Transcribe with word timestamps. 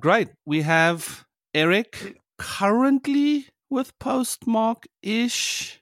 Great. 0.00 0.28
We 0.46 0.62
have 0.62 1.26
Eric 1.54 1.92
mm. 1.92 2.14
currently 2.38 3.46
with 3.68 3.96
Postmark 3.98 4.86
ish, 5.02 5.80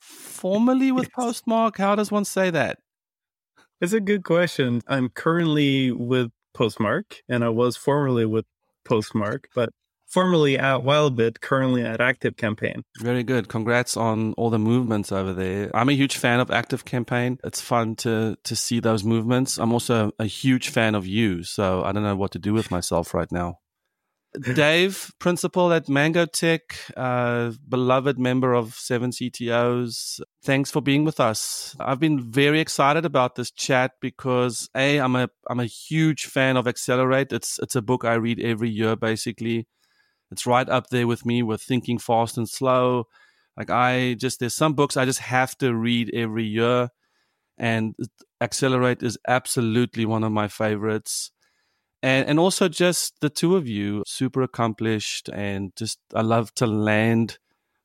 formerly 0.00 0.92
with 0.92 1.04
yes. 1.06 1.12
Postmark. 1.16 1.78
How 1.78 1.94
does 1.96 2.12
one 2.12 2.26
say 2.26 2.50
that? 2.50 2.78
It's 3.80 3.94
a 3.94 4.00
good 4.00 4.22
question. 4.22 4.82
I'm 4.86 5.08
currently 5.08 5.92
with 5.92 6.30
Postmark 6.54 7.22
and 7.28 7.42
I 7.42 7.48
was 7.48 7.76
formerly 7.76 8.26
with 8.26 8.44
Postmark, 8.84 9.46
but 9.54 9.70
formerly 10.14 10.56
at 10.56 10.82
Wildbit, 10.82 11.40
currently 11.40 11.82
at 11.82 12.00
Active 12.00 12.36
Campaign. 12.36 12.84
Very 13.00 13.24
good. 13.24 13.48
Congrats 13.48 13.96
on 13.96 14.32
all 14.34 14.48
the 14.48 14.60
movements 14.60 15.10
over 15.10 15.32
there. 15.32 15.70
I'm 15.74 15.88
a 15.88 15.92
huge 15.92 16.16
fan 16.16 16.38
of 16.38 16.52
Active 16.52 16.84
Campaign. 16.84 17.38
It's 17.42 17.60
fun 17.60 17.96
to 17.96 18.36
to 18.44 18.54
see 18.54 18.78
those 18.78 19.02
movements. 19.02 19.58
I'm 19.58 19.72
also 19.72 20.12
a 20.20 20.26
huge 20.26 20.68
fan 20.68 20.94
of 20.94 21.04
you, 21.04 21.42
so 21.42 21.82
I 21.82 21.90
don't 21.90 22.04
know 22.04 22.14
what 22.14 22.30
to 22.32 22.38
do 22.38 22.54
with 22.54 22.70
myself 22.70 23.12
right 23.12 23.30
now. 23.32 23.58
Dave, 24.54 25.12
principal 25.20 25.72
at 25.72 25.86
Mangoteque, 25.86 26.92
uh, 26.96 27.52
beloved 27.68 28.18
member 28.18 28.52
of 28.52 28.74
Seven 28.74 29.10
CTOs. 29.10 30.20
Thanks 30.44 30.70
for 30.72 30.80
being 30.80 31.04
with 31.04 31.20
us. 31.20 31.76
I've 31.78 32.00
been 32.00 32.20
very 32.20 32.60
excited 32.60 33.04
about 33.04 33.34
this 33.34 33.50
chat 33.50 33.92
because 34.00 34.68
a 34.76 34.98
I'm 34.98 35.16
a 35.16 35.28
I'm 35.48 35.60
a 35.60 35.66
huge 35.66 36.26
fan 36.26 36.56
of 36.56 36.66
Accelerate. 36.66 37.32
It's 37.32 37.58
it's 37.60 37.76
a 37.76 37.82
book 37.82 38.04
I 38.04 38.14
read 38.14 38.40
every 38.40 38.70
year 38.70 38.96
basically. 38.96 39.66
It's 40.34 40.46
right 40.46 40.68
up 40.68 40.88
there 40.88 41.06
with 41.06 41.24
me 41.24 41.44
with 41.44 41.62
Thinking 41.62 41.96
Fast 41.96 42.36
and 42.36 42.48
Slow. 42.48 43.06
Like 43.56 43.70
I 43.70 44.14
just 44.14 44.40
there's 44.40 44.56
some 44.56 44.72
books 44.72 44.96
I 44.96 45.04
just 45.04 45.20
have 45.20 45.56
to 45.58 45.72
read 45.72 46.10
every 46.12 46.42
year, 46.42 46.88
and 47.56 47.94
Accelerate 48.40 49.04
is 49.04 49.16
absolutely 49.28 50.04
one 50.04 50.24
of 50.24 50.32
my 50.32 50.48
favorites. 50.48 51.30
And 52.02 52.28
and 52.28 52.40
also 52.40 52.68
just 52.68 53.20
the 53.20 53.30
two 53.30 53.54
of 53.54 53.68
you, 53.68 54.02
super 54.08 54.42
accomplished, 54.42 55.28
and 55.32 55.70
just 55.76 56.00
I 56.12 56.22
love 56.22 56.52
to 56.56 56.66
land 56.66 57.38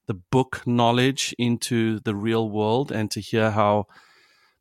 the 0.08 0.16
book 0.16 0.66
knowledge 0.66 1.36
into 1.38 2.00
the 2.00 2.16
real 2.16 2.50
world 2.50 2.92
and 2.92 3.12
to 3.12 3.22
hear 3.22 3.52
how 3.52 3.86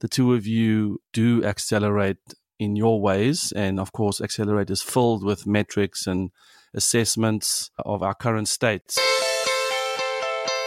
the 0.01 0.09
two 0.09 0.35
of 0.35 0.47
you 0.47 1.01
do 1.15 1.43
accelerate 1.43 2.35
in 2.59 2.77
your 2.77 3.01
ways. 3.01 3.51
And 3.53 3.81
of 3.81 3.93
course, 3.93 4.21
Accelerate 4.21 4.69
is 4.69 4.83
filled 4.83 5.25
with 5.25 5.47
metrics 5.47 6.07
and 6.07 6.33
assessments 6.79 7.71
of 7.85 8.03
our 8.03 8.15
current 8.15 8.49
states. 8.49 8.99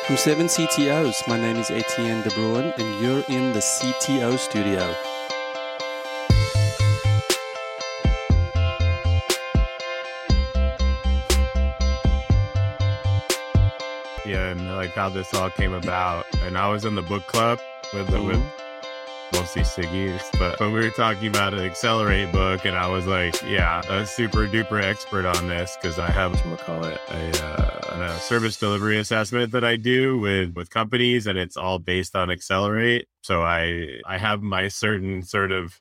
From 0.05 0.17
7 0.17 0.47
CTOs, 0.47 1.27
my 1.27 1.39
name 1.39 1.55
is 1.55 1.71
Etienne 1.71 2.21
de 2.21 2.29
Bruin, 2.31 2.73
and 2.77 3.01
you're 3.01 3.23
in 3.29 3.53
the 3.53 3.59
CTO 3.59 4.37
studio. 4.37 4.93
Yeah, 14.25 14.49
and 14.51 14.75
like 14.75 14.91
how 14.91 15.07
this 15.09 15.33
all 15.33 15.49
came 15.49 15.73
about. 15.73 16.25
And 16.43 16.57
I 16.57 16.67
was 16.69 16.83
in 16.83 16.95
the 16.95 17.01
book 17.01 17.25
club 17.27 17.59
with 17.93 18.07
the, 18.07 18.17
mm-hmm. 18.17 18.27
with 18.27 18.60
mostly 19.33 19.63
Siggy's. 19.63 20.23
But 20.39 20.59
when 20.59 20.73
we 20.73 20.79
were 20.79 20.89
talking 20.89 21.27
about 21.27 21.53
an 21.53 21.61
Accelerate 21.61 22.31
book, 22.31 22.65
and 22.65 22.75
I 22.75 22.87
was 22.87 23.07
like, 23.07 23.41
yeah, 23.43 23.81
a 23.89 24.05
super 24.05 24.47
duper 24.47 24.81
expert 24.83 25.25
on 25.25 25.47
this 25.47 25.77
because 25.81 25.99
I 25.99 26.09
have, 26.09 26.33
what 26.45 26.59
call 26.59 26.83
it, 26.85 26.99
a, 27.09 27.45
uh, 27.45 28.11
a 28.15 28.19
service 28.19 28.57
delivery 28.57 28.97
assessment 28.97 29.51
that 29.51 29.63
I 29.63 29.75
do 29.75 30.17
with, 30.17 30.55
with 30.55 30.69
companies, 30.69 31.27
and 31.27 31.37
it's 31.37 31.57
all 31.57 31.79
based 31.79 32.15
on 32.15 32.31
Accelerate. 32.31 33.07
So 33.23 33.41
I, 33.41 33.99
I 34.05 34.17
have 34.17 34.41
my 34.41 34.67
certain 34.67 35.23
sort 35.23 35.51
of 35.51 35.79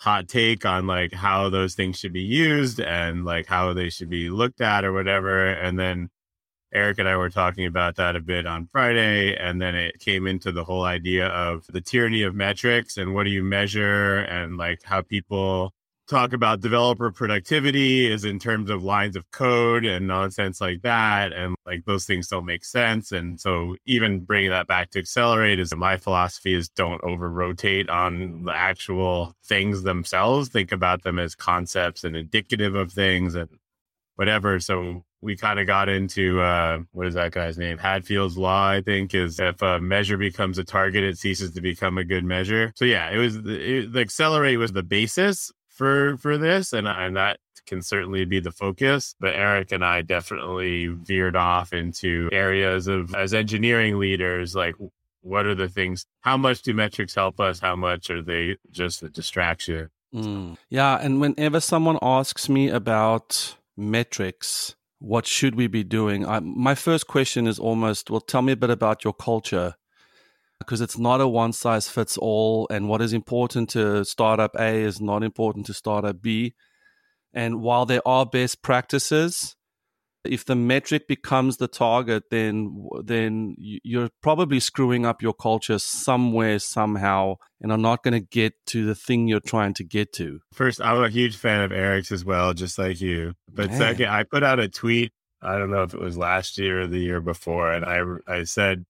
hot 0.00 0.28
take 0.28 0.64
on 0.64 0.86
like 0.86 1.12
how 1.12 1.48
those 1.48 1.74
things 1.74 1.98
should 1.98 2.12
be 2.12 2.22
used 2.22 2.80
and 2.80 3.24
like 3.24 3.46
how 3.46 3.72
they 3.72 3.90
should 3.90 4.08
be 4.08 4.30
looked 4.30 4.60
at 4.60 4.84
or 4.84 4.92
whatever. 4.92 5.50
And 5.50 5.78
then 5.78 6.08
Eric 6.72 6.98
and 6.98 7.08
I 7.08 7.16
were 7.16 7.30
talking 7.30 7.66
about 7.66 7.96
that 7.96 8.16
a 8.16 8.20
bit 8.20 8.46
on 8.46 8.68
Friday. 8.70 9.36
And 9.36 9.60
then 9.60 9.74
it 9.74 9.98
came 9.98 10.26
into 10.26 10.52
the 10.52 10.64
whole 10.64 10.84
idea 10.84 11.28
of 11.28 11.66
the 11.68 11.80
tyranny 11.80 12.22
of 12.22 12.34
metrics 12.34 12.96
and 12.96 13.14
what 13.14 13.24
do 13.24 13.30
you 13.30 13.42
measure 13.42 14.18
and 14.18 14.56
like 14.56 14.82
how 14.84 15.02
people 15.02 15.72
talk 16.08 16.32
about 16.32 16.60
developer 16.60 17.10
productivity 17.12 18.10
is 18.10 18.24
in 18.24 18.38
terms 18.38 18.70
of 18.70 18.82
lines 18.82 19.14
of 19.14 19.30
code 19.30 19.84
and 19.84 20.06
nonsense 20.06 20.60
like 20.60 20.82
that. 20.82 21.32
And 21.32 21.54
like 21.66 21.84
those 21.84 22.06
things 22.06 22.28
don't 22.28 22.46
make 22.46 22.64
sense. 22.64 23.12
And 23.12 23.38
so 23.38 23.76
even 23.84 24.20
bringing 24.20 24.50
that 24.50 24.66
back 24.66 24.90
to 24.90 24.98
accelerate 24.98 25.60
is 25.60 25.74
my 25.74 25.98
philosophy 25.98 26.54
is 26.54 26.70
don't 26.70 27.02
over 27.04 27.30
rotate 27.30 27.90
on 27.90 28.44
the 28.44 28.56
actual 28.56 29.34
things 29.44 29.82
themselves. 29.82 30.48
Think 30.48 30.72
about 30.72 31.02
them 31.02 31.18
as 31.18 31.34
concepts 31.34 32.04
and 32.04 32.16
indicative 32.16 32.74
of 32.74 32.90
things 32.90 33.34
and 33.34 33.50
whatever. 34.16 34.60
So 34.60 35.04
we 35.20 35.36
kind 35.36 35.58
of 35.58 35.66
got 35.66 35.88
into 35.88 36.40
uh, 36.40 36.78
what 36.92 37.06
is 37.06 37.14
that 37.14 37.32
guy's 37.32 37.58
name? 37.58 37.78
Hadfield's 37.78 38.38
law, 38.38 38.68
I 38.68 38.82
think, 38.82 39.14
is 39.14 39.40
if 39.40 39.60
a 39.62 39.80
measure 39.80 40.16
becomes 40.16 40.58
a 40.58 40.64
target, 40.64 41.04
it 41.04 41.18
ceases 41.18 41.52
to 41.52 41.60
become 41.60 41.98
a 41.98 42.04
good 42.04 42.24
measure. 42.24 42.72
So 42.76 42.84
yeah, 42.84 43.10
it 43.10 43.18
was 43.18 43.36
it, 43.36 43.92
the 43.92 44.00
accelerate 44.00 44.58
was 44.58 44.72
the 44.72 44.82
basis 44.82 45.52
for 45.68 46.16
for 46.18 46.38
this, 46.38 46.72
and 46.72 46.86
and 46.86 47.16
that 47.16 47.38
can 47.66 47.82
certainly 47.82 48.24
be 48.24 48.40
the 48.40 48.52
focus. 48.52 49.14
But 49.20 49.34
Eric 49.34 49.72
and 49.72 49.84
I 49.84 50.02
definitely 50.02 50.86
veered 50.86 51.36
off 51.36 51.72
into 51.72 52.28
areas 52.32 52.86
of 52.86 53.14
as 53.14 53.34
engineering 53.34 53.98
leaders, 53.98 54.54
like 54.54 54.74
what 55.20 55.46
are 55.46 55.54
the 55.54 55.68
things? 55.68 56.06
How 56.20 56.36
much 56.36 56.62
do 56.62 56.72
metrics 56.72 57.14
help 57.14 57.40
us? 57.40 57.58
How 57.58 57.76
much 57.76 58.10
are 58.10 58.22
they 58.22 58.56
just 58.70 59.02
a 59.02 59.08
distraction? 59.08 59.90
Mm. 60.14 60.56
Yeah, 60.70 60.96
and 60.96 61.20
whenever 61.20 61.60
someone 61.60 61.98
asks 62.00 62.48
me 62.48 62.68
about 62.68 63.56
metrics 63.76 64.74
what 64.98 65.26
should 65.26 65.54
we 65.54 65.66
be 65.66 65.84
doing? 65.84 66.26
I, 66.26 66.40
my 66.40 66.74
first 66.74 67.06
question 67.06 67.46
is 67.46 67.58
almost, 67.58 68.10
well, 68.10 68.20
tell 68.20 68.42
me 68.42 68.52
a 68.52 68.56
bit 68.56 68.70
about 68.70 69.04
your 69.04 69.14
culture 69.14 69.74
because 70.58 70.80
it's 70.80 70.98
not 70.98 71.20
a 71.20 71.28
one 71.28 71.52
size 71.52 71.88
fits 71.88 72.18
all. 72.18 72.66
And 72.70 72.88
what 72.88 73.00
is 73.00 73.12
important 73.12 73.70
to 73.70 74.04
startup 74.04 74.56
A 74.58 74.82
is 74.82 75.00
not 75.00 75.22
important 75.22 75.66
to 75.66 75.74
startup 75.74 76.20
B. 76.20 76.54
And 77.32 77.60
while 77.60 77.86
there 77.86 78.06
are 78.06 78.26
best 78.26 78.62
practices, 78.62 79.56
if 80.28 80.44
the 80.44 80.54
metric 80.54 81.08
becomes 81.08 81.56
the 81.56 81.68
target, 81.68 82.24
then 82.30 82.86
then 83.04 83.54
you're 83.58 84.10
probably 84.22 84.60
screwing 84.60 85.06
up 85.06 85.22
your 85.22 85.34
culture 85.34 85.78
somewhere 85.78 86.58
somehow, 86.58 87.36
and 87.60 87.72
are 87.72 87.78
not 87.78 88.02
going 88.02 88.14
to 88.14 88.20
get 88.20 88.54
to 88.66 88.84
the 88.84 88.94
thing 88.94 89.28
you're 89.28 89.40
trying 89.40 89.74
to 89.74 89.84
get 89.84 90.12
to. 90.14 90.40
First, 90.52 90.80
I'm 90.80 91.02
a 91.02 91.08
huge 91.08 91.36
fan 91.36 91.62
of 91.62 91.72
Eric's 91.72 92.12
as 92.12 92.24
well, 92.24 92.54
just 92.54 92.78
like 92.78 93.00
you. 93.00 93.34
But 93.52 93.70
Man. 93.70 93.78
second, 93.78 94.06
I 94.06 94.24
put 94.24 94.42
out 94.42 94.60
a 94.60 94.68
tweet. 94.68 95.12
I 95.42 95.56
don't 95.58 95.70
know 95.70 95.82
if 95.82 95.94
it 95.94 96.00
was 96.00 96.18
last 96.18 96.58
year 96.58 96.82
or 96.82 96.86
the 96.86 96.98
year 96.98 97.20
before, 97.20 97.72
and 97.72 97.84
I 97.84 98.02
I 98.26 98.44
said, 98.44 98.84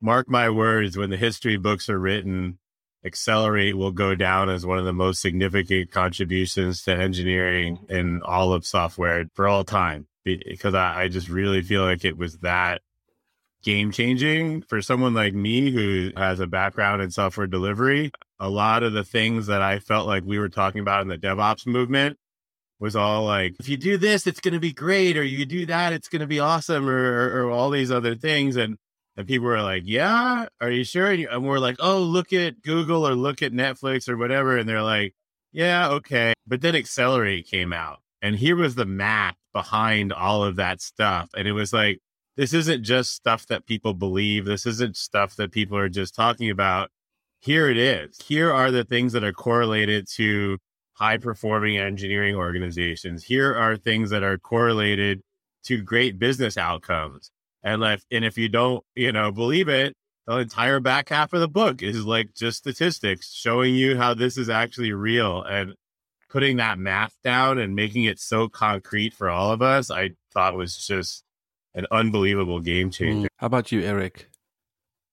"Mark 0.00 0.28
my 0.28 0.50
words, 0.50 0.96
when 0.96 1.10
the 1.10 1.16
history 1.16 1.56
books 1.56 1.88
are 1.88 1.98
written, 1.98 2.58
Accelerate 3.04 3.76
will 3.76 3.92
go 3.92 4.14
down 4.14 4.48
as 4.48 4.64
one 4.64 4.78
of 4.78 4.86
the 4.86 4.92
most 4.92 5.20
significant 5.20 5.90
contributions 5.90 6.82
to 6.84 6.96
engineering 6.96 7.84
in 7.88 8.22
all 8.22 8.52
of 8.52 8.66
software 8.66 9.26
for 9.34 9.46
all 9.46 9.64
time." 9.64 10.06
Because 10.24 10.74
I, 10.74 11.02
I 11.02 11.08
just 11.08 11.28
really 11.28 11.62
feel 11.62 11.82
like 11.82 12.04
it 12.04 12.16
was 12.16 12.38
that 12.38 12.82
game 13.62 13.90
changing 13.90 14.62
for 14.62 14.82
someone 14.82 15.14
like 15.14 15.34
me 15.34 15.70
who 15.70 16.10
has 16.16 16.38
a 16.38 16.46
background 16.46 17.02
in 17.02 17.10
software 17.10 17.46
delivery. 17.46 18.12
A 18.38 18.48
lot 18.48 18.82
of 18.82 18.92
the 18.92 19.04
things 19.04 19.46
that 19.46 19.62
I 19.62 19.78
felt 19.78 20.06
like 20.06 20.22
we 20.24 20.38
were 20.38 20.50
talking 20.50 20.80
about 20.80 21.02
in 21.02 21.08
the 21.08 21.18
DevOps 21.18 21.66
movement 21.66 22.18
was 22.78 22.94
all 22.94 23.24
like, 23.24 23.54
if 23.58 23.68
you 23.68 23.76
do 23.76 23.96
this, 23.96 24.26
it's 24.26 24.40
going 24.40 24.54
to 24.54 24.60
be 24.60 24.72
great, 24.72 25.16
or 25.16 25.22
you 25.22 25.46
do 25.46 25.64
that, 25.66 25.92
it's 25.92 26.08
going 26.08 26.20
to 26.20 26.26
be 26.26 26.40
awesome, 26.40 26.88
or, 26.88 26.92
or, 26.92 27.46
or, 27.46 27.50
all 27.50 27.70
these 27.70 27.90
other 27.90 28.14
things. 28.14 28.56
And 28.56 28.76
and 29.16 29.26
people 29.26 29.46
were 29.46 29.62
like, 29.62 29.84
yeah, 29.86 30.46
are 30.60 30.70
you 30.70 30.84
sure? 30.84 31.10
And 31.10 31.46
we're 31.46 31.60
like, 31.60 31.76
oh, 31.78 32.00
look 32.00 32.32
at 32.32 32.62
Google 32.62 33.06
or 33.06 33.14
look 33.14 33.42
at 33.42 33.52
Netflix 33.52 34.08
or 34.08 34.16
whatever. 34.16 34.56
And 34.56 34.68
they're 34.68 34.82
like, 34.82 35.14
yeah, 35.52 35.88
okay. 35.88 36.32
But 36.46 36.62
then 36.62 36.74
Accelerate 36.74 37.46
came 37.46 37.72
out. 37.72 38.00
And 38.20 38.34
here 38.34 38.56
was 38.56 38.74
the 38.74 38.86
map 38.86 39.36
behind 39.54 40.12
all 40.12 40.44
of 40.44 40.56
that 40.56 40.82
stuff. 40.82 41.30
And 41.34 41.48
it 41.48 41.52
was 41.52 41.72
like, 41.72 42.00
this 42.36 42.52
isn't 42.52 42.82
just 42.82 43.12
stuff 43.12 43.46
that 43.46 43.64
people 43.64 43.94
believe. 43.94 44.44
This 44.44 44.66
isn't 44.66 44.96
stuff 44.96 45.36
that 45.36 45.52
people 45.52 45.78
are 45.78 45.88
just 45.88 46.14
talking 46.14 46.50
about. 46.50 46.90
Here 47.40 47.70
it 47.70 47.78
is. 47.78 48.18
Here 48.26 48.52
are 48.52 48.70
the 48.70 48.84
things 48.84 49.12
that 49.12 49.24
are 49.24 49.32
correlated 49.32 50.06
to 50.16 50.58
high 50.94 51.16
performing 51.16 51.78
engineering 51.78 52.34
organizations. 52.34 53.24
Here 53.24 53.54
are 53.54 53.76
things 53.76 54.10
that 54.10 54.22
are 54.22 54.36
correlated 54.36 55.22
to 55.64 55.80
great 55.80 56.18
business 56.18 56.58
outcomes. 56.58 57.30
And 57.62 57.82
if, 57.82 58.04
and 58.10 58.24
if 58.24 58.36
you 58.36 58.48
don't, 58.48 58.84
you 58.94 59.12
know, 59.12 59.32
believe 59.32 59.68
it, 59.68 59.94
the 60.26 60.38
entire 60.38 60.80
back 60.80 61.10
half 61.10 61.32
of 61.32 61.40
the 61.40 61.48
book 61.48 61.82
is 61.82 62.04
like 62.04 62.34
just 62.34 62.58
statistics 62.58 63.32
showing 63.32 63.74
you 63.74 63.96
how 63.96 64.14
this 64.14 64.36
is 64.36 64.48
actually 64.48 64.92
real. 64.92 65.42
And 65.42 65.74
putting 66.34 66.56
that 66.56 66.80
math 66.80 67.16
down 67.22 67.58
and 67.58 67.76
making 67.76 68.02
it 68.02 68.18
so 68.18 68.48
concrete 68.48 69.14
for 69.14 69.30
all 69.30 69.52
of 69.52 69.62
us, 69.62 69.88
I 69.88 70.10
thought 70.32 70.56
was 70.56 70.84
just 70.84 71.22
an 71.76 71.86
unbelievable 71.92 72.58
game 72.58 72.88
hmm. 72.88 72.90
changer. 72.90 73.28
How 73.36 73.46
about 73.46 73.70
you, 73.70 73.82
Eric? 73.82 74.28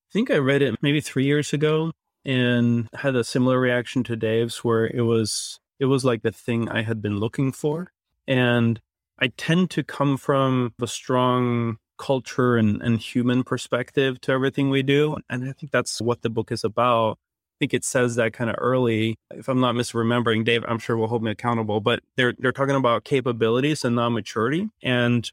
I 0.10 0.12
think 0.12 0.32
I 0.32 0.38
read 0.38 0.64
it 0.64 0.80
maybe 0.82 1.00
three 1.00 1.26
years 1.26 1.54
ago 1.54 1.92
and 2.26 2.90
had 2.96 3.16
a 3.16 3.24
similar 3.24 3.60
reaction 3.60 4.04
to 4.06 4.16
Dave's 4.16 4.64
where 4.64 4.88
it 4.88 5.04
was 5.04 5.60
it 5.80 5.86
was 5.86 6.04
like 6.04 6.24
the 6.24 6.32
thing 6.32 6.68
I 6.68 6.82
had 6.82 7.04
been 7.04 7.18
looking 7.18 7.52
for. 7.52 7.92
And 8.28 8.82
I 9.20 9.28
tend 9.38 9.70
to 9.72 9.84
come 9.84 10.18
from 10.18 10.74
a 10.82 10.88
strong 10.88 11.78
culture 12.00 12.58
and, 12.58 12.82
and 12.82 13.00
human 13.00 13.44
perspective 13.44 14.20
to 14.22 14.32
everything 14.32 14.72
we 14.72 14.82
do. 14.82 15.18
And 15.30 15.48
I 15.48 15.54
think 15.54 15.72
that's 15.72 16.02
what 16.02 16.24
the 16.24 16.32
book 16.32 16.52
is 16.52 16.64
about. 16.64 17.20
Think 17.62 17.76
it 17.76 17.86
says 17.86 18.16
that 18.16 18.34
kind 18.34 18.50
of 18.50 18.56
early. 18.58 19.18
If 19.36 19.48
I'm 19.48 19.60
not 19.60 19.76
misremembering, 19.76 20.44
Dave, 20.44 20.66
I'm 20.68 20.80
sure 20.80 20.98
will 20.98 21.06
hold 21.06 21.22
me 21.22 21.30
accountable, 21.30 21.80
but 21.80 22.02
they're 22.18 22.34
they're 22.40 22.52
talking 22.52 22.74
about 22.74 23.04
capabilities 23.04 23.86
and 23.86 23.96
non-maturity 23.96 24.70
and 24.82 25.32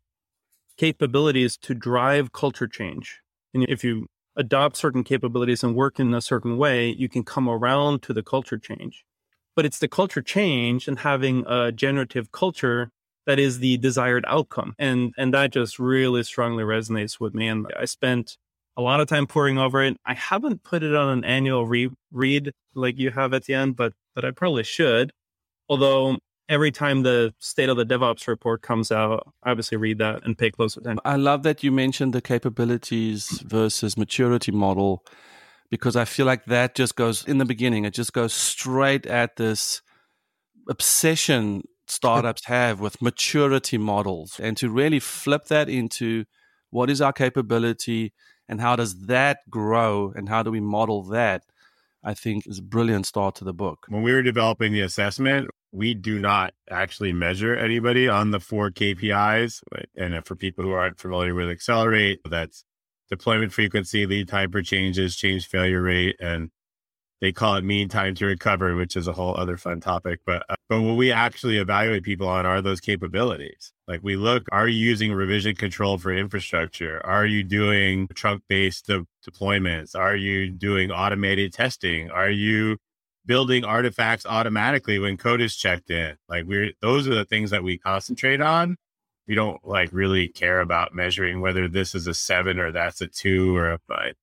capabilities 0.76 1.56
to 1.56 1.72
drive 1.72 2.32
culture 2.32 2.68
change. 2.68 3.20
And 3.54 3.64
if 3.66 3.82
you 3.82 4.08
adopt 4.36 4.76
certain 4.76 5.04
capabilities 5.04 5.64
and 5.64 5.74
work 5.74 5.98
in 5.98 6.12
a 6.12 6.20
certain 6.20 6.58
way, 6.58 6.90
you 6.90 7.08
can 7.08 7.24
come 7.24 7.48
around 7.48 8.02
to 8.02 8.12
the 8.12 8.22
culture 8.22 8.58
change. 8.58 9.06
But 9.56 9.64
it's 9.64 9.78
the 9.78 9.88
culture 9.88 10.20
change 10.20 10.86
and 10.86 10.98
having 10.98 11.44
a 11.46 11.72
generative 11.72 12.30
culture 12.30 12.90
that 13.24 13.38
is 13.38 13.60
the 13.60 13.78
desired 13.78 14.26
outcome. 14.28 14.74
And 14.78 15.14
and 15.16 15.32
that 15.32 15.52
just 15.52 15.78
really 15.78 16.24
strongly 16.24 16.62
resonates 16.62 17.18
with 17.18 17.32
me. 17.32 17.48
And 17.48 17.66
I 17.74 17.86
spent 17.86 18.36
a 18.78 18.80
lot 18.80 19.00
of 19.00 19.08
time 19.08 19.26
poring 19.26 19.58
over 19.58 19.82
it. 19.82 19.96
I 20.06 20.14
haven't 20.14 20.62
put 20.62 20.84
it 20.84 20.94
on 20.94 21.10
an 21.18 21.24
annual 21.24 21.66
re- 21.66 21.90
read 22.12 22.52
like 22.74 22.96
you 22.96 23.10
have 23.10 23.34
at 23.34 23.44
the 23.44 23.54
end, 23.54 23.76
but 23.76 23.92
but 24.14 24.24
I 24.24 24.30
probably 24.30 24.62
should. 24.62 25.12
Although 25.68 26.18
every 26.48 26.70
time 26.70 27.02
the 27.02 27.34
state 27.40 27.68
of 27.68 27.76
the 27.76 27.84
DevOps 27.84 28.26
report 28.28 28.62
comes 28.62 28.90
out, 28.90 29.34
I 29.42 29.50
obviously 29.50 29.76
read 29.76 29.98
that 29.98 30.24
and 30.24 30.38
pay 30.38 30.50
close 30.50 30.76
attention. 30.76 31.00
I 31.04 31.16
love 31.16 31.42
that 31.42 31.62
you 31.62 31.72
mentioned 31.72 32.14
the 32.14 32.22
capabilities 32.22 33.42
versus 33.44 33.98
maturity 33.98 34.52
model 34.52 35.04
because 35.70 35.96
I 35.96 36.04
feel 36.06 36.24
like 36.24 36.46
that 36.46 36.74
just 36.74 36.96
goes 36.96 37.24
in 37.26 37.38
the 37.38 37.44
beginning, 37.44 37.84
it 37.84 37.94
just 37.94 38.12
goes 38.12 38.32
straight 38.32 39.06
at 39.06 39.36
this 39.36 39.82
obsession 40.68 41.64
startups 41.88 42.44
have 42.44 42.80
with 42.80 43.00
maturity 43.02 43.78
models 43.78 44.38
and 44.38 44.56
to 44.58 44.70
really 44.70 45.00
flip 45.00 45.46
that 45.46 45.68
into 45.68 46.24
what 46.70 46.90
is 46.90 47.00
our 47.00 47.14
capability 47.14 48.12
and 48.48 48.60
how 48.60 48.76
does 48.76 49.06
that 49.06 49.38
grow 49.50 50.12
and 50.16 50.28
how 50.28 50.42
do 50.42 50.50
we 50.50 50.60
model 50.60 51.02
that 51.04 51.42
I 52.02 52.14
think 52.14 52.46
is 52.46 52.58
a 52.58 52.62
brilliant 52.62 53.06
start 53.06 53.34
to 53.36 53.44
the 53.44 53.52
book. 53.52 53.86
When 53.88 54.02
we 54.02 54.12
were 54.12 54.22
developing 54.22 54.72
the 54.72 54.80
assessment, 54.82 55.50
we 55.72 55.94
do 55.94 56.18
not 56.18 56.54
actually 56.70 57.12
measure 57.12 57.54
anybody 57.54 58.08
on 58.08 58.30
the 58.30 58.40
four 58.40 58.70
KPIs. 58.70 59.60
And 59.96 60.24
for 60.24 60.36
people 60.36 60.64
who 60.64 60.72
aren't 60.72 60.98
familiar 60.98 61.34
with 61.34 61.50
Accelerate, 61.50 62.20
that's 62.24 62.64
deployment 63.10 63.52
frequency, 63.52 64.06
lead 64.06 64.28
time 64.28 64.50
for 64.52 64.62
changes, 64.62 65.16
change 65.16 65.46
failure 65.46 65.82
rate, 65.82 66.16
and 66.20 66.50
they 67.20 67.32
call 67.32 67.56
it 67.56 67.64
mean 67.64 67.88
time 67.88 68.14
to 68.16 68.26
recover, 68.26 68.76
which 68.76 68.96
is 68.96 69.08
a 69.08 69.12
whole 69.12 69.36
other 69.36 69.56
fun 69.56 69.80
topic. 69.80 70.20
But 70.24 70.44
uh, 70.48 70.54
but 70.68 70.82
what 70.82 70.96
we 70.96 71.10
actually 71.10 71.58
evaluate 71.58 72.02
people 72.02 72.28
on 72.28 72.46
are 72.46 72.62
those 72.62 72.80
capabilities. 72.80 73.72
Like 73.86 74.00
we 74.02 74.16
look, 74.16 74.46
are 74.52 74.68
you 74.68 74.78
using 74.78 75.12
revision 75.12 75.54
control 75.56 75.98
for 75.98 76.12
infrastructure? 76.12 77.04
Are 77.04 77.26
you 77.26 77.42
doing 77.42 78.08
trunk 78.14 78.42
based 78.48 78.86
de- 78.86 79.06
deployments? 79.28 79.96
Are 79.96 80.16
you 80.16 80.50
doing 80.50 80.90
automated 80.90 81.52
testing? 81.52 82.10
Are 82.10 82.30
you 82.30 82.78
building 83.28 83.62
artifacts 83.62 84.24
automatically 84.26 84.98
when 84.98 85.18
code 85.18 85.42
is 85.42 85.54
checked 85.54 85.90
in. 85.90 86.16
Like 86.28 86.46
we're 86.46 86.72
those 86.80 87.06
are 87.06 87.14
the 87.14 87.26
things 87.26 87.50
that 87.50 87.62
we 87.62 87.78
concentrate 87.78 88.40
on. 88.40 88.76
We 89.28 89.34
don't 89.34 89.64
like 89.64 89.90
really 89.92 90.28
care 90.28 90.60
about 90.60 90.94
measuring 90.94 91.42
whether 91.42 91.68
this 91.68 91.94
is 91.94 92.06
a 92.06 92.14
seven 92.14 92.58
or 92.58 92.72
that's 92.72 93.02
a 93.02 93.06
two 93.06 93.54
or 93.54 93.72
a 93.72 93.78
five. 93.86 94.14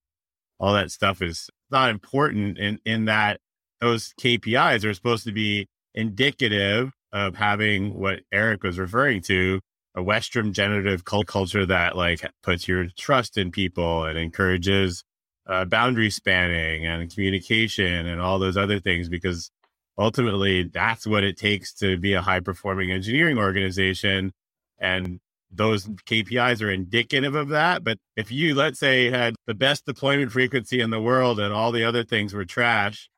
All 0.59 0.73
that 0.73 0.91
stuff 0.91 1.21
is 1.21 1.49
not 1.71 1.89
important 1.89 2.57
in 2.57 2.79
in 2.85 3.05
that 3.05 3.39
those 3.81 4.13
KPIs 4.19 4.85
are 4.85 4.93
supposed 4.93 5.25
to 5.25 5.31
be 5.31 5.67
indicative 5.93 6.91
of 7.11 7.35
having 7.35 7.93
what 7.93 8.21
Eric 8.31 8.63
was 8.63 8.79
referring 8.79 9.21
to 9.21 9.59
a 9.95 10.01
Westrum 10.01 10.51
generative 10.51 11.05
cult 11.05 11.27
culture 11.27 11.65
that 11.65 11.95
like 11.95 12.29
puts 12.43 12.67
your 12.67 12.87
trust 12.97 13.37
in 13.37 13.51
people 13.51 14.03
and 14.03 14.17
encourages 14.17 15.03
uh, 15.47 15.63
boundary 15.63 16.09
spanning 16.09 16.85
and 16.85 17.13
communication 17.13 18.05
and 18.07 18.19
all 18.19 18.39
those 18.39 18.57
other 18.57 18.79
things 18.79 19.07
because 19.07 19.51
ultimately 19.97 20.63
that's 20.63 21.07
what 21.07 21.23
it 21.23 21.37
takes 21.37 21.73
to 21.73 21.97
be 21.97 22.13
a 22.13 22.21
high 22.21 22.39
performing 22.39 22.91
engineering 22.91 23.37
organization 23.37 24.33
and 24.79 25.19
those 25.55 25.85
KPIs 25.85 26.61
are 26.61 26.71
indicative 26.71 27.35
of 27.35 27.49
that. 27.49 27.83
But 27.83 27.97
if 28.15 28.31
you, 28.31 28.55
let's 28.55 28.79
say, 28.79 29.09
had 29.09 29.35
the 29.47 29.53
best 29.53 29.85
deployment 29.85 30.31
frequency 30.31 30.81
in 30.81 30.89
the 30.89 31.01
world 31.01 31.39
and 31.39 31.53
all 31.53 31.71
the 31.71 31.83
other 31.83 32.03
things 32.03 32.33
were 32.33 32.45
trash, 32.45 33.09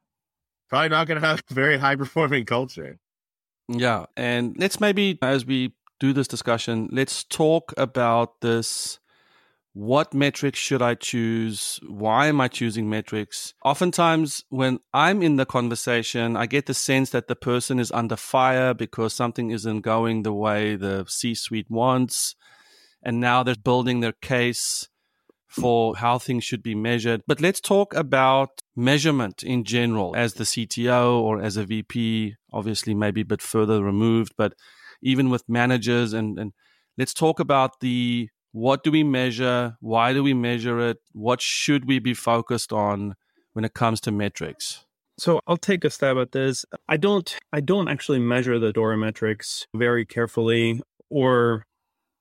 probably 0.70 0.90
not 0.90 1.08
going 1.08 1.22
to 1.22 1.28
have 1.28 1.42
a 1.50 1.54
very 1.54 1.78
high 1.78 1.96
performing 1.96 2.46
culture. 2.46 2.98
Yeah. 3.68 4.06
And 4.16 4.56
let's 4.58 4.80
maybe, 4.80 5.18
as 5.22 5.46
we 5.46 5.74
do 6.00 6.14
this 6.14 6.28
discussion, 6.28 6.90
let's 6.92 7.24
talk 7.24 7.74
about 7.78 8.42
this 8.42 9.00
what 9.78 10.12
metrics 10.12 10.58
should 10.58 10.82
I 10.82 10.96
choose? 10.96 11.80
Why 11.88 12.26
am 12.26 12.42
I 12.42 12.48
choosing 12.48 12.90
metrics? 12.90 13.54
Oftentimes, 13.64 14.44
when 14.50 14.80
I'm 14.92 15.22
in 15.22 15.36
the 15.36 15.46
conversation, 15.46 16.36
I 16.36 16.48
get 16.48 16.66
the 16.66 16.74
sense 16.74 17.12
that 17.12 17.28
the 17.28 17.36
person 17.36 17.78
is 17.78 17.92
under 17.92 18.16
fire 18.16 18.74
because 18.74 19.14
something 19.14 19.52
isn't 19.52 19.82
going 19.82 20.24
the 20.24 20.34
way 20.34 20.78
the 20.78 21.06
C 21.08 21.36
suite 21.36 21.70
wants. 21.70 22.36
And 23.04 23.20
now 23.20 23.44
they're 23.44 23.54
building 23.54 24.00
their 24.00 24.14
case 24.14 24.90
for 25.48 25.96
how 25.96 26.18
things 26.18 26.44
should 26.44 26.64
be 26.64 26.74
measured. 26.74 27.22
But 27.28 27.40
let's 27.40 27.62
talk 27.62 27.94
about 27.94 28.50
measurement 28.76 29.44
in 29.44 29.64
general 29.64 30.16
as 30.16 30.34
the 30.34 30.44
CTO 30.44 31.22
or 31.22 31.40
as 31.40 31.56
a 31.56 31.66
VP, 31.66 32.34
obviously, 32.52 32.96
maybe 32.96 33.22
a 33.22 33.26
bit 33.26 33.44
further 33.44 33.84
removed, 33.84 34.34
but 34.40 34.54
even 35.04 35.30
with 35.30 35.48
managers 35.48 36.14
and, 36.14 36.40
and 36.40 36.54
let's 36.98 37.14
talk 37.14 37.40
about 37.40 37.80
the 37.80 38.30
what 38.58 38.84
do 38.84 38.90
we 38.90 39.04
measure? 39.04 39.78
Why 39.82 40.14
do 40.14 40.24
we 40.24 40.34
measure 40.34 40.80
it? 40.80 40.98
What 41.14 41.42
should 41.42 41.88
we 41.88 42.00
be 42.00 42.16
focused 42.16 42.74
on 42.74 43.14
when 43.54 43.64
it 43.64 43.76
comes 43.76 44.02
to 44.02 44.12
metrics? 44.12 44.84
So 45.20 45.40
I'll 45.46 45.58
take 45.58 45.86
a 45.86 45.92
stab 45.92 46.18
at 46.18 46.32
this. 46.32 46.66
I 46.90 46.98
don't 46.98 47.38
I 47.54 47.62
don't 47.62 47.88
actually 47.88 48.18
measure 48.18 48.58
the 48.58 48.74
DORA 48.74 48.98
metrics 48.98 49.68
very 49.76 50.06
carefully 50.06 50.82
or 51.12 51.67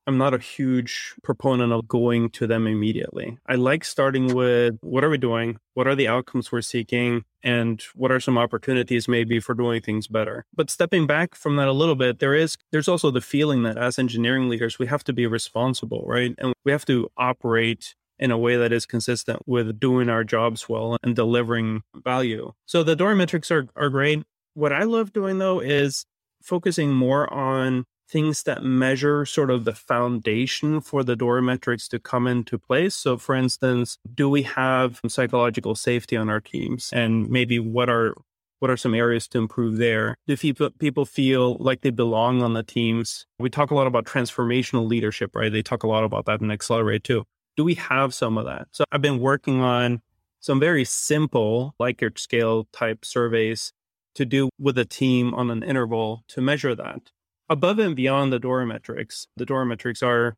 I'm 0.07 0.19
not 0.19 0.35
a 0.35 0.39
huge 0.39 1.15
proponent 1.23 1.73
of 1.73 1.89
going 1.89 2.31
to 2.31 2.47
them 2.47 2.67
immediately. 2.67 3.39
I 3.47 3.57
like 3.57 3.85
starting 3.85 4.35
with 4.35 4.77
what 4.81 5.03
are 5.03 5.11
we 5.11 5.19
doing? 5.19 5.59
What 5.75 5.89
are 5.89 5.97
the 5.97 6.07
outcomes 6.07 6.53
we're 6.53 6.63
seeking? 6.63 7.25
And 7.43 7.83
what 7.95 8.13
are 8.13 8.21
some 8.21 8.39
opportunities 8.39 9.09
maybe 9.09 9.41
for 9.41 9.55
doing 9.55 9.83
things 9.83 10.07
better? 10.07 10.45
But 10.55 10.71
stepping 10.71 11.07
back 11.07 11.35
from 11.35 11.57
that 11.57 11.69
a 11.69 11.73
little 11.73 11.97
bit, 11.97 12.21
there 12.21 12.35
is 12.35 12.57
there's 12.71 12.89
also 12.89 13.11
the 13.11 13.21
feeling 13.21 13.65
that 13.65 13.77
as 13.77 13.99
engineering 13.99 14.49
leaders, 14.49 14.79
we 14.79 14.87
have 14.87 15.05
to 15.05 15.13
be 15.13 15.27
responsible, 15.27 16.05
right? 16.07 16.35
And 16.39 16.55
we 16.65 16.73
have 16.73 16.85
to 16.87 17.09
operate 17.17 17.95
in 18.19 18.31
a 18.31 18.39
way 18.39 18.57
that 18.57 18.73
is 18.73 18.87
consistent 18.87 19.43
with 19.47 19.79
doing 19.79 20.09
our 20.09 20.25
jobs 20.25 20.69
well 20.69 20.97
and 21.03 21.15
delivering 21.15 21.83
value. 21.95 22.53
So 22.65 22.83
the 22.83 22.97
DORA 22.97 23.15
metrics 23.17 23.51
are, 23.51 23.67
are 23.77 23.91
great. 23.91 24.23
What 24.55 24.73
I 24.73 24.85
love 24.85 25.13
doing 25.13 25.39
though 25.39 25.61
is 25.61 26.07
focusing 26.43 26.93
more 26.93 27.33
on 27.33 27.85
things 28.09 28.45
that 28.45 28.63
measure 28.63 29.25
sort 29.25 29.51
of 29.51 29.65
the 29.65 29.75
foundation 29.75 30.81
for 30.81 31.03
the 31.03 31.17
DORA 31.17 31.43
metrics 31.43 31.89
to 31.89 31.99
come 31.99 32.27
into 32.27 32.59
place. 32.59 32.95
So, 32.95 33.17
for 33.17 33.35
instance, 33.35 33.99
do 34.15 34.29
we 34.29 34.43
have 34.43 35.01
psychological 35.09 35.75
safety 35.75 36.17
on 36.17 36.29
our 36.29 36.41
teams, 36.41 36.91
and 36.93 37.29
maybe 37.29 37.59
what 37.59 37.91
are 37.91 38.15
what 38.59 38.71
are 38.71 38.77
some 38.77 38.95
areas 38.95 39.29
to 39.29 39.39
improve 39.39 39.77
there? 39.77 40.17
Do 40.27 40.37
people 40.37 41.05
feel 41.05 41.57
like 41.59 41.83
they 41.83 41.91
belong 41.91 42.43
on 42.43 42.55
the 42.55 42.63
teams? 42.63 43.27
We 43.39 43.51
talk 43.51 43.71
a 43.71 43.75
lot 43.75 43.87
about 43.87 44.07
transformational 44.07 44.89
leadership, 44.89 45.37
right? 45.37 45.53
They 45.53 45.63
talk 45.63 45.83
a 45.83 45.89
lot 45.89 46.05
about 46.05 46.25
that 46.25 46.41
in 46.41 46.51
Accelerate 46.51 47.05
too. 47.05 47.25
Do 47.57 47.65
we 47.65 47.75
have 47.75 48.15
some 48.15 48.39
of 48.39 48.47
that? 48.47 48.69
So 48.73 48.85
I've 48.91 49.03
been 49.03 49.21
working 49.21 49.61
on 49.61 50.01
some 50.41 50.59
very 50.59 50.85
simple 50.85 51.75
Likert 51.81 52.19
scale 52.19 52.67
type 52.73 53.05
surveys 53.05 53.73
to 54.15 54.25
do 54.25 54.49
with 54.59 54.79
a 54.79 54.85
team 54.87 55.35
on 55.35 55.51
an 55.51 55.63
interval 55.63 56.25
to 56.29 56.41
measure 56.41 56.75
that 56.75 57.11
above 57.49 57.79
and 57.79 57.97
beyond 57.97 58.33
the 58.33 58.39
DORA 58.39 58.67
metrics, 58.67 59.27
the 59.37 59.47
DORA 59.47 59.67
metrics 59.67 60.03
are 60.03 60.37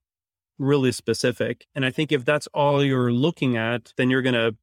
really 0.59 0.93
specific. 0.93 1.67
And 1.75 1.85
I 1.85 1.91
think 1.91 2.13
if 2.13 2.25
that's 2.25 2.49
all 2.49 2.83
you're 2.83 3.13
looking 3.13 3.57
at, 3.57 3.93
then 3.97 4.11
you're 4.11 4.23
going 4.23 4.35
to 4.35 4.57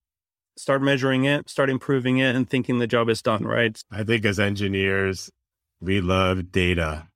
start 0.57 0.81
measuring 0.81 1.25
it, 1.25 1.49
start 1.49 1.69
improving 1.69 2.17
it, 2.17 2.35
and 2.35 2.49
thinking 2.49 2.79
the 2.79 2.87
job 2.87 3.09
is 3.09 3.21
done, 3.21 3.43
right? 3.43 3.81
I 3.91 4.03
think 4.03 4.25
as 4.25 4.39
engineers, 4.39 5.29
we 5.81 6.01
love 6.01 6.51
data. 6.51 7.07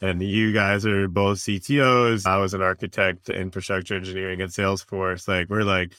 And 0.00 0.22
you 0.22 0.52
guys 0.52 0.86
are 0.86 1.08
both 1.08 1.38
CTOs. 1.38 2.26
I 2.26 2.38
was 2.38 2.54
an 2.54 2.62
architect, 2.62 3.28
infrastructure 3.28 3.94
engineering 3.94 4.40
at 4.40 4.48
Salesforce. 4.48 5.28
Like, 5.28 5.50
we're 5.50 5.62
like, 5.62 5.94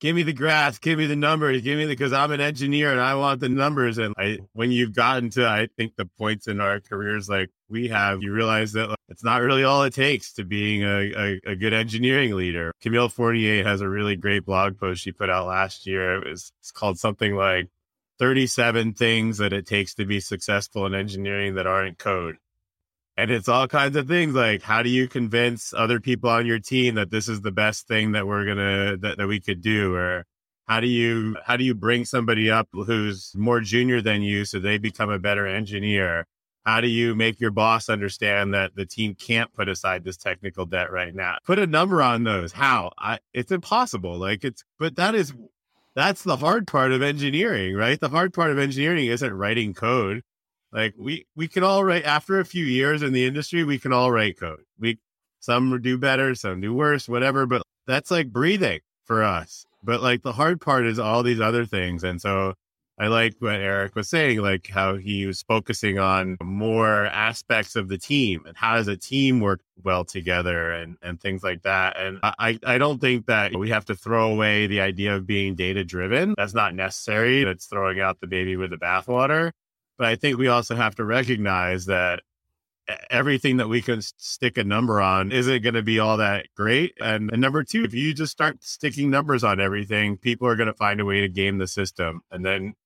give 0.00 0.16
me 0.16 0.22
the 0.22 0.32
graphs, 0.32 0.78
give 0.78 0.98
me 0.98 1.06
the 1.06 1.16
numbers, 1.16 1.60
give 1.62 1.78
me 1.78 1.84
the, 1.84 1.92
because 1.92 2.12
I'm 2.12 2.32
an 2.32 2.40
engineer 2.40 2.90
and 2.90 3.00
I 3.00 3.14
want 3.14 3.40
the 3.40 3.48
numbers. 3.48 3.98
And 3.98 4.14
I, 4.18 4.38
when 4.54 4.72
you've 4.72 4.94
gotten 4.94 5.30
to, 5.30 5.46
I 5.46 5.68
think 5.76 5.94
the 5.96 6.06
points 6.06 6.48
in 6.48 6.60
our 6.60 6.80
careers 6.80 7.28
like 7.28 7.50
we 7.68 7.88
have, 7.88 8.22
you 8.22 8.32
realize 8.32 8.72
that 8.72 8.88
like, 8.88 8.98
it's 9.08 9.22
not 9.22 9.42
really 9.42 9.62
all 9.62 9.84
it 9.84 9.94
takes 9.94 10.32
to 10.34 10.44
being 10.44 10.82
a, 10.82 11.12
a, 11.12 11.40
a, 11.52 11.56
good 11.56 11.72
engineering 11.72 12.34
leader. 12.34 12.72
Camille 12.80 13.08
Fournier 13.08 13.62
has 13.62 13.82
a 13.82 13.88
really 13.88 14.16
great 14.16 14.44
blog 14.44 14.78
post 14.78 15.02
she 15.02 15.12
put 15.12 15.30
out 15.30 15.46
last 15.46 15.86
year. 15.86 16.16
It 16.16 16.28
was, 16.28 16.52
it's 16.60 16.72
called 16.72 16.98
something 16.98 17.36
like 17.36 17.68
37 18.18 18.94
things 18.94 19.38
that 19.38 19.52
it 19.52 19.66
takes 19.66 19.94
to 19.94 20.06
be 20.06 20.20
successful 20.20 20.86
in 20.86 20.94
engineering 20.94 21.54
that 21.54 21.66
aren't 21.66 21.98
code. 21.98 22.36
And 23.20 23.30
it's 23.30 23.48
all 23.48 23.68
kinds 23.68 23.96
of 23.96 24.08
things 24.08 24.32
like 24.32 24.62
how 24.62 24.82
do 24.82 24.88
you 24.88 25.06
convince 25.06 25.74
other 25.74 26.00
people 26.00 26.30
on 26.30 26.46
your 26.46 26.58
team 26.58 26.94
that 26.94 27.10
this 27.10 27.28
is 27.28 27.42
the 27.42 27.50
best 27.52 27.86
thing 27.86 28.12
that 28.12 28.26
we're 28.26 28.46
gonna 28.46 28.96
that, 28.96 29.18
that 29.18 29.26
we 29.26 29.40
could 29.40 29.60
do? 29.60 29.94
Or 29.94 30.24
how 30.66 30.80
do 30.80 30.86
you 30.86 31.36
how 31.44 31.58
do 31.58 31.64
you 31.64 31.74
bring 31.74 32.06
somebody 32.06 32.50
up 32.50 32.66
who's 32.72 33.32
more 33.36 33.60
junior 33.60 34.00
than 34.00 34.22
you 34.22 34.46
so 34.46 34.58
they 34.58 34.78
become 34.78 35.10
a 35.10 35.18
better 35.18 35.46
engineer? 35.46 36.26
How 36.64 36.80
do 36.80 36.88
you 36.88 37.14
make 37.14 37.38
your 37.40 37.50
boss 37.50 37.90
understand 37.90 38.54
that 38.54 38.74
the 38.74 38.86
team 38.86 39.14
can't 39.14 39.52
put 39.52 39.68
aside 39.68 40.02
this 40.02 40.16
technical 40.16 40.64
debt 40.64 40.90
right 40.90 41.14
now? 41.14 41.36
Put 41.44 41.58
a 41.58 41.66
number 41.66 42.00
on 42.00 42.24
those. 42.24 42.52
How? 42.52 42.90
I, 42.98 43.18
it's 43.34 43.52
impossible. 43.52 44.16
Like 44.16 44.44
it's 44.44 44.64
but 44.78 44.96
that 44.96 45.14
is 45.14 45.34
that's 45.94 46.22
the 46.22 46.38
hard 46.38 46.66
part 46.66 46.90
of 46.90 47.02
engineering 47.02 47.74
right? 47.74 48.00
The 48.00 48.08
hard 48.08 48.32
part 48.32 48.50
of 48.50 48.58
engineering 48.58 49.08
isn't 49.08 49.34
writing 49.34 49.74
code 49.74 50.22
like 50.72 50.94
we 50.98 51.26
we 51.36 51.48
can 51.48 51.62
all 51.62 51.84
write 51.84 52.04
after 52.04 52.40
a 52.40 52.44
few 52.44 52.64
years 52.64 53.02
in 53.02 53.12
the 53.12 53.24
industry 53.24 53.64
we 53.64 53.78
can 53.78 53.92
all 53.92 54.10
write 54.10 54.38
code 54.38 54.64
we 54.78 54.98
some 55.40 55.80
do 55.80 55.96
better 55.98 56.34
some 56.34 56.60
do 56.60 56.74
worse 56.74 57.08
whatever 57.08 57.46
but 57.46 57.62
that's 57.86 58.10
like 58.10 58.32
breathing 58.32 58.80
for 59.04 59.22
us 59.22 59.66
but 59.82 60.02
like 60.02 60.22
the 60.22 60.32
hard 60.32 60.60
part 60.60 60.86
is 60.86 60.98
all 60.98 61.22
these 61.22 61.40
other 61.40 61.64
things. 61.64 62.04
And 62.04 62.20
so 62.20 62.54
I 62.98 63.06
like 63.06 63.34
what 63.38 63.54
Eric 63.54 63.96
was 63.96 64.10
saying, 64.10 64.40
like 64.42 64.68
how 64.68 64.96
he 64.96 65.24
was 65.24 65.42
focusing 65.42 65.98
on 65.98 66.36
more 66.42 67.06
aspects 67.06 67.76
of 67.76 67.88
the 67.88 67.96
team 67.96 68.44
and 68.46 68.56
how 68.56 68.76
does 68.76 68.88
a 68.88 68.96
team 68.96 69.40
work 69.40 69.60
well 69.82 70.04
together 70.04 70.72
and, 70.72 70.98
and 71.00 71.18
things 71.18 71.42
like 71.42 71.62
that. 71.62 71.98
And 71.98 72.18
I, 72.22 72.58
I 72.64 72.76
don't 72.76 73.00
think 73.00 73.26
that 73.26 73.56
we 73.56 73.70
have 73.70 73.86
to 73.86 73.94
throw 73.94 74.30
away 74.30 74.66
the 74.66 74.82
idea 74.82 75.16
of 75.16 75.26
being 75.26 75.54
data 75.54 75.82
driven. 75.82 76.34
That's 76.36 76.52
not 76.54 76.74
necessary. 76.74 77.44
That's 77.44 77.66
throwing 77.66 78.00
out 78.00 78.20
the 78.20 78.26
baby 78.26 78.56
with 78.56 78.70
the 78.70 78.76
bathwater. 78.76 79.52
But 80.00 80.08
I 80.08 80.16
think 80.16 80.38
we 80.38 80.48
also 80.48 80.74
have 80.76 80.94
to 80.94 81.04
recognize 81.04 81.84
that 81.84 82.22
everything 83.10 83.58
that 83.58 83.68
we 83.68 83.82
can 83.82 84.00
stick 84.00 84.56
a 84.56 84.64
number 84.64 84.98
on 84.98 85.30
isn't 85.30 85.62
going 85.62 85.74
to 85.74 85.82
be 85.82 85.98
all 85.98 86.16
that 86.16 86.46
great. 86.56 86.94
And, 86.98 87.30
and, 87.30 87.38
number 87.38 87.62
two, 87.64 87.84
if 87.84 87.92
you 87.92 88.14
just 88.14 88.32
start 88.32 88.64
sticking 88.64 89.10
numbers 89.10 89.44
on 89.44 89.60
everything, 89.60 90.16
people 90.16 90.48
are 90.48 90.56
going 90.56 90.68
to 90.68 90.72
find 90.72 91.02
a 91.02 91.04
way 91.04 91.20
to 91.20 91.28
game 91.28 91.58
the 91.58 91.66
system. 91.66 92.22
And 92.30 92.46
then 92.46 92.76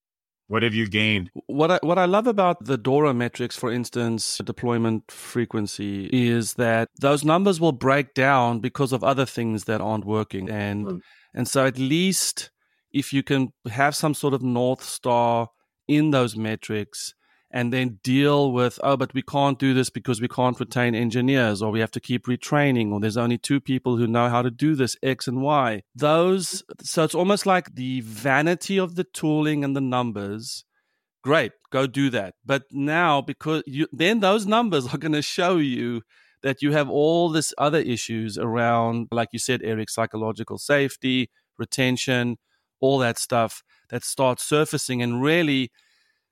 what 0.49 0.65
have 0.65 0.75
you 0.75 0.89
gained? 0.89 1.31
What 1.47 1.71
I, 1.71 1.79
what 1.85 2.01
I 2.01 2.07
love 2.07 2.27
about 2.27 2.65
the 2.65 2.77
DORA 2.77 3.15
metrics, 3.15 3.57
for 3.57 3.71
instance, 3.71 4.39
deployment 4.39 5.09
frequency, 5.09 6.11
is 6.13 6.55
that 6.55 6.89
those 6.99 7.25
numbers 7.25 7.61
will 7.61 7.71
break 7.71 8.15
down 8.15 8.59
because 8.59 8.93
of 8.93 9.05
other 9.05 9.25
things 9.25 9.67
that 9.67 9.81
aren't 9.81 10.05
working. 10.05 10.51
And, 10.51 10.87
mm. 10.87 11.01
and 11.33 11.47
so 11.47 11.65
at 11.65 11.79
least 11.79 12.51
if 12.93 13.13
you 13.13 13.23
can 13.23 13.53
have 13.71 13.95
some 13.95 14.15
sort 14.15 14.35
of 14.35 14.43
North 14.43 14.83
Star 14.83 15.51
in 15.89 16.11
those 16.11 16.37
metrics, 16.37 17.15
and 17.55 17.73
then 17.73 18.01
deal 18.03 18.51
with, 18.51 18.81
oh, 18.83 18.97
but 18.97 19.15
we 19.15 19.23
can't 19.23 19.61
do 19.61 19.75
this 19.75 19.89
because 19.89 20.21
we 20.21 20.27
can't 20.27 20.59
retain 20.59 20.97
engineers 20.97 21.63
or 21.63 21.71
we 21.71 21.79
have 21.79 21.93
to 21.93 22.01
keep 22.01 22.27
retraining 22.27 22.91
or 22.91 22.99
there's 22.99 23.17
only 23.17 23.39
two 23.39 23.61
people 23.61 23.97
who 23.97 24.09
know 24.09 24.29
how 24.29 24.43
to 24.43 24.51
do 24.51 24.75
this 24.75 24.97
X 25.05 25.29
and 25.29 25.41
Y. 25.41 25.83
Those, 25.95 26.65
so 26.83 27.05
it's 27.05 27.15
almost 27.15 27.47
like 27.47 27.77
the 27.77 28.01
vanity 28.01 28.77
of 28.77 28.97
the 28.97 29.05
tooling 29.05 29.63
and 29.63 29.77
the 29.77 29.81
numbers. 29.81 30.65
Great, 31.23 31.53
go 31.71 31.87
do 31.87 32.11
that. 32.11 32.35
But 32.45 32.65
now, 32.73 33.21
because 33.23 33.63
you, 33.67 33.87
then 33.93 34.19
those 34.19 34.47
numbers 34.47 34.87
are 34.93 34.99
going 34.99 35.13
to 35.13 35.23
show 35.23 35.57
you 35.59 36.03
that 36.43 36.61
you 36.61 36.73
have 36.73 36.91
all 36.91 37.31
this 37.31 37.55
other 37.57 37.79
issues 37.79 38.37
around, 38.37 39.07
like 39.13 39.29
you 39.33 39.39
said, 39.39 39.61
Eric, 39.63 39.91
psychological 39.91 40.59
safety, 40.59 41.31
retention, 41.57 42.37
all 42.81 42.99
that 42.99 43.19
stuff 43.19 43.63
that 43.91 44.05
starts 44.05 44.45
surfacing 44.45 45.03
and 45.03 45.23
really 45.23 45.71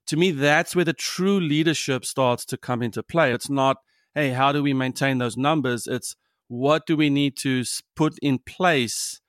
to 0.07 0.17
me, 0.17 0.31
that's 0.31 0.75
where 0.75 0.85
the 0.85 0.93
true 0.93 1.39
leadership 1.39 2.05
starts 2.05 2.45
to 2.45 2.57
come 2.57 2.81
into 2.81 3.01
play. 3.01 3.31
It's 3.31 3.49
not, 3.49 3.77
hey, 4.13 4.31
how 4.31 4.51
do 4.51 4.61
we 4.61 4.73
maintain 4.73 5.17
those 5.17 5.37
numbers? 5.37 5.87
It's 5.87 6.15
what 6.47 6.85
do 6.85 6.97
we 6.97 7.09
need 7.09 7.37
to 7.37 7.63
put 7.95 8.17
in 8.21 8.39
place 8.39 9.21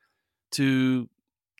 to 0.53 1.09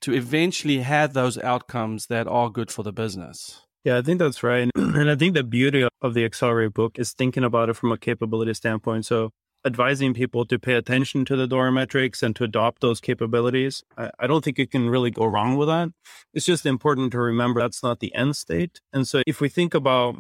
to 0.03 0.13
eventually 0.13 0.81
have 0.81 1.15
those 1.15 1.39
outcomes 1.39 2.09
that 2.09 2.27
are 2.27 2.51
good 2.51 2.71
for 2.71 2.83
the 2.83 2.93
business. 2.93 3.63
Yeah, 3.85 3.97
I 3.97 4.03
think 4.03 4.19
that's 4.19 4.43
right. 4.43 4.71
And 4.77 5.11
I 5.11 5.17
think 5.17 5.35
the 5.35 5.43
beauty 5.43 5.89
of 6.03 6.15
the 6.15 6.25
Accelerate 6.25 6.75
book 6.75 6.99
is 6.99 7.15
thinking 7.15 7.43
about 7.43 7.71
it 7.71 7.75
from 7.75 7.91
a 7.91 7.97
capability 7.97 8.53
standpoint. 8.53 9.07
So 9.07 9.31
advising 9.65 10.13
people 10.13 10.45
to 10.45 10.59
pay 10.59 10.75
attention 10.75 11.25
to 11.25 11.37
the 11.37 11.47
DORA 11.47 11.73
metrics 11.73 12.23
and 12.23 12.37
to 12.37 12.45
adopt 12.45 12.81
those 12.81 13.01
capabilities. 13.01 13.83
I, 13.97 14.11
I, 14.19 14.27
don't 14.27 14.45
think 14.45 14.59
you 14.59 14.67
can 14.67 14.91
really 14.91 15.11
go 15.11 15.25
wrong 15.25 15.57
with 15.57 15.69
that. 15.69 15.91
It's 16.35 16.45
just 16.45 16.67
important 16.67 17.13
to 17.13 17.19
remember 17.19 17.61
that's 17.61 17.83
not 17.83 18.01
the 18.01 18.15
end 18.15 18.37
state. 18.37 18.81
And 18.93 19.09
so 19.09 19.23
if 19.27 19.41
we 19.41 19.49
think 19.49 19.73
about 19.73 20.17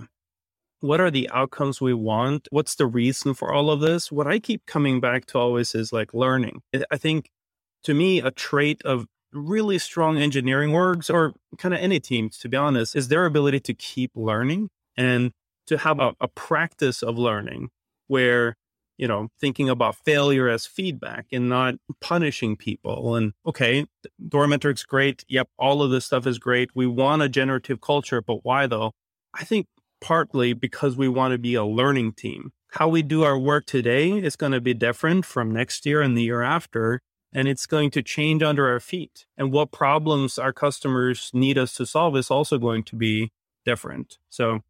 what 0.81 1.01
are 1.01 1.11
the 1.11 1.29
outcomes 1.31 1.81
we 1.81 1.95
want, 1.95 2.49
what's 2.51 2.75
the 2.75 2.87
reason 2.87 3.35
for 3.35 3.53
all 3.53 3.71
of 3.71 3.81
this, 3.81 4.11
what 4.11 4.27
I 4.27 4.39
keep 4.39 4.67
coming 4.67 5.01
back 5.01 5.27
to 5.27 5.39
always 5.39 5.75
is 5.75 5.93
like 5.93 6.15
learning. 6.15 6.63
I 6.91 6.97
think 6.97 7.31
to 7.85 7.95
me, 7.95 8.21
a 8.21 8.31
trait 8.31 8.83
of 8.83 9.07
really 9.33 9.79
strong 9.79 10.19
engineering 10.19 10.71
orgs 10.71 11.13
or 11.13 11.35
kind 11.59 11.75
of 11.75 11.81
any 11.81 12.01
teams, 12.01 12.39
to 12.39 12.49
be 12.49 12.57
honest, 12.57 12.97
is 12.97 13.09
their 13.09 13.27
ability 13.27 13.61
to 13.61 13.75
keep 13.75 14.11
learning 14.15 14.71
and 14.97 15.33
to 15.67 15.79
have 15.79 15.99
a, 15.99 16.15
a 16.21 16.29
practice 16.29 17.03
of 17.03 17.19
learning 17.19 17.71
where 18.07 18.55
you 18.97 19.09
know, 19.09 19.29
thinking 19.41 19.69
about 19.69 19.97
failure 19.97 20.49
as 20.49 20.67
feedback 20.67 21.27
and 21.33 21.49
not 21.49 21.75
punishing 22.01 22.57
people. 22.57 23.17
And 23.17 23.33
okay, 23.47 23.87
DORA 24.29 24.49
metrics 24.49 24.85
great. 24.85 25.25
Yep, 25.29 25.49
all 25.59 25.83
of 25.83 25.91
this 25.91 26.05
stuff 26.05 26.27
is 26.27 26.39
great. 26.39 26.71
We 26.75 26.87
want 26.87 27.23
a 27.23 27.29
generative 27.29 27.81
culture, 27.81 28.23
but 28.23 28.45
why 28.45 28.67
though? 28.67 28.93
I 29.35 29.45
think 29.45 29.67
partly 30.01 30.53
because 30.53 30.97
we 30.97 31.09
want 31.09 31.33
to 31.33 31.39
be 31.39 31.55
a 31.55 31.65
learning 31.65 32.13
team. 32.13 32.53
How 32.73 32.89
we 32.89 33.03
do 33.03 33.23
our 33.23 33.39
work 33.39 33.67
today 33.67 34.11
is 34.11 34.37
going 34.37 34.53
to 34.53 34.61
be 34.61 34.75
different 34.75 35.25
from 35.25 35.51
next 35.51 35.87
year 35.87 36.03
and 36.03 36.17
the 36.17 36.23
year 36.23 36.43
after. 36.43 37.01
And 37.33 37.49
it's 37.49 37.67
going 37.67 37.91
to 37.93 38.03
change 38.03 38.43
under 38.43 38.69
our 38.69 38.79
feet. 38.79 39.27
And 39.37 39.51
what 39.51 39.73
problems 39.73 40.39
our 40.39 40.53
customers 40.53 41.31
need 41.33 41.59
us 41.59 41.75
to 41.75 41.87
solve 41.87 42.17
is 42.17 42.31
also 42.31 42.59
going 42.59 42.85
to 42.85 42.97
be 42.97 43.33
different. 43.65 44.19
So 44.29 44.61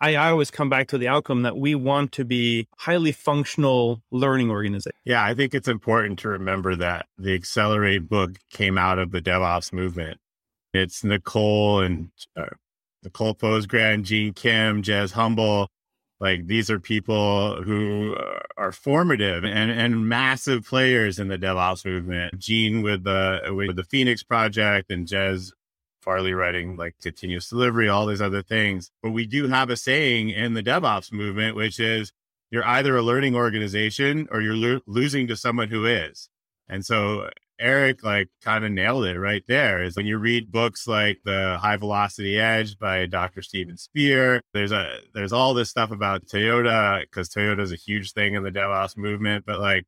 I, 0.00 0.16
I 0.16 0.30
always 0.30 0.50
come 0.50 0.70
back 0.70 0.88
to 0.88 0.98
the 0.98 1.08
outcome 1.08 1.42
that 1.42 1.58
we 1.58 1.74
want 1.74 2.12
to 2.12 2.24
be 2.24 2.66
highly 2.78 3.12
functional 3.12 4.02
learning 4.10 4.50
organization. 4.50 4.96
Yeah, 5.04 5.22
I 5.22 5.34
think 5.34 5.54
it's 5.54 5.68
important 5.68 6.18
to 6.20 6.28
remember 6.28 6.74
that 6.76 7.06
the 7.18 7.34
Accelerate 7.34 8.08
book 8.08 8.38
came 8.50 8.78
out 8.78 8.98
of 8.98 9.10
the 9.10 9.20
DevOps 9.20 9.72
movement. 9.72 10.18
It's 10.72 11.04
Nicole 11.04 11.80
and 11.80 12.10
uh, 12.36 12.46
Nicole 13.02 13.34
Forsgren, 13.34 14.02
Gene 14.02 14.32
Kim, 14.32 14.82
Jez 14.82 15.12
Humble. 15.12 15.68
Like 16.18 16.46
these 16.46 16.70
are 16.70 16.78
people 16.78 17.62
who 17.62 18.14
uh, 18.14 18.40
are 18.56 18.72
formative 18.72 19.42
and, 19.44 19.70
and 19.70 20.08
massive 20.08 20.66
players 20.66 21.18
in 21.18 21.28
the 21.28 21.38
DevOps 21.38 21.84
movement. 21.84 22.38
Gene 22.38 22.82
with 22.82 23.04
the 23.04 23.40
with 23.48 23.76
the 23.76 23.84
Phoenix 23.84 24.22
project 24.22 24.90
and 24.90 25.06
Jez 25.06 25.50
Farley 26.00 26.32
writing 26.32 26.76
like 26.76 26.96
continuous 27.00 27.48
delivery, 27.48 27.88
all 27.88 28.06
these 28.06 28.22
other 28.22 28.42
things. 28.42 28.90
But 29.02 29.10
we 29.10 29.26
do 29.26 29.48
have 29.48 29.70
a 29.70 29.76
saying 29.76 30.30
in 30.30 30.54
the 30.54 30.62
DevOps 30.62 31.12
movement, 31.12 31.56
which 31.56 31.78
is 31.78 32.12
you're 32.50 32.66
either 32.66 32.96
a 32.96 33.02
learning 33.02 33.34
organization 33.34 34.28
or 34.30 34.40
you're 34.40 34.56
lo- 34.56 34.80
losing 34.86 35.26
to 35.28 35.36
someone 35.36 35.68
who 35.68 35.86
is. 35.86 36.28
And 36.68 36.84
so 36.84 37.28
Eric 37.58 38.02
like 38.02 38.28
kind 38.42 38.64
of 38.64 38.72
nailed 38.72 39.04
it 39.04 39.18
right 39.18 39.44
there 39.46 39.82
is 39.82 39.96
when 39.96 40.06
you 40.06 40.18
read 40.18 40.50
books 40.50 40.88
like 40.88 41.20
the 41.24 41.58
high 41.60 41.76
velocity 41.76 42.38
edge 42.38 42.78
by 42.78 43.06
Dr. 43.06 43.42
Steven 43.42 43.76
Spear, 43.76 44.40
there's 44.54 44.72
a, 44.72 45.00
there's 45.14 45.32
all 45.32 45.52
this 45.52 45.68
stuff 45.68 45.90
about 45.90 46.26
Toyota 46.26 47.02
because 47.02 47.28
Toyota 47.28 47.60
is 47.60 47.72
a 47.72 47.76
huge 47.76 48.12
thing 48.12 48.34
in 48.34 48.42
the 48.42 48.50
DevOps 48.50 48.96
movement. 48.96 49.44
But 49.44 49.60
like 49.60 49.84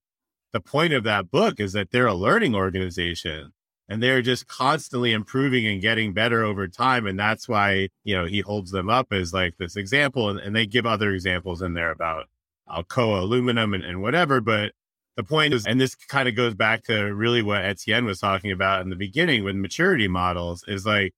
the 0.52 0.60
point 0.60 0.92
of 0.92 1.04
that 1.04 1.30
book 1.30 1.58
is 1.58 1.72
that 1.72 1.90
they're 1.90 2.06
a 2.06 2.14
learning 2.14 2.54
organization 2.54 3.52
and 3.88 4.02
they're 4.02 4.22
just 4.22 4.46
constantly 4.46 5.12
improving 5.12 5.66
and 5.66 5.80
getting 5.80 6.12
better 6.12 6.44
over 6.44 6.68
time 6.68 7.06
and 7.06 7.18
that's 7.18 7.48
why 7.48 7.88
you 8.04 8.14
know 8.14 8.24
he 8.24 8.40
holds 8.40 8.70
them 8.70 8.88
up 8.88 9.12
as 9.12 9.32
like 9.32 9.56
this 9.58 9.76
example 9.76 10.28
and, 10.28 10.38
and 10.38 10.54
they 10.54 10.66
give 10.66 10.86
other 10.86 11.12
examples 11.12 11.62
in 11.62 11.74
there 11.74 11.90
about 11.90 12.26
alcoa 12.70 13.22
aluminum 13.22 13.74
and, 13.74 13.84
and 13.84 14.00
whatever 14.00 14.40
but 14.40 14.72
the 15.16 15.24
point 15.24 15.52
is 15.52 15.66
and 15.66 15.80
this 15.80 15.94
kind 15.94 16.28
of 16.28 16.34
goes 16.34 16.54
back 16.54 16.82
to 16.84 16.94
really 17.14 17.42
what 17.42 17.64
etienne 17.64 18.04
was 18.04 18.20
talking 18.20 18.50
about 18.50 18.80
in 18.82 18.90
the 18.90 18.96
beginning 18.96 19.44
with 19.44 19.56
maturity 19.56 20.08
models 20.08 20.64
is 20.66 20.86
like 20.86 21.12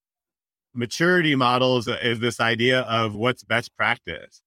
maturity 0.74 1.36
models 1.36 1.88
is 1.88 2.18
this 2.20 2.40
idea 2.40 2.80
of 2.80 3.14
what's 3.14 3.44
best 3.44 3.74
practice. 3.76 4.42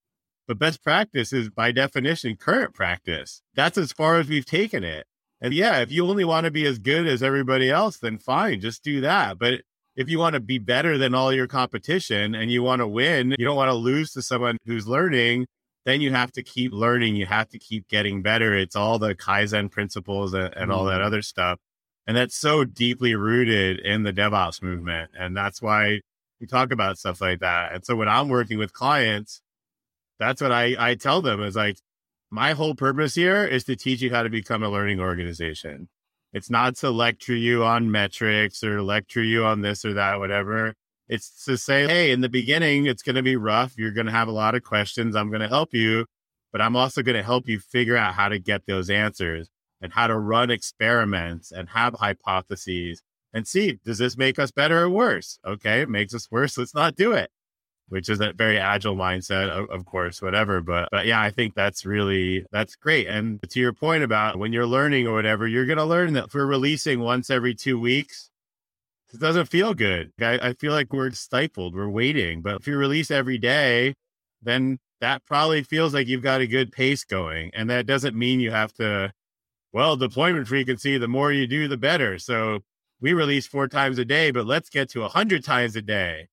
But 0.47 0.59
best 0.59 0.83
practice 0.83 1.33
is 1.33 1.49
by 1.49 1.71
definition 1.71 2.35
current 2.35 2.73
practice. 2.73 3.41
That's 3.55 3.77
as 3.77 3.91
far 3.91 4.17
as 4.17 4.27
we've 4.27 4.45
taken 4.45 4.83
it 4.83 5.07
and 5.41 5.53
yeah, 5.53 5.79
if 5.79 5.91
you 5.91 6.07
only 6.07 6.25
want 6.25 6.45
to 6.45 6.51
be 6.51 6.65
as 6.65 6.79
good 6.79 7.07
as 7.07 7.21
everybody 7.21 7.69
else, 7.69 7.97
then 7.97 8.17
fine, 8.17 8.59
just 8.59 8.83
do 8.83 9.01
that. 9.01 9.37
But 9.37 9.61
if 9.95 10.09
you 10.09 10.19
want 10.19 10.33
to 10.33 10.39
be 10.39 10.59
better 10.59 10.97
than 10.97 11.15
all 11.15 11.33
your 11.33 11.47
competition 11.47 12.35
and 12.35 12.51
you 12.51 12.63
want 12.63 12.79
to 12.81 12.87
win, 12.87 13.35
you 13.37 13.45
don't 13.45 13.55
want 13.55 13.69
to 13.69 13.75
lose 13.75 14.11
to 14.13 14.21
someone 14.21 14.57
who's 14.65 14.87
learning, 14.87 15.47
then 15.85 16.01
you 16.01 16.11
have 16.11 16.31
to 16.33 16.43
keep 16.43 16.71
learning. 16.71 17.15
You 17.15 17.25
have 17.25 17.49
to 17.49 17.59
keep 17.59 17.87
getting 17.87 18.21
better. 18.21 18.55
It's 18.55 18.75
all 18.75 18.99
the 18.99 19.15
Kaizen 19.15 19.71
principles 19.71 20.33
and, 20.33 20.53
and 20.55 20.71
all 20.71 20.85
that 20.85 20.97
mm-hmm. 20.97 21.05
other 21.05 21.21
stuff. 21.21 21.59
And 22.05 22.15
that's 22.15 22.35
so 22.35 22.63
deeply 22.63 23.15
rooted 23.15 23.79
in 23.79 24.03
the 24.03 24.13
DevOps 24.13 24.61
movement. 24.61 25.11
And 25.17 25.35
that's 25.35 25.61
why 25.61 26.01
we 26.39 26.47
talk 26.47 26.71
about 26.71 26.97
stuff 26.97 27.19
like 27.19 27.39
that. 27.39 27.73
And 27.73 27.85
so 27.85 27.95
when 27.95 28.07
I'm 28.07 28.29
working 28.29 28.57
with 28.57 28.73
clients, 28.73 29.41
that's 30.19 30.41
what 30.41 30.51
I, 30.51 30.75
I 30.77 30.95
tell 30.95 31.21
them 31.21 31.41
is 31.41 31.55
like, 31.55 31.77
my 32.29 32.53
whole 32.53 32.75
purpose 32.75 33.15
here 33.15 33.45
is 33.45 33.63
to 33.65 33.75
teach 33.75 34.01
you 34.01 34.11
how 34.11 34.23
to 34.23 34.29
become 34.29 34.63
a 34.63 34.69
learning 34.69 34.99
organization. 34.99 35.87
It's 36.33 36.49
not 36.49 36.75
to 36.77 36.89
lecture 36.89 37.35
you 37.35 37.63
on 37.63 37.89
metrics 37.89 38.63
or 38.63 38.81
lecture 38.81 39.23
you 39.23 39.45
on 39.45 39.61
this 39.61 39.85
or 39.85 39.93
that, 39.93 40.19
whatever. 40.19 40.73
It's 41.07 41.45
to 41.45 41.57
say, 41.57 41.87
hey, 41.87 42.11
in 42.11 42.19
the 42.19 42.29
beginning, 42.29 42.85
it's 42.85 43.01
going 43.01 43.15
to 43.15 43.23
be 43.23 43.37
rough. 43.37 43.77
You're 43.77 43.91
going 43.91 44.07
to 44.07 44.11
have 44.11 44.27
a 44.27 44.33
lot 44.33 44.55
of 44.55 44.63
questions. 44.63 45.15
I'm 45.15 45.29
going 45.29 45.41
to 45.41 45.47
help 45.47 45.73
you, 45.73 46.05
but 46.51 46.61
I'm 46.61 46.75
also 46.75 47.01
going 47.01 47.15
to 47.15 47.23
help 47.23 47.47
you 47.47 47.59
figure 47.59 47.95
out 47.95 48.13
how 48.13 48.27
to 48.27 48.39
get 48.39 48.65
those 48.65 48.89
answers 48.89 49.49
and 49.81 49.93
how 49.93 50.07
to 50.07 50.17
run 50.17 50.51
experiments 50.51 51.51
and 51.51 51.69
have 51.69 51.93
hypotheses 51.93 53.01
and 53.33 53.47
see, 53.47 53.79
does 53.85 53.99
this 53.99 54.17
make 54.17 54.37
us 54.39 54.51
better 54.51 54.83
or 54.83 54.89
worse? 54.89 55.39
Okay, 55.45 55.81
it 55.81 55.89
makes 55.89 56.13
us 56.13 56.29
worse. 56.29 56.57
Let's 56.57 56.75
not 56.75 56.95
do 56.95 57.13
it 57.13 57.29
which 57.89 58.09
is 58.09 58.19
a 58.19 58.33
very 58.33 58.57
agile 58.57 58.95
mindset, 58.95 59.49
of, 59.49 59.69
of, 59.69 59.85
course, 59.85 60.21
whatever. 60.21 60.61
But, 60.61 60.89
but 60.91 61.05
yeah, 61.05 61.21
I 61.21 61.31
think 61.31 61.55
that's 61.55 61.85
really, 61.85 62.45
that's 62.51 62.75
great. 62.75 63.07
And 63.07 63.39
to 63.49 63.59
your 63.59 63.73
point 63.73 64.03
about 64.03 64.37
when 64.37 64.51
you're 64.51 64.65
learning 64.65 65.07
or 65.07 65.13
whatever, 65.13 65.47
you're 65.47 65.65
going 65.65 65.77
to 65.77 65.85
learn 65.85 66.13
that 66.13 66.33
we're 66.33 66.45
releasing 66.45 66.99
once 66.99 67.29
every 67.29 67.55
two 67.55 67.79
weeks, 67.79 68.29
it 69.13 69.19
doesn't 69.21 69.45
feel 69.45 69.73
good. 69.73 70.11
I, 70.19 70.49
I 70.49 70.53
feel 70.53 70.73
like 70.73 70.91
we're 70.91 71.11
stifled, 71.11 71.75
we're 71.75 71.89
waiting. 71.89 72.41
But 72.41 72.57
if 72.59 72.67
you 72.67 72.77
release 72.77 73.09
every 73.09 73.37
day, 73.37 73.93
then 74.41 74.79
that 74.99 75.23
probably 75.25 75.63
feels 75.63 75.93
like 75.93 76.07
you've 76.07 76.23
got 76.23 76.41
a 76.41 76.47
good 76.47 76.73
pace 76.73 77.05
going. 77.05 77.51
And 77.53 77.69
that 77.69 77.85
doesn't 77.85 78.17
mean 78.17 78.41
you 78.41 78.51
have 78.51 78.73
to, 78.73 79.13
well, 79.71 79.95
deployment 79.95 80.47
frequency, 80.47 80.97
the 80.97 81.07
more 81.07 81.31
you 81.31 81.47
do, 81.47 81.69
the 81.69 81.77
better. 81.77 82.19
So 82.19 82.59
we 82.99 83.13
release 83.13 83.47
four 83.47 83.69
times 83.69 83.97
a 83.97 84.05
day, 84.05 84.31
but 84.31 84.45
let's 84.45 84.69
get 84.69 84.89
to 84.89 85.03
a 85.03 85.07
hundred 85.07 85.45
times 85.45 85.77
a 85.77 85.81
day 85.81 86.27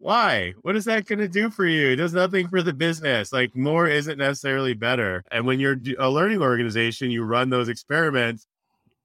why? 0.00 0.54
What 0.62 0.76
is 0.76 0.86
that 0.86 1.04
going 1.04 1.18
to 1.18 1.28
do 1.28 1.50
for 1.50 1.66
you? 1.66 1.88
It 1.88 1.96
does 1.96 2.14
nothing 2.14 2.48
for 2.48 2.62
the 2.62 2.72
business. 2.72 3.32
Like 3.32 3.54
more 3.54 3.86
isn't 3.86 4.18
necessarily 4.18 4.72
better. 4.72 5.22
And 5.30 5.46
when 5.46 5.60
you're 5.60 5.76
a 5.98 6.10
learning 6.10 6.40
organization, 6.40 7.10
you 7.10 7.22
run 7.22 7.50
those 7.50 7.68
experiments, 7.68 8.46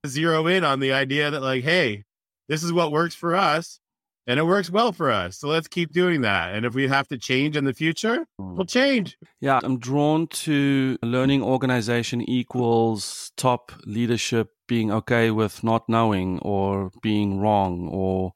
zero 0.08 0.48
in 0.48 0.64
on 0.64 0.80
the 0.80 0.94
idea 0.94 1.30
that 1.30 1.42
like, 1.42 1.66
hey, 1.66 2.06
this 2.48 2.64
is 2.64 2.72
what 2.72 2.94
works 2.94 3.14
for 3.14 3.36
us 3.36 3.80
and 4.26 4.40
it 4.40 4.44
works 4.44 4.70
well 4.70 4.94
for 4.94 5.12
us. 5.12 5.38
So 5.38 5.50
let's 5.50 5.68
keep 5.68 5.92
doing 5.92 6.22
that. 6.22 6.56
And 6.56 6.66
if 6.66 6.74
we 6.74 6.88
have 6.88 7.10
to 7.10 7.18
change 7.18 7.58
in 7.58 7.66
the 7.66 7.74
future, 7.74 8.26
we'll 8.40 8.56
hmm. 8.56 8.64
change. 8.64 9.18
Yeah, 9.42 9.60
I'm 9.64 9.80
drawn 9.80 10.28
to 10.28 10.98
learning 11.04 11.44
organization 11.44 12.22
equals 12.22 13.34
top 13.36 13.74
leadership 13.86 14.52
being 14.66 14.92
okay 14.92 15.30
with 15.30 15.62
not 15.62 15.90
knowing 15.90 16.40
or 16.40 16.92
being 17.02 17.40
wrong 17.40 17.90
or 17.90 18.34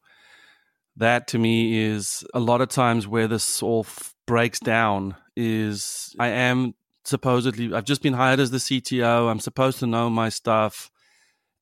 that 0.99 1.27
to 1.29 1.39
me 1.39 1.81
is 1.81 2.23
a 2.33 2.39
lot 2.39 2.61
of 2.61 2.69
times 2.69 3.07
where 3.07 3.27
this 3.27 3.63
all 3.63 3.85
f- 3.87 4.13
breaks 4.27 4.59
down 4.59 5.15
is 5.35 6.13
I 6.19 6.27
am 6.27 6.75
supposedly 7.05 7.73
I've 7.73 7.85
just 7.85 8.03
been 8.03 8.13
hired 8.13 8.39
as 8.39 8.51
the 8.51 8.57
CTO. 8.57 9.29
I'm 9.29 9.39
supposed 9.39 9.79
to 9.79 9.87
know 9.87 10.09
my 10.09 10.29
stuff 10.29 10.91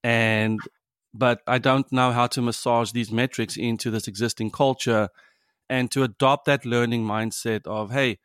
and 0.03 0.59
but 1.13 1.41
I 1.47 1.59
don't 1.59 1.89
know 1.91 2.11
how 2.11 2.27
to 2.27 2.41
massage 2.41 2.91
these 2.91 3.11
metrics 3.11 3.57
into 3.57 3.89
this 3.89 4.07
existing 4.07 4.51
culture 4.51 5.09
and 5.69 5.89
to 5.91 6.03
adopt 6.03 6.45
that 6.45 6.65
learning 6.65 7.05
mindset 7.05 7.65
of 7.65 7.91
hey 7.91 8.17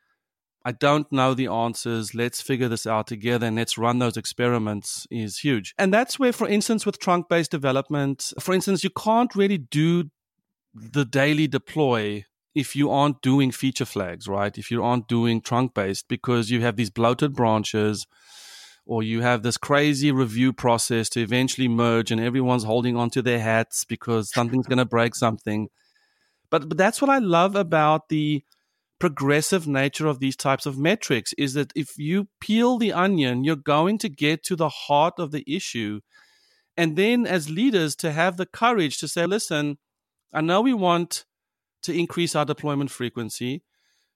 I 0.65 0.71
don't 0.73 1.11
know 1.11 1.35
the 1.35 1.49
answers. 1.49 2.15
Let's 2.15 2.41
figure 2.41 2.69
this 2.69 2.87
out 2.87 3.09
together 3.09 3.47
and 3.47 3.57
let's 3.57 3.77
run 3.77 3.99
those 3.99 4.17
experiments 4.17 5.09
is 5.11 5.39
huge. 5.39 5.75
And 5.77 5.93
that's 5.93 6.21
where, 6.21 6.33
for 6.33 6.49
instance, 6.49 6.87
with 6.87 7.01
trunk 7.01 7.29
based 7.29 7.51
development, 7.51 8.33
for 8.39 8.55
instance, 8.55 8.85
you 8.85 8.91
can't 8.91 9.35
really 9.35 9.59
do 9.59 10.05
the 10.75 11.05
daily 11.05 11.47
deploy 11.47 12.25
if 12.55 12.77
you 12.77 12.91
aren't 12.91 13.23
doing 13.23 13.51
feature 13.51 13.85
flags, 13.85 14.29
right? 14.29 14.57
If 14.57 14.71
you 14.71 14.83
aren't 14.83 15.09
doing 15.09 15.41
trunk 15.41 15.75
based 15.75 16.09
because 16.09 16.51
you 16.51 16.61
have 16.61 16.77
these 16.77 16.91
bloated 16.91 17.35
branches 17.35 18.07
or 18.85 19.03
you 19.03 19.23
have 19.23 19.43
this 19.43 19.57
crazy 19.57 20.11
review 20.13 20.53
process 20.53 21.09
to 21.11 21.21
eventually 21.21 21.69
merge 21.69 22.11
and 22.11 22.21
everyone's 22.21 22.65
holding 22.65 22.97
onto 22.97 23.23
their 23.23 23.41
hats 23.41 23.85
because 23.85 24.31
something's 24.31 24.67
going 24.67 24.79
to 24.79 24.85
break 24.85 25.15
something. 25.15 25.69
But, 26.51 26.69
but 26.69 26.77
that's 26.77 27.01
what 27.01 27.11
I 27.11 27.19
love 27.19 27.57
about 27.57 28.09
the 28.09 28.45
progressive 28.99 29.67
nature 29.67 30.07
of 30.07 30.21
these 30.21 30.37
types 30.37 30.67
of 30.67 30.79
metrics 30.79 31.33
is 31.39 31.55
that 31.55 31.73
if 31.75 31.99
you 31.99 32.29
peel 32.41 32.79
the 32.79 32.93
onion, 32.93 33.45
you're 33.45 33.57
going 33.57 33.99
to 33.99 34.09
get 34.09 34.45
to 34.45 34.57
the 34.57 34.69
heart 34.69 35.15
of 35.19 35.33
the 35.33 35.45
issue. 35.47 36.01
And 36.77 36.97
then 36.97 37.27
as 37.27 37.51
leaders 37.51 37.97
to 37.97 38.13
have 38.13 38.37
the 38.37 38.47
courage 38.47 38.99
to 38.99 39.09
say, 39.09 39.27
listen, 39.27 39.79
I 40.33 40.41
now 40.41 40.61
we 40.61 40.75
want 40.75 41.25
to 41.83 41.93
increase 41.93 42.35
our 42.35 42.45
deployment 42.45 42.91
frequency, 42.91 43.63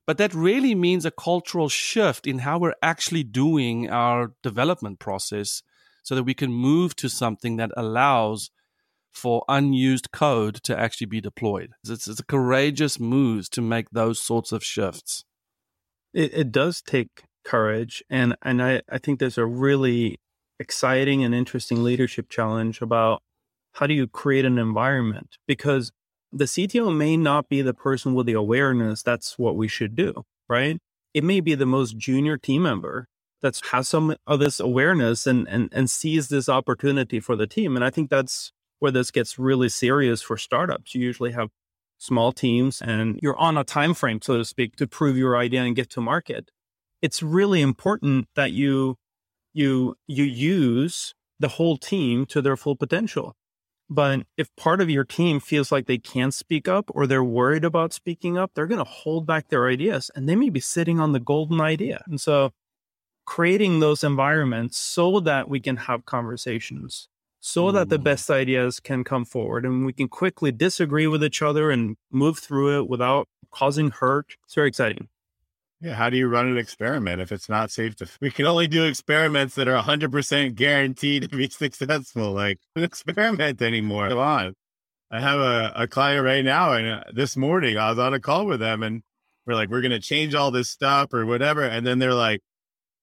but 0.06 0.18
that 0.18 0.34
really 0.34 0.74
means 0.74 1.04
a 1.04 1.10
cultural 1.10 1.68
shift 1.68 2.26
in 2.26 2.40
how 2.40 2.58
we're 2.58 2.74
actually 2.82 3.24
doing 3.24 3.90
our 3.90 4.32
development 4.42 4.98
process 4.98 5.62
so 6.02 6.14
that 6.14 6.22
we 6.22 6.34
can 6.34 6.52
move 6.52 6.94
to 6.96 7.08
something 7.08 7.56
that 7.56 7.72
allows 7.76 8.50
for 9.12 9.44
unused 9.48 10.12
code 10.12 10.56
to 10.62 10.78
actually 10.78 11.06
be 11.06 11.20
deployed. 11.20 11.72
It's, 11.88 12.06
it's 12.06 12.20
a 12.20 12.24
courageous 12.24 13.00
move 13.00 13.50
to 13.50 13.62
make 13.62 13.90
those 13.90 14.22
sorts 14.22 14.52
of 14.52 14.62
shifts. 14.62 15.24
It, 16.14 16.32
it 16.34 16.52
does 16.52 16.82
take 16.82 17.24
courage. 17.44 18.04
And, 18.08 18.36
and 18.42 18.62
I, 18.62 18.82
I 18.90 18.98
think 18.98 19.18
there's 19.18 19.38
a 19.38 19.46
really 19.46 20.20
exciting 20.60 21.24
and 21.24 21.34
interesting 21.34 21.82
leadership 21.82 22.28
challenge 22.28 22.80
about 22.80 23.22
how 23.72 23.86
do 23.86 23.94
you 23.94 24.06
create 24.06 24.44
an 24.44 24.58
environment? 24.58 25.38
Because 25.46 25.92
the 26.32 26.44
CTO 26.44 26.94
may 26.96 27.16
not 27.16 27.48
be 27.48 27.62
the 27.62 27.74
person 27.74 28.14
with 28.14 28.26
the 28.26 28.32
awareness 28.32 29.02
that's 29.02 29.38
what 29.38 29.56
we 29.56 29.68
should 29.68 29.94
do, 29.96 30.24
right? 30.48 30.78
It 31.14 31.24
may 31.24 31.40
be 31.40 31.54
the 31.54 31.66
most 31.66 31.96
junior 31.96 32.36
team 32.36 32.62
member 32.62 33.08
that 33.42 33.60
has 33.72 33.88
some 33.88 34.16
of 34.26 34.38
this 34.38 34.60
awareness 34.60 35.26
and, 35.26 35.46
and, 35.48 35.68
and 35.72 35.90
sees 35.90 36.28
this 36.28 36.48
opportunity 36.48 37.20
for 37.20 37.36
the 37.36 37.46
team. 37.46 37.76
And 37.76 37.84
I 37.84 37.90
think 37.90 38.10
that's 38.10 38.52
where 38.78 38.90
this 38.90 39.10
gets 39.10 39.38
really 39.38 39.68
serious 39.68 40.22
for 40.22 40.36
startups. 40.36 40.94
You 40.94 41.02
usually 41.02 41.32
have 41.32 41.50
small 41.98 42.32
teams 42.32 42.82
and 42.82 43.18
you're 43.22 43.38
on 43.38 43.56
a 43.56 43.64
time 43.64 43.94
frame, 43.94 44.20
so 44.22 44.36
to 44.36 44.44
speak, 44.44 44.76
to 44.76 44.86
prove 44.86 45.16
your 45.16 45.36
idea 45.36 45.62
and 45.62 45.76
get 45.76 45.90
to 45.90 46.00
market. 46.00 46.50
It's 47.02 47.22
really 47.22 47.62
important 47.62 48.26
that 48.36 48.52
you 48.52 48.96
you 49.52 49.96
you 50.06 50.24
use 50.24 51.14
the 51.38 51.48
whole 51.48 51.76
team 51.78 52.26
to 52.26 52.42
their 52.42 52.56
full 52.56 52.76
potential. 52.76 53.34
But 53.88 54.26
if 54.36 54.54
part 54.56 54.80
of 54.80 54.90
your 54.90 55.04
team 55.04 55.38
feels 55.38 55.70
like 55.70 55.86
they 55.86 55.98
can't 55.98 56.34
speak 56.34 56.66
up 56.66 56.90
or 56.92 57.06
they're 57.06 57.22
worried 57.22 57.64
about 57.64 57.92
speaking 57.92 58.36
up, 58.36 58.52
they're 58.54 58.66
going 58.66 58.84
to 58.84 58.84
hold 58.84 59.26
back 59.26 59.48
their 59.48 59.68
ideas 59.68 60.10
and 60.14 60.28
they 60.28 60.34
may 60.34 60.50
be 60.50 60.60
sitting 60.60 60.98
on 60.98 61.12
the 61.12 61.20
golden 61.20 61.60
idea. 61.60 62.02
And 62.06 62.20
so 62.20 62.52
creating 63.26 63.80
those 63.80 64.02
environments 64.02 64.78
so 64.78 65.20
that 65.20 65.48
we 65.48 65.60
can 65.60 65.76
have 65.76 66.04
conversations, 66.04 67.08
so 67.40 67.66
mm. 67.66 67.74
that 67.74 67.88
the 67.88 67.98
mm. 67.98 68.04
best 68.04 68.30
ideas 68.30 68.80
can 68.80 69.04
come 69.04 69.24
forward 69.24 69.64
and 69.64 69.86
we 69.86 69.92
can 69.92 70.08
quickly 70.08 70.50
disagree 70.50 71.06
with 71.06 71.22
each 71.22 71.42
other 71.42 71.70
and 71.70 71.96
move 72.10 72.38
through 72.38 72.78
it 72.78 72.88
without 72.88 73.28
causing 73.52 73.90
hurt. 73.90 74.36
It's 74.44 74.54
very 74.54 74.68
exciting. 74.68 75.08
Yeah, 75.80 75.94
how 75.94 76.08
do 76.08 76.16
you 76.16 76.26
run 76.26 76.48
an 76.48 76.56
experiment 76.56 77.20
if 77.20 77.30
it's 77.30 77.50
not 77.50 77.70
safe 77.70 77.96
to? 77.96 78.08
We 78.20 78.30
can 78.30 78.46
only 78.46 78.66
do 78.66 78.84
experiments 78.84 79.54
that 79.56 79.68
are 79.68 79.82
100% 79.82 80.54
guaranteed 80.54 81.30
to 81.30 81.36
be 81.36 81.48
successful. 81.50 82.32
Like 82.32 82.58
an 82.74 82.82
experiment 82.82 83.60
anymore. 83.60 84.08
Come 84.08 84.18
on. 84.18 84.54
I 85.10 85.20
have 85.20 85.38
a, 85.38 85.72
a 85.76 85.86
client 85.86 86.24
right 86.24 86.44
now, 86.44 86.72
and 86.72 86.88
uh, 86.88 87.04
this 87.12 87.36
morning 87.36 87.76
I 87.78 87.90
was 87.90 87.98
on 87.98 88.12
a 88.12 88.18
call 88.18 88.46
with 88.46 88.58
them, 88.58 88.82
and 88.82 89.02
we're 89.46 89.54
like, 89.54 89.68
we're 89.68 89.82
going 89.82 89.92
to 89.92 90.00
change 90.00 90.34
all 90.34 90.50
this 90.50 90.68
stuff 90.68 91.12
or 91.12 91.24
whatever. 91.24 91.62
And 91.62 91.86
then 91.86 91.98
they're 92.00 92.14
like, 92.14 92.40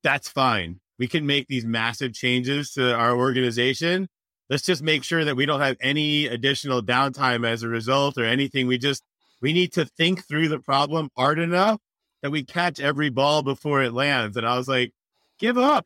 that's 0.03 0.27
fine. 0.27 0.81
We 0.99 1.07
can 1.07 1.25
make 1.25 1.47
these 1.47 1.65
massive 1.65 2.13
changes 2.13 2.71
to 2.71 2.93
our 2.93 3.15
organization. 3.15 4.09
Let's 4.49 4.63
just 4.63 4.83
make 4.83 5.03
sure 5.03 5.23
that 5.23 5.35
we 5.35 5.45
don't 5.45 5.61
have 5.61 5.77
any 5.79 6.27
additional 6.27 6.81
downtime 6.81 7.47
as 7.47 7.63
a 7.63 7.69
result 7.69 8.17
or 8.17 8.25
anything. 8.25 8.67
We 8.67 8.77
just, 8.77 9.03
we 9.41 9.53
need 9.53 9.71
to 9.73 9.85
think 9.85 10.27
through 10.27 10.49
the 10.49 10.59
problem 10.59 11.09
hard 11.15 11.39
enough 11.39 11.79
that 12.23 12.31
we 12.31 12.43
catch 12.43 12.79
every 12.79 13.09
ball 13.09 13.43
before 13.43 13.83
it 13.83 13.93
lands. 13.93 14.37
And 14.37 14.47
I 14.47 14.57
was 14.57 14.67
like, 14.67 14.93
give 15.37 15.57
up, 15.57 15.85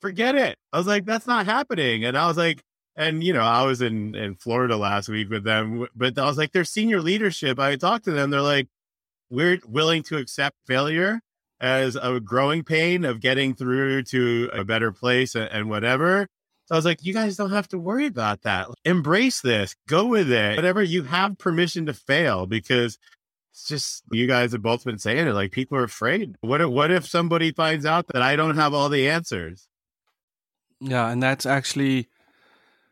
forget 0.00 0.36
it. 0.36 0.58
I 0.72 0.78
was 0.78 0.86
like, 0.86 1.06
that's 1.06 1.26
not 1.26 1.46
happening. 1.46 2.04
And 2.04 2.16
I 2.16 2.28
was 2.28 2.36
like, 2.36 2.62
and 2.94 3.24
you 3.24 3.32
know, 3.32 3.40
I 3.40 3.64
was 3.64 3.82
in 3.82 4.14
in 4.14 4.36
Florida 4.36 4.76
last 4.76 5.08
week 5.08 5.30
with 5.30 5.42
them, 5.42 5.88
but 5.96 6.16
I 6.16 6.26
was 6.26 6.38
like, 6.38 6.52
their 6.52 6.64
senior 6.64 7.00
leadership. 7.00 7.58
I 7.58 7.74
talked 7.74 8.04
to 8.04 8.12
them. 8.12 8.30
They're 8.30 8.40
like, 8.40 8.68
we're 9.30 9.58
willing 9.66 10.04
to 10.04 10.18
accept 10.18 10.56
failure 10.66 11.20
as 11.60 11.96
a 11.96 12.20
growing 12.20 12.62
pain 12.62 13.04
of 13.04 13.20
getting 13.20 13.54
through 13.54 14.02
to 14.02 14.50
a 14.52 14.64
better 14.64 14.92
place 14.92 15.34
and, 15.34 15.48
and 15.50 15.70
whatever. 15.70 16.28
So 16.66 16.74
I 16.74 16.78
was 16.78 16.84
like, 16.84 17.04
you 17.04 17.12
guys 17.12 17.36
don't 17.36 17.50
have 17.50 17.68
to 17.68 17.78
worry 17.78 18.06
about 18.06 18.42
that. 18.42 18.68
Embrace 18.84 19.40
this, 19.40 19.74
go 19.88 20.06
with 20.06 20.30
it. 20.30 20.56
Whatever 20.56 20.82
you 20.82 21.02
have 21.04 21.38
permission 21.38 21.86
to 21.86 21.94
fail 21.94 22.46
because 22.46 22.98
it's 23.54 23.68
just 23.68 24.02
you 24.10 24.26
guys 24.26 24.50
have 24.50 24.62
both 24.62 24.84
been 24.84 24.98
saying 24.98 25.28
it. 25.28 25.32
Like 25.32 25.52
people 25.52 25.78
are 25.78 25.84
afraid. 25.84 26.34
What 26.40 26.60
if, 26.60 26.68
what 26.68 26.90
if 26.90 27.06
somebody 27.06 27.52
finds 27.52 27.86
out 27.86 28.08
that 28.08 28.20
I 28.20 28.34
don't 28.34 28.56
have 28.56 28.74
all 28.74 28.88
the 28.88 29.08
answers? 29.08 29.68
Yeah, 30.80 31.08
and 31.08 31.22
that's 31.22 31.46
actually 31.46 32.08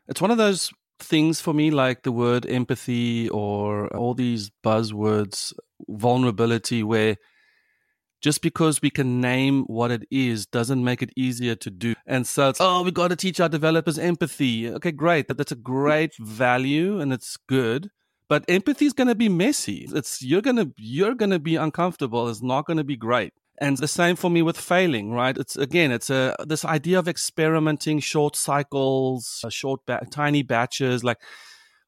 it's 0.07 0.21
one 0.21 0.31
of 0.31 0.37
those 0.37 0.71
things 0.99 1.41
for 1.41 1.53
me, 1.53 1.69
like 1.69 2.03
the 2.03 2.13
word 2.13 2.45
empathy 2.45 3.27
or 3.27 3.93
all 3.93 4.13
these 4.13 4.51
buzzwords, 4.63 5.53
vulnerability, 5.89 6.81
where 6.81 7.17
just 8.21 8.41
because 8.41 8.81
we 8.81 8.89
can 8.89 9.19
name 9.19 9.63
what 9.63 9.91
it 9.91 10.07
is 10.09 10.45
doesn't 10.45 10.81
make 10.81 11.01
it 11.01 11.11
easier 11.17 11.55
to 11.55 11.69
do. 11.69 11.93
And 12.07 12.25
so 12.25 12.47
it's, 12.47 12.61
oh, 12.61 12.83
we 12.83 12.91
got 12.91 13.09
to 13.09 13.17
teach 13.17 13.41
our 13.41 13.49
developers 13.49 13.99
empathy. 13.99 14.69
Okay, 14.69 14.93
great. 14.93 15.27
That, 15.27 15.35
that's 15.35 15.51
a 15.51 15.57
great 15.57 16.15
value 16.17 17.01
and 17.01 17.11
it's 17.11 17.35
good. 17.49 17.89
But 18.33 18.45
empathy 18.47 18.87
is 18.87 18.93
going 18.93 19.09
to 19.09 19.13
be 19.13 19.29
messy. 19.29 19.87
It's 19.93 20.23
you're 20.23 20.41
going 20.41 20.55
to 20.55 20.71
you're 20.75 21.13
going 21.13 21.29
to 21.29 21.37
be 21.37 21.55
uncomfortable. 21.55 22.27
It's 22.29 22.41
not 22.41 22.65
going 22.65 22.77
to 22.77 22.83
be 22.83 22.97
great. 22.97 23.31
And 23.61 23.77
the 23.77 23.87
same 23.87 24.15
for 24.15 24.31
me 24.31 24.41
with 24.41 24.57
failing, 24.57 25.11
right? 25.11 25.37
It's 25.37 25.55
again, 25.55 25.91
it's 25.91 26.09
a 26.09 26.35
this 26.43 26.65
idea 26.65 26.97
of 26.97 27.07
experimenting, 27.07 27.99
short 27.99 28.35
cycles, 28.35 29.41
uh, 29.43 29.49
short, 29.49 29.81
ba- 29.85 30.07
tiny 30.09 30.41
batches, 30.41 31.03
like 31.03 31.19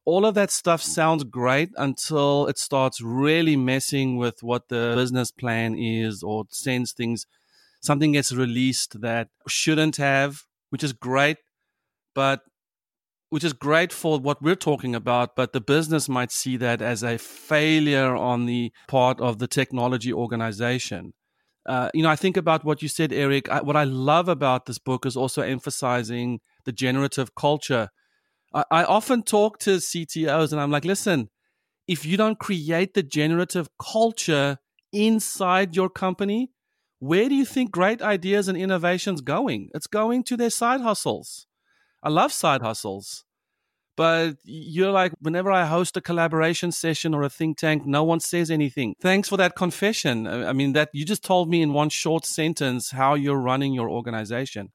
all 0.04 0.24
of 0.24 0.36
that 0.36 0.52
stuff 0.52 0.80
sounds 0.80 1.24
great 1.24 1.70
until 1.78 2.46
it 2.46 2.58
starts 2.58 3.00
really 3.00 3.56
messing 3.56 4.16
with 4.16 4.36
what 4.40 4.68
the 4.68 4.92
business 4.94 5.32
plan 5.32 5.76
is 5.76 6.22
or 6.22 6.44
sends 6.50 6.92
things 6.92 7.26
something 7.80 8.12
gets 8.12 8.30
released 8.32 9.00
that 9.00 9.26
shouldn't 9.48 9.96
have 9.96 10.42
which 10.70 10.84
is 10.84 10.92
great 10.92 11.38
but 12.14 12.42
which 13.28 13.44
is 13.44 13.52
great 13.52 13.92
for 13.92 14.18
what 14.18 14.42
we're 14.42 14.54
talking 14.54 14.94
about 14.94 15.36
but 15.36 15.52
the 15.52 15.60
business 15.60 16.08
might 16.08 16.30
see 16.30 16.56
that 16.56 16.80
as 16.80 17.02
a 17.02 17.18
failure 17.18 18.14
on 18.14 18.46
the 18.46 18.72
part 18.88 19.20
of 19.20 19.38
the 19.38 19.46
technology 19.46 20.12
organization 20.12 21.12
uh, 21.66 21.90
you 21.92 22.02
know 22.02 22.10
i 22.10 22.16
think 22.16 22.36
about 22.36 22.64
what 22.64 22.82
you 22.82 22.88
said 22.88 23.12
eric 23.12 23.50
I, 23.50 23.60
what 23.60 23.76
i 23.76 23.84
love 23.84 24.28
about 24.28 24.66
this 24.66 24.78
book 24.78 25.06
is 25.06 25.16
also 25.16 25.42
emphasizing 25.42 26.40
the 26.64 26.72
generative 26.72 27.34
culture 27.34 27.90
I, 28.54 28.64
I 28.70 28.84
often 28.84 29.22
talk 29.22 29.58
to 29.60 29.76
CTOs 29.76 30.52
and 30.52 30.60
I'm 30.60 30.70
like, 30.70 30.84
listen, 30.84 31.28
if 31.86 32.04
you 32.04 32.16
don't 32.16 32.38
create 32.38 32.94
the 32.94 33.02
generative 33.02 33.68
culture 33.78 34.58
inside 34.92 35.76
your 35.76 35.88
company, 35.88 36.50
where 36.98 37.28
do 37.28 37.34
you 37.34 37.44
think 37.44 37.70
great 37.70 38.00
ideas 38.00 38.48
and 38.48 38.56
innovations 38.56 39.20
going? 39.20 39.68
It's 39.74 39.86
going 39.86 40.24
to 40.24 40.36
their 40.36 40.50
side 40.50 40.80
hustles. 40.80 41.46
I 42.06 42.08
love 42.08 42.32
side 42.32 42.62
hustles. 42.62 43.24
But 43.96 44.36
you're 44.44 44.92
like, 44.92 45.12
whenever 45.20 45.50
I 45.50 45.64
host 45.64 45.96
a 45.96 46.00
collaboration 46.00 46.70
session 46.70 47.14
or 47.14 47.22
a 47.22 47.30
think 47.30 47.58
tank, 47.58 47.84
no 47.84 48.04
one 48.04 48.20
says 48.20 48.48
anything. 48.48 48.94
Thanks 49.00 49.28
for 49.28 49.36
that 49.38 49.56
confession. 49.56 50.26
I 50.28 50.52
mean, 50.52 50.72
that 50.74 50.90
you 50.92 51.04
just 51.04 51.24
told 51.24 51.50
me 51.50 51.62
in 51.62 51.72
one 51.72 51.88
short 51.88 52.24
sentence 52.24 52.90
how 52.90 53.14
you're 53.14 53.40
running 53.40 53.72
your 53.72 53.88
organization. 53.90 54.70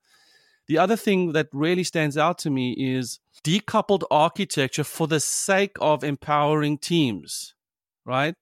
The 0.67 0.77
other 0.77 0.97
thing 0.97 1.31
that 1.33 1.47
really 1.53 1.85
stands 1.85 2.17
out 2.17 2.37
to 2.39 2.49
me 2.49 2.73
is 2.77 3.19
decoupled 3.45 4.03
architecture 4.11 4.83
for 4.83 5.07
the 5.07 5.19
sake 5.21 5.77
of 5.79 6.03
empowering 6.03 6.79
teams, 6.79 7.53
right? 8.05 8.35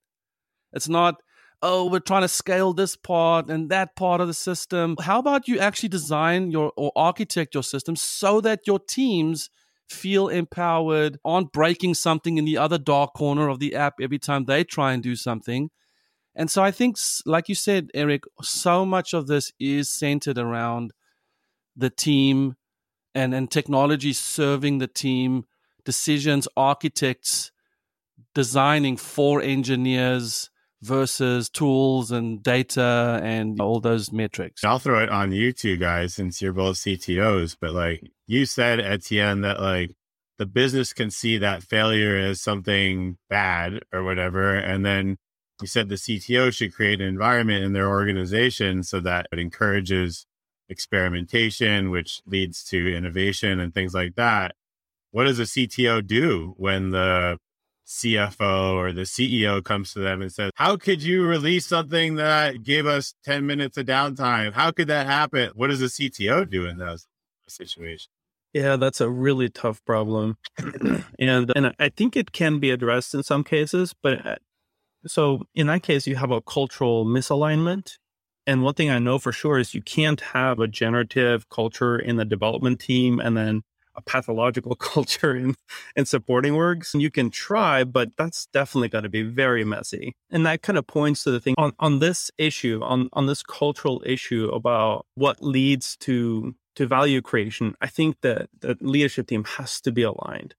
It's 0.74 0.90
not, 0.90 1.22
oh, 1.62 1.86
we're 1.86 2.00
trying 2.00 2.22
to 2.22 2.28
scale 2.28 2.74
this 2.74 2.96
part 2.96 3.50
and 3.50 3.70
that 3.70 3.96
part 3.96 4.22
of 4.22 4.28
the 4.28 4.34
system. 4.34 4.96
How 5.02 5.20
about 5.20 5.48
you 5.48 5.60
actually 5.60 5.90
design 5.90 6.52
your 6.52 6.72
or 6.76 6.92
architect 6.96 7.54
your 7.54 7.64
system 7.64 7.96
so 7.96 8.42
that 8.42 8.62
your 8.66 8.80
teams 8.80 9.50
feel 9.90 10.28
empowered, 10.28 11.18
aren't 11.26 11.52
breaking 11.52 11.96
something 11.96 12.38
in 12.38 12.46
the 12.46 12.58
other 12.58 12.78
dark 12.78 13.14
corner 13.14 13.50
of 13.50 13.60
the 13.60 13.76
app 13.76 13.96
every 14.00 14.20
time 14.20 14.46
they 14.46 14.64
try 14.64 14.94
and 14.94 15.02
do 15.02 15.16
something. 15.16 15.70
And 16.36 16.50
so 16.50 16.64
I 16.64 16.72
think, 16.72 16.98
like 17.26 17.50
you 17.50 17.56
said, 17.56 17.90
Eric, 17.94 18.24
so 18.42 18.86
much 18.86 19.14
of 19.14 19.28
this 19.28 19.52
is 19.60 19.92
centered 19.92 20.38
around 20.38 20.94
the 21.76 21.90
team 21.90 22.56
and, 23.16 23.34
and 23.34 23.50
technology 23.50 24.14
serving 24.14 24.78
the 24.78 24.88
team, 24.88 25.46
decisions, 25.84 26.48
architects 26.56 27.52
designing 28.36 28.96
for 28.96 29.42
engineers 29.42 30.50
versus 30.82 31.50
tools 31.50 32.12
and 32.12 32.42
data 32.42 33.20
and 33.24 33.60
all 33.60 33.80
those 33.80 34.12
metrics. 34.12 34.64
I'll 34.64 34.80
throw 34.80 35.04
it 35.04 35.10
on 35.10 35.32
you 35.32 35.52
two 35.52 35.78
guys 35.78 36.14
since 36.14 36.42
you're 36.42 36.54
both 36.54 36.78
CTOs, 36.78 37.58
but 37.60 37.74
like 37.74 38.12
you 38.28 38.46
said, 38.46 38.80
Etienne, 38.80 39.42
that 39.42 39.60
like 39.60 39.96
the 40.38 40.46
business 40.46 40.94
can 40.94 41.12
see 41.12 41.38
that 41.38 41.64
failure 41.64 42.16
as 42.16 42.42
something 42.42 43.18
bad 43.30 43.82
or 43.94 44.04
whatever. 44.04 44.56
And 44.56 44.86
then 44.86 45.18
you 45.62 45.68
said 45.68 45.90
the 45.90 45.96
CTO 45.96 46.54
should 46.54 46.74
create 46.74 47.02
an 47.02 47.08
environment 47.08 47.66
in 47.66 47.74
their 47.74 47.90
organization 47.90 48.84
so 48.84 49.02
that 49.02 49.28
it 49.34 49.40
encourages 49.40 50.26
experimentation, 50.70 51.90
which 51.90 52.22
leads 52.26 52.64
to 52.64 52.96
innovation 52.96 53.60
and 53.60 53.74
things 53.74 53.94
like 53.94 54.16
that. 54.16 54.56
What 55.12 55.26
does 55.26 55.40
a 55.40 55.44
CTO 55.44 56.06
do 56.06 56.54
when 56.56 56.92
the 56.92 57.38
CFO 57.90 58.74
or 58.74 58.94
the 58.94 59.02
CEO 59.02 59.64
comes 59.64 59.94
to 59.94 60.00
them 60.00 60.22
and 60.22 60.32
says, 60.32 60.52
How 60.56 60.78
could 60.78 61.02
you 61.02 61.26
release 61.26 61.66
something 61.66 62.16
that 62.16 62.64
gave 62.64 62.86
us 62.86 63.16
10 63.26 63.46
minutes 63.48 63.78
of 63.78 63.88
downtime? 63.88 64.54
How 64.54 64.72
could 64.72 64.88
that 64.88 65.08
happen? 65.08 65.52
What 65.56 65.68
does 65.68 65.82
a 65.82 65.86
CTO 65.86 66.48
do 66.50 66.66
in 66.68 66.78
those 66.78 67.08
situations? 67.48 68.10
Yeah, 68.54 68.76
that's 68.76 69.02
a 69.02 69.10
really 69.10 69.50
tough 69.50 69.84
problem. 69.86 70.38
and 71.20 71.52
and 71.56 71.74
I 71.80 71.90
think 71.90 72.16
it 72.16 72.32
can 72.32 72.60
be 72.60 72.72
addressed 72.72 73.14
in 73.14 73.24
some 73.24 73.44
cases, 73.44 73.94
but 74.02 74.26
uh, 74.26 74.36
so 75.08 75.44
in 75.56 75.68
that 75.68 75.84
case 75.84 76.06
you 76.08 76.16
have 76.16 76.32
a 76.32 76.42
cultural 76.42 77.06
misalignment 77.06 77.98
and 78.50 78.64
one 78.64 78.74
thing 78.74 78.90
I 78.90 78.98
know 78.98 79.20
for 79.20 79.32
sure 79.32 79.60
is 79.60 79.76
you 79.76 79.82
can't 79.84 80.20
have 80.22 80.60
a 80.60 80.68
generative 80.68 81.50
culture 81.50 82.00
in 82.00 82.16
the 82.16 82.26
development 82.26 82.80
team 82.80 83.20
and 83.20 83.38
then 83.38 83.62
a 84.00 84.02
pathological 84.02 84.76
culture 84.94 85.36
in, 85.36 85.56
in 85.96 86.06
supporting 86.06 86.56
works. 86.56 86.94
And 86.94 87.02
you 87.02 87.12
can 87.12 87.30
try, 87.30 87.84
but 87.84 88.10
that's 88.18 88.48
definitely 88.48 88.90
going 88.90 89.04
to 89.04 89.10
be 89.10 89.24
very 89.24 89.64
messy. 89.64 90.14
And 90.32 90.46
that 90.46 90.62
kind 90.62 90.78
of 90.78 90.88
points 90.88 91.24
to 91.24 91.32
the 91.32 91.40
thing 91.40 91.56
on, 91.58 91.74
on 91.80 92.00
this 92.00 92.32
issue, 92.38 92.82
on, 92.84 93.10
on 93.14 93.28
this 93.28 93.44
cultural 93.44 94.02
issue 94.06 94.50
about 94.50 95.06
what 95.16 95.44
leads 95.44 95.96
to 95.98 96.56
to 96.76 96.88
value 96.88 97.22
creation. 97.22 97.76
I 97.82 97.88
think 97.88 98.22
that 98.22 98.48
the 98.62 98.78
leadership 98.80 99.28
team 99.28 99.44
has 99.44 99.82
to 99.82 99.92
be 99.92 100.04
aligned. 100.04 100.56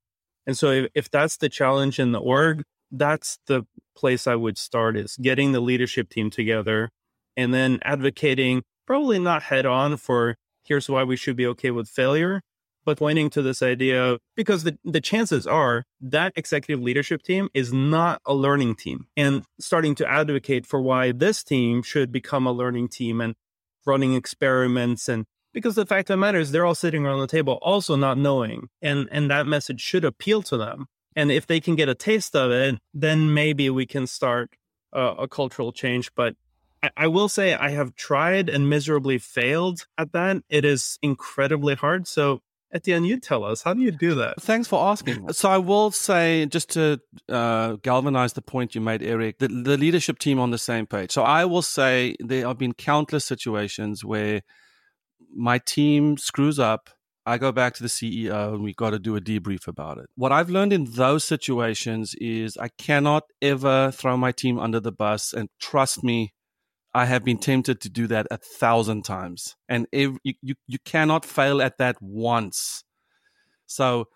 And 0.46 0.58
so 0.58 0.70
if, 0.70 0.90
if 0.94 1.10
that's 1.10 1.38
the 1.38 1.48
challenge 1.48 1.98
in 1.98 2.12
the 2.12 2.18
org, 2.18 2.62
that's 2.90 3.38
the 3.46 3.64
place 3.96 4.26
I 4.26 4.34
would 4.34 4.58
start 4.58 4.98
is 4.98 5.16
getting 5.16 5.52
the 5.52 5.60
leadership 5.60 6.10
team 6.10 6.28
together 6.28 6.90
and 7.38 7.54
then 7.54 7.78
advocating, 7.82 8.64
probably 8.86 9.18
not 9.18 9.44
head 9.44 9.64
on 9.64 9.96
for 9.96 10.36
here's 10.64 10.90
why 10.90 11.04
we 11.04 11.16
should 11.16 11.36
be 11.36 11.46
okay 11.46 11.70
with 11.70 11.88
failure, 11.88 12.42
but 12.84 12.98
pointing 12.98 13.30
to 13.30 13.42
this 13.42 13.62
idea 13.62 14.18
because 14.36 14.64
the, 14.64 14.78
the 14.84 15.00
chances 15.00 15.46
are 15.46 15.84
that 16.00 16.32
executive 16.36 16.82
leadership 16.82 17.22
team 17.22 17.48
is 17.54 17.72
not 17.72 18.20
a 18.26 18.34
learning 18.34 18.74
team 18.74 19.06
and 19.16 19.44
starting 19.58 19.94
to 19.94 20.08
advocate 20.08 20.66
for 20.66 20.80
why 20.80 21.12
this 21.12 21.42
team 21.42 21.82
should 21.82 22.10
become 22.10 22.46
a 22.46 22.52
learning 22.52 22.88
team 22.88 23.20
and 23.20 23.34
running 23.86 24.14
experiments 24.14 25.08
and 25.08 25.24
because 25.52 25.74
the 25.74 25.86
fact 25.86 26.08
of 26.10 26.14
the 26.14 26.16
matter 26.18 26.38
is 26.38 26.52
they're 26.52 26.66
all 26.66 26.74
sitting 26.74 27.04
around 27.04 27.20
the 27.20 27.26
table 27.26 27.58
also 27.62 27.96
not 27.96 28.18
knowing 28.18 28.68
and 28.82 29.08
and 29.10 29.30
that 29.30 29.46
message 29.46 29.80
should 29.80 30.04
appeal 30.04 30.42
to 30.42 30.56
them 30.56 30.86
and 31.16 31.32
if 31.32 31.46
they 31.46 31.60
can 31.60 31.74
get 31.74 31.88
a 31.88 31.94
taste 31.94 32.36
of 32.36 32.50
it 32.50 32.78
then 32.94 33.32
maybe 33.32 33.68
we 33.70 33.86
can 33.86 34.06
start 34.06 34.50
a 34.92 35.28
cultural 35.28 35.72
change 35.72 36.10
but 36.14 36.34
I 36.96 37.08
will 37.08 37.28
say 37.28 37.54
I 37.54 37.70
have 37.70 37.94
tried 37.94 38.48
and 38.48 38.68
miserably 38.68 39.18
failed 39.18 39.86
at 39.98 40.12
that. 40.12 40.38
It 40.48 40.64
is 40.64 40.98
incredibly 41.02 41.74
hard. 41.74 42.06
So 42.06 42.40
Etienne, 42.72 43.04
you 43.04 43.18
tell 43.18 43.44
us, 43.44 43.62
how 43.62 43.74
do 43.74 43.80
you 43.80 43.90
do 43.90 44.14
that? 44.14 44.40
Thanks 44.40 44.68
for 44.68 44.88
asking. 44.90 45.32
So 45.32 45.50
I 45.50 45.58
will 45.58 45.90
say, 45.90 46.46
just 46.46 46.70
to 46.70 47.00
uh, 47.28 47.72
galvanize 47.82 48.34
the 48.34 48.42
point 48.42 48.74
you 48.74 48.80
made, 48.80 49.02
Eric, 49.02 49.38
the, 49.38 49.48
the 49.48 49.76
leadership 49.76 50.18
team 50.18 50.38
on 50.38 50.50
the 50.50 50.58
same 50.58 50.86
page. 50.86 51.10
So 51.10 51.22
I 51.22 51.44
will 51.44 51.62
say 51.62 52.14
there 52.20 52.46
have 52.46 52.58
been 52.58 52.72
countless 52.74 53.24
situations 53.24 54.04
where 54.04 54.42
my 55.34 55.58
team 55.58 56.16
screws 56.16 56.58
up. 56.58 56.90
I 57.26 57.38
go 57.38 57.52
back 57.52 57.74
to 57.74 57.82
the 57.82 57.88
CEO 57.88 58.54
and 58.54 58.62
we 58.62 58.72
got 58.72 58.90
to 58.90 58.98
do 58.98 59.14
a 59.16 59.20
debrief 59.20 59.68
about 59.68 59.98
it. 59.98 60.06
What 60.14 60.32
I've 60.32 60.50
learned 60.50 60.72
in 60.72 60.84
those 60.84 61.24
situations 61.24 62.14
is 62.18 62.56
I 62.56 62.68
cannot 62.78 63.24
ever 63.42 63.90
throw 63.90 64.16
my 64.16 64.32
team 64.32 64.58
under 64.58 64.80
the 64.80 64.92
bus 64.92 65.32
and 65.32 65.48
trust 65.60 66.02
me, 66.02 66.32
I 66.92 67.06
have 67.06 67.24
been 67.24 67.38
tempted 67.38 67.80
to 67.80 67.88
do 67.88 68.06
that 68.08 68.26
a 68.30 68.36
thousand 68.36 69.04
times, 69.04 69.56
and 69.68 69.86
you, 69.92 70.18
you 70.24 70.54
you 70.66 70.78
cannot 70.84 71.24
fail 71.24 71.62
at 71.62 71.78
that 71.78 72.00
once. 72.00 72.84
So, 73.66 74.08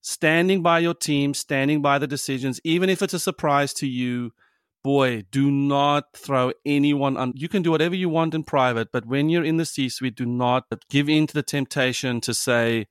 standing 0.00 0.62
by 0.62 0.78
your 0.78 0.94
team, 0.94 1.34
standing 1.34 1.82
by 1.82 1.98
the 1.98 2.06
decisions, 2.06 2.60
even 2.64 2.88
if 2.88 3.02
it's 3.02 3.14
a 3.14 3.18
surprise 3.18 3.74
to 3.74 3.86
you, 3.86 4.32
boy, 4.82 5.24
do 5.30 5.50
not 5.50 6.04
throw 6.16 6.52
anyone 6.64 7.16
on. 7.16 7.32
You 7.36 7.48
can 7.48 7.62
do 7.62 7.70
whatever 7.70 7.94
you 7.94 8.08
want 8.08 8.34
in 8.34 8.44
private, 8.44 8.88
but 8.92 9.06
when 9.06 9.28
you're 9.28 9.44
in 9.44 9.58
the 9.58 9.66
C-suite, 9.66 10.16
do 10.16 10.26
not 10.26 10.64
give 10.90 11.08
in 11.08 11.26
to 11.26 11.34
the 11.34 11.42
temptation 11.42 12.20
to 12.22 12.34
say, 12.34 12.86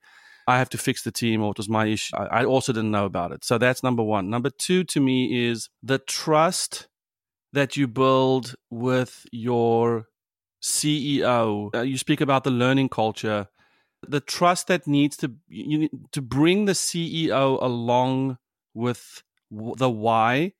I 0.46 0.58
have 0.58 0.70
to 0.70 0.78
fix 0.78 1.02
the 1.02 1.12
team 1.12 1.42
or 1.42 1.52
it 1.52 1.58
was 1.58 1.68
my 1.68 1.86
issue. 1.86 2.16
I 2.16 2.44
also 2.44 2.72
didn't 2.72 2.90
know 2.90 3.04
about 3.04 3.32
it. 3.32 3.44
So 3.44 3.58
that's 3.58 3.82
number 3.82 4.02
one. 4.02 4.28
Number 4.28 4.50
two 4.50 4.84
to 4.84 5.00
me 5.00 5.48
is 5.48 5.68
the 5.82 5.98
trust 5.98 6.88
that 7.52 7.76
you 7.76 7.86
build 7.86 8.54
with 8.70 9.26
your 9.32 10.06
CEO. 10.62 11.74
Uh, 11.74 11.82
you 11.82 11.98
speak 11.98 12.20
about 12.20 12.44
the 12.44 12.50
learning 12.50 12.88
culture, 12.88 13.48
the 14.06 14.20
trust 14.20 14.68
that 14.68 14.86
needs 14.86 15.16
to 15.18 15.32
you, 15.48 15.88
to 16.12 16.22
bring 16.22 16.64
the 16.64 16.72
CEO 16.72 17.60
along 17.60 18.38
with 18.74 19.22
the 19.50 19.90
why 19.90 20.52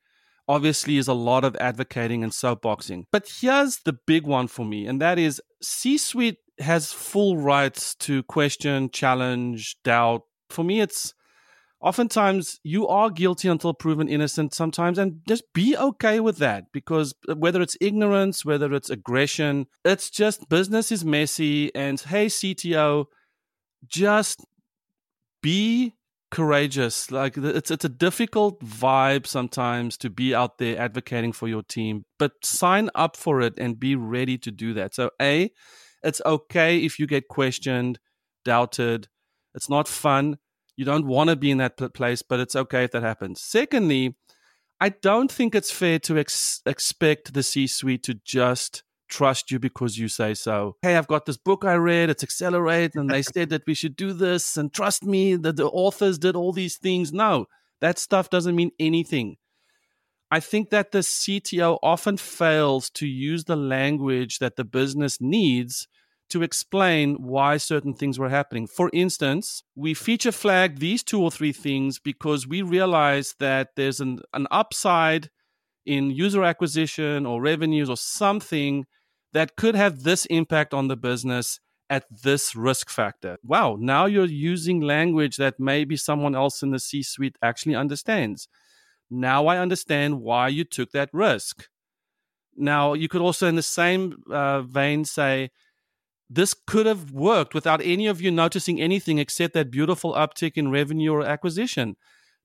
obviously 0.49 0.99
is 0.99 1.09
a 1.09 1.15
lot 1.15 1.45
of 1.45 1.57
advocating 1.57 2.23
and 2.23 2.33
soapboxing. 2.33 3.05
But 3.11 3.29
here's 3.41 3.79
the 3.85 3.97
big 4.07 4.27
one 4.27 4.49
for 4.49 4.67
me, 4.67 4.87
and 4.87 5.01
that 5.01 5.19
is 5.19 5.41
C 5.63 5.97
suite 5.97 6.39
has 6.59 6.93
full 6.93 7.39
rights 7.39 7.95
to 7.97 8.23
question, 8.25 8.91
challenge, 8.91 9.77
doubt. 9.85 10.23
For 10.51 10.65
me, 10.65 10.81
it's 10.81 11.15
oftentimes 11.83 12.61
you 12.63 12.87
are 12.87 13.11
guilty 13.11 13.49
until 13.49 13.75
proven 13.75 14.09
innocent 14.09 14.55
sometimes 14.55 14.99
and 14.99 15.21
just 15.27 15.45
be 15.53 15.77
okay 15.77 16.21
with 16.21 16.39
that 16.39 16.65
because 16.73 17.15
uh, 17.29 17.35
whether 17.35 17.61
it's 17.61 17.77
ignorance 17.81 18.45
whether 18.45 18.73
it's 18.73 18.91
aggression 18.91 19.67
it's 19.85 20.09
just 20.11 20.49
business 20.49 20.93
is 20.93 21.05
messy 21.05 21.75
and 21.75 22.01
hey 22.01 22.27
cto 22.27 23.07
just 23.89 24.45
be 25.43 25.95
courageous. 26.33 27.11
Like 27.11 27.37
it's 27.37 27.71
it's 27.71 27.85
a 27.85 27.89
difficult 27.89 28.61
vibe 28.65 29.27
sometimes 29.27 29.97
to 29.99 30.11
be 30.11 30.35
out 30.35 30.59
there 30.59 30.79
advocating 30.81 31.33
for 31.33 31.47
your 31.47 31.63
team 31.63 32.05
but 32.19 32.33
sign 32.43 32.91
up 32.95 33.17
for 33.17 33.41
it 33.41 33.55
and 33.59 33.79
be 33.79 33.95
ready 33.95 34.39
to 34.39 34.51
do 34.51 34.73
that. 34.75 34.95
So 34.95 35.11
a 35.21 35.51
it's 36.03 36.23
okay 36.25 36.79
if 36.79 36.99
you 36.99 37.07
get 37.07 37.29
questioned 37.29 38.01
doubted. 38.45 39.09
It's 39.55 39.69
not 39.69 39.87
fun 39.87 40.39
you 40.77 40.85
don't 40.85 41.07
want 41.07 41.31
to 41.31 41.37
be 41.37 41.51
in 41.51 41.59
that 41.59 41.77
place, 41.95 42.23
but 42.23 42.41
it's 42.41 42.57
okay 42.57 42.85
if 42.85 42.93
that 42.93 43.03
happens. 43.03 43.41
Secondly, 43.41 44.17
I 44.81 44.89
don't 44.89 45.31
think 45.31 45.55
it's 45.55 45.71
fair 45.71 45.99
to 46.01 46.19
ex- 46.19 46.61
expect 46.67 47.35
the 47.35 47.43
C 47.43 47.67
suite 47.67 48.03
to 48.05 48.15
just 48.25 48.83
trust 49.09 49.51
you 49.51 49.59
because 49.59 49.99
you 49.99 50.09
say 50.09 50.35
so. 50.35 50.77
Hey, 50.83 50.97
I've 50.97 51.07
got 51.07 51.27
this 51.27 51.37
book 51.37 51.65
I 51.65 51.75
read, 51.75 52.11
it's 52.11 52.23
Accelerate, 52.23 52.95
and 52.95 53.11
they 53.11 53.23
said 53.35 53.51
that 53.51 53.63
we 53.67 53.75
should 53.75 53.95
do 53.95 54.13
this, 54.13 54.57
and 54.57 54.73
trust 54.73 55.05
me 55.05 55.37
that 55.37 55.57
the 55.57 55.67
authors 55.67 56.19
did 56.19 56.35
all 56.35 56.53
these 56.53 56.79
things. 56.79 57.13
No, 57.13 57.47
that 57.81 57.99
stuff 57.99 58.31
doesn't 58.31 58.57
mean 58.57 58.73
anything. 58.81 59.37
I 60.31 60.41
think 60.41 60.71
that 60.71 60.93
the 60.93 61.01
CTO 61.01 61.79
often 61.83 62.17
fails 62.17 62.89
to 62.91 63.07
use 63.07 63.45
the 63.45 63.57
language 63.57 64.39
that 64.39 64.57
the 64.57 64.65
business 64.65 65.21
needs 65.21 65.87
to 66.33 66.43
explain 66.43 67.15
why 67.15 67.57
certain 67.57 67.95
things 67.95 68.19
were 68.19 68.29
happening. 68.29 68.67
For 68.67 68.91
instance, 68.93 69.63
we 69.75 69.95
feature 69.95 70.33
flag 70.33 70.79
these 70.79 71.03
two 71.03 71.23
or 71.23 71.31
three 71.31 71.53
things 71.53 71.99
because 71.99 72.47
we 72.47 72.63
realize 72.63 73.35
that 73.39 73.69
there's 73.77 74.01
an, 74.01 74.21
an 74.33 74.47
upside 74.51 75.31
in 75.85 76.11
user 76.11 76.43
acquisition 76.45 77.27
or 77.27 77.41
revenues 77.41 77.91
or 77.91 77.97
something 77.97 78.87
that 79.33 79.57
could 79.57 79.75
have 79.75 80.03
this 80.03 80.27
impact 80.27 80.73
on 80.75 80.89
the 80.89 80.97
business 80.97 81.61
at 81.91 82.05
this 82.23 82.57
risk 82.57 82.89
factor. 82.89 83.37
Wow, 83.45 83.77
now 83.79 84.07
you're 84.07 84.25
using 84.25 84.81
language 84.81 85.37
that 85.37 85.61
maybe 85.61 85.97
someone 85.97 86.35
else 86.35 86.63
in 86.63 86.71
the 86.71 86.79
C 86.79 87.03
suite 87.03 87.37
actually 87.43 87.75
understands. 87.75 88.49
Now 89.11 89.47
I 89.47 89.59
understand 89.59 90.21
why 90.21 90.49
you 90.49 90.65
took 90.65 90.93
that 90.93 91.11
risk. 91.13 91.69
Now, 92.57 92.93
you 92.93 93.09
could 93.09 93.23
also, 93.23 93.47
in 93.47 93.57
the 93.57 93.63
same 93.63 94.23
uh, 94.31 94.61
vein, 94.63 95.05
say, 95.05 95.51
this 96.35 96.55
could 96.55 96.87
have 96.87 97.11
worked 97.11 97.55
without 97.55 97.83
any 97.83 98.07
of 98.07 98.21
you 98.21 98.31
noticing 98.31 98.81
anything 98.81 99.19
except 99.19 99.55
that 99.55 99.71
beautiful 99.71 100.15
uptick 100.15 100.53
in 100.57 100.71
revenue 100.71 101.13
or 101.13 101.25
acquisition. 101.25 101.97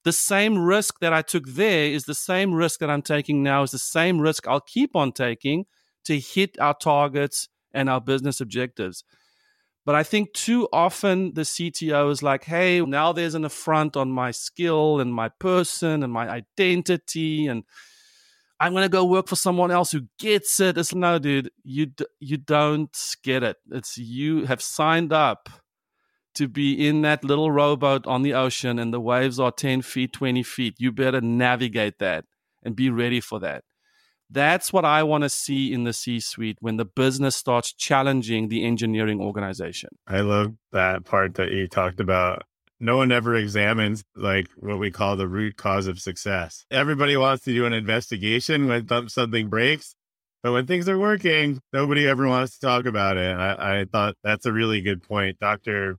The 0.04 0.12
same 0.12 0.58
risk 0.58 1.00
that 1.00 1.14
I 1.14 1.22
took 1.22 1.48
there 1.48 1.86
is 1.86 2.04
the 2.04 2.16
same 2.16 2.54
risk 2.54 2.80
that 2.80 2.90
I'm 2.90 3.02
taking 3.02 3.44
now, 3.44 3.64
is 3.64 3.72
the 3.72 3.80
same 3.80 4.20
risk 4.20 4.48
I'll 4.48 4.62
keep 4.62 4.96
on 4.96 5.12
taking 5.12 5.66
to 6.06 6.20
hit 6.20 6.60
our 6.60 6.74
targets 6.74 7.50
and 7.74 7.90
our 7.90 8.02
business 8.02 8.42
objectives. 8.42 9.04
But 9.86 9.96
I 9.96 10.04
think 10.04 10.34
too 10.34 10.68
often 10.74 11.34
the 11.34 11.42
CTO 11.42 12.12
is 12.12 12.22
like, 12.22 12.44
hey, 12.44 12.82
now 12.82 13.14
there's 13.14 13.36
an 13.36 13.46
affront 13.46 13.96
on 13.96 14.12
my 14.12 14.32
skill 14.32 15.00
and 15.00 15.14
my 15.14 15.30
person 15.30 16.04
and 16.04 16.12
my 16.12 16.28
identity. 16.28 17.48
And 17.48 17.64
I'm 18.60 18.74
to 18.74 18.90
go 18.90 19.06
work 19.06 19.28
for 19.28 19.36
someone 19.36 19.72
else 19.72 19.92
who 19.92 20.08
gets 20.20 20.60
it. 20.60 20.78
It's 20.78 20.94
no, 20.94 21.20
dude, 21.20 21.52
you 21.64 21.92
you 22.20 22.38
don't 22.38 22.96
get 23.24 23.44
it. 23.44 23.58
It's 23.72 23.98
you 23.98 24.46
have 24.46 24.62
signed 24.62 25.14
up 25.14 25.50
to 26.36 26.48
be 26.48 26.88
in 26.88 27.02
that 27.02 27.24
little 27.24 27.52
rowboat 27.52 28.06
on 28.08 28.22
the 28.22 28.34
ocean, 28.34 28.80
and 28.80 28.94
the 28.94 29.00
waves 29.00 29.40
are 29.40 29.52
ten 29.52 29.82
feet, 29.82 30.14
twenty 30.14 30.44
feet. 30.44 30.76
You 30.80 30.92
better 30.92 31.22
navigate 31.22 32.00
that 32.00 32.26
and 32.64 32.76
be 32.76 32.90
ready 32.90 33.22
for 33.22 33.40
that. 33.40 33.64
That's 34.30 34.74
what 34.74 34.84
I 34.84 35.04
want 35.04 35.24
to 35.24 35.30
see 35.30 35.72
in 35.72 35.84
the 35.84 35.94
C 35.94 36.20
suite 36.20 36.58
when 36.60 36.78
the 36.78 36.86
business 36.86 37.36
starts 37.36 37.72
challenging 37.74 38.50
the 38.50 38.66
engineering 38.66 39.22
organization. 39.22 39.90
I 40.06 40.22
love 40.22 40.54
that 40.74 41.06
part 41.06 41.36
that 41.36 41.52
you 41.52 41.68
talked 41.68 42.00
about 42.00 42.44
no 42.80 42.98
one 42.98 43.12
ever 43.12 43.36
examines 43.36 44.04
like 44.16 44.48
what 44.58 44.80
we 44.80 44.92
call 44.92 45.16
the 45.16 45.28
root 45.28 45.58
cause 45.58 45.88
of 45.88 46.00
success. 46.00 46.66
Everybody 46.72 47.18
wants 47.18 47.44
to 47.46 47.54
do 47.54 47.66
an 47.66 47.74
investigation 47.74 48.68
when 48.68 49.10
something 49.10 49.50
breaks, 49.50 49.96
but 50.44 50.52
when 50.52 50.68
things 50.68 50.88
are 50.88 51.00
working, 51.00 51.60
nobody 51.74 52.08
ever 52.08 52.28
wants 52.28 52.60
to 52.60 52.66
talk 52.66 52.86
about 52.86 53.18
it. 53.18 53.36
I, 53.36 53.82
I 53.82 53.86
thought 53.86 54.16
that's 54.24 54.46
a 54.46 54.54
really 54.54 54.82
good 54.82 55.02
point. 55.02 55.40
Dr. 55.40 55.98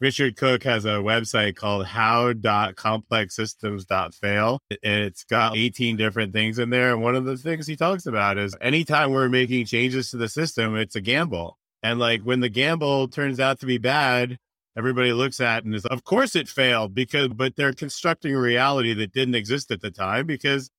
Richard 0.00 0.36
Cook 0.36 0.64
has 0.64 0.84
a 0.84 0.98
website 0.98 1.56
called 1.56 1.86
how.complexsystems.fail. 1.86 4.60
It's 4.70 5.24
got 5.24 5.56
18 5.56 5.96
different 5.96 6.32
things 6.32 6.60
in 6.60 6.70
there. 6.70 6.92
And 6.92 7.02
one 7.02 7.16
of 7.16 7.24
the 7.24 7.36
things 7.36 7.66
he 7.66 7.74
talks 7.74 8.06
about 8.06 8.38
is 8.38 8.54
anytime 8.60 9.10
we're 9.10 9.28
making 9.28 9.66
changes 9.66 10.10
to 10.10 10.16
the 10.16 10.28
system, 10.28 10.76
it's 10.76 10.94
a 10.94 11.00
gamble. 11.00 11.58
And 11.82 11.98
like 11.98 12.22
when 12.22 12.38
the 12.40 12.48
gamble 12.48 13.08
turns 13.08 13.40
out 13.40 13.58
to 13.60 13.66
be 13.66 13.78
bad, 13.78 14.38
everybody 14.78 15.12
looks 15.12 15.40
at 15.40 15.64
and 15.64 15.74
is 15.74 15.84
of 15.86 16.04
course 16.04 16.36
it 16.36 16.48
failed 16.48 16.94
because 16.94 17.28
but 17.28 17.56
they're 17.56 17.72
constructing 17.72 18.34
a 18.34 18.40
reality 18.40 18.94
that 18.94 19.12
didn't 19.12 19.34
exist 19.34 19.70
at 19.72 19.80
the 19.80 19.90
time 19.90 20.24
because 20.24 20.70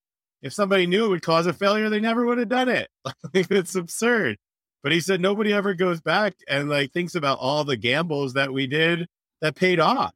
if 0.42 0.54
somebody 0.54 0.88
knew 0.88 1.06
it 1.06 1.10
would 1.10 1.22
cause 1.22 1.46
a 1.46 1.54
failure 1.54 1.90
they 1.90 2.00
never 2.00 2.26
would 2.26 2.38
have 2.38 2.50
done 2.50 2.70
it. 2.70 2.90
It's 3.34 3.76
absurd. 3.76 4.38
But 4.82 4.94
he 4.94 5.02
said 5.02 5.20
nobody 5.20 5.52
ever 5.54 5.74
goes 5.74 6.00
back 6.00 6.36
and 6.48 6.70
like 6.70 6.94
thinks 6.94 7.14
about 7.14 7.40
all 7.40 7.66
the 7.66 7.76
gambles 7.76 8.34
that 8.34 8.54
we 8.54 8.66
did 8.66 9.08
that 9.42 9.56
paid 9.56 9.80
off 9.80 10.14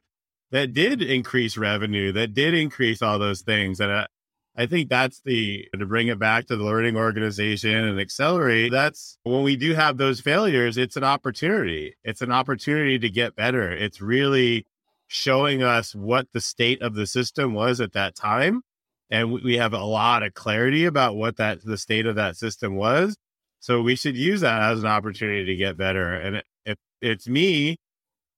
that 0.52 0.72
did 0.72 1.02
increase 1.02 1.58
revenue 1.58 2.14
that 2.14 2.34
did 2.34 2.54
increase 2.54 3.02
all 3.02 3.20
those 3.20 3.42
things. 3.42 3.82
And 3.82 3.92
I, 3.92 4.08
I 4.56 4.68
think 4.68 4.90
that's 4.90 5.20
the 5.22 5.68
to 5.78 5.86
bring 5.86 6.08
it 6.08 6.20
back 6.20 6.46
to 6.48 6.56
the 6.56 6.64
learning 6.64 6.96
organization 6.96 7.74
and 7.74 8.00
accelerate. 8.00 8.72
That's 8.72 9.18
when 9.24 9.44
we 9.44 9.56
do 9.56 9.74
have 9.74 9.98
those 9.98 10.22
failures, 10.22 10.78
it's 10.78 10.96
an 10.96 11.04
opportunity. 11.04 11.96
It's 12.04 12.22
an 12.22 12.32
opportunity 12.32 13.00
to 13.00 13.10
get 13.10 13.36
better. 13.36 13.72
It's 13.72 14.00
really 14.00 14.68
showing 15.08 15.64
us 15.64 15.96
what 15.96 16.28
the 16.34 16.42
state 16.42 16.82
of 16.82 16.94
the 16.94 17.08
system 17.08 17.54
was 17.54 17.82
at 17.82 17.94
that 17.94 18.16
time. 18.16 18.62
And 19.10 19.32
we 19.32 19.58
have 19.58 19.74
a 19.74 19.84
lot 19.84 20.24
of 20.24 20.34
clarity 20.34 20.86
about 20.86 21.16
what 21.16 21.38
that 21.38 21.64
the 21.64 21.78
state 21.78 22.06
of 22.06 22.16
that 22.16 22.36
system 22.36 22.76
was. 22.76 23.16
So 23.60 23.82
we 23.82 23.96
should 23.96 24.18
use 24.18 24.42
that 24.42 24.62
as 24.62 24.80
an 24.80 24.88
opportunity 24.88 25.46
to 25.46 25.56
get 25.56 25.78
better. 25.78 26.14
And 26.14 26.44
if 26.66 26.78
it's 27.02 27.28
me, 27.28 27.78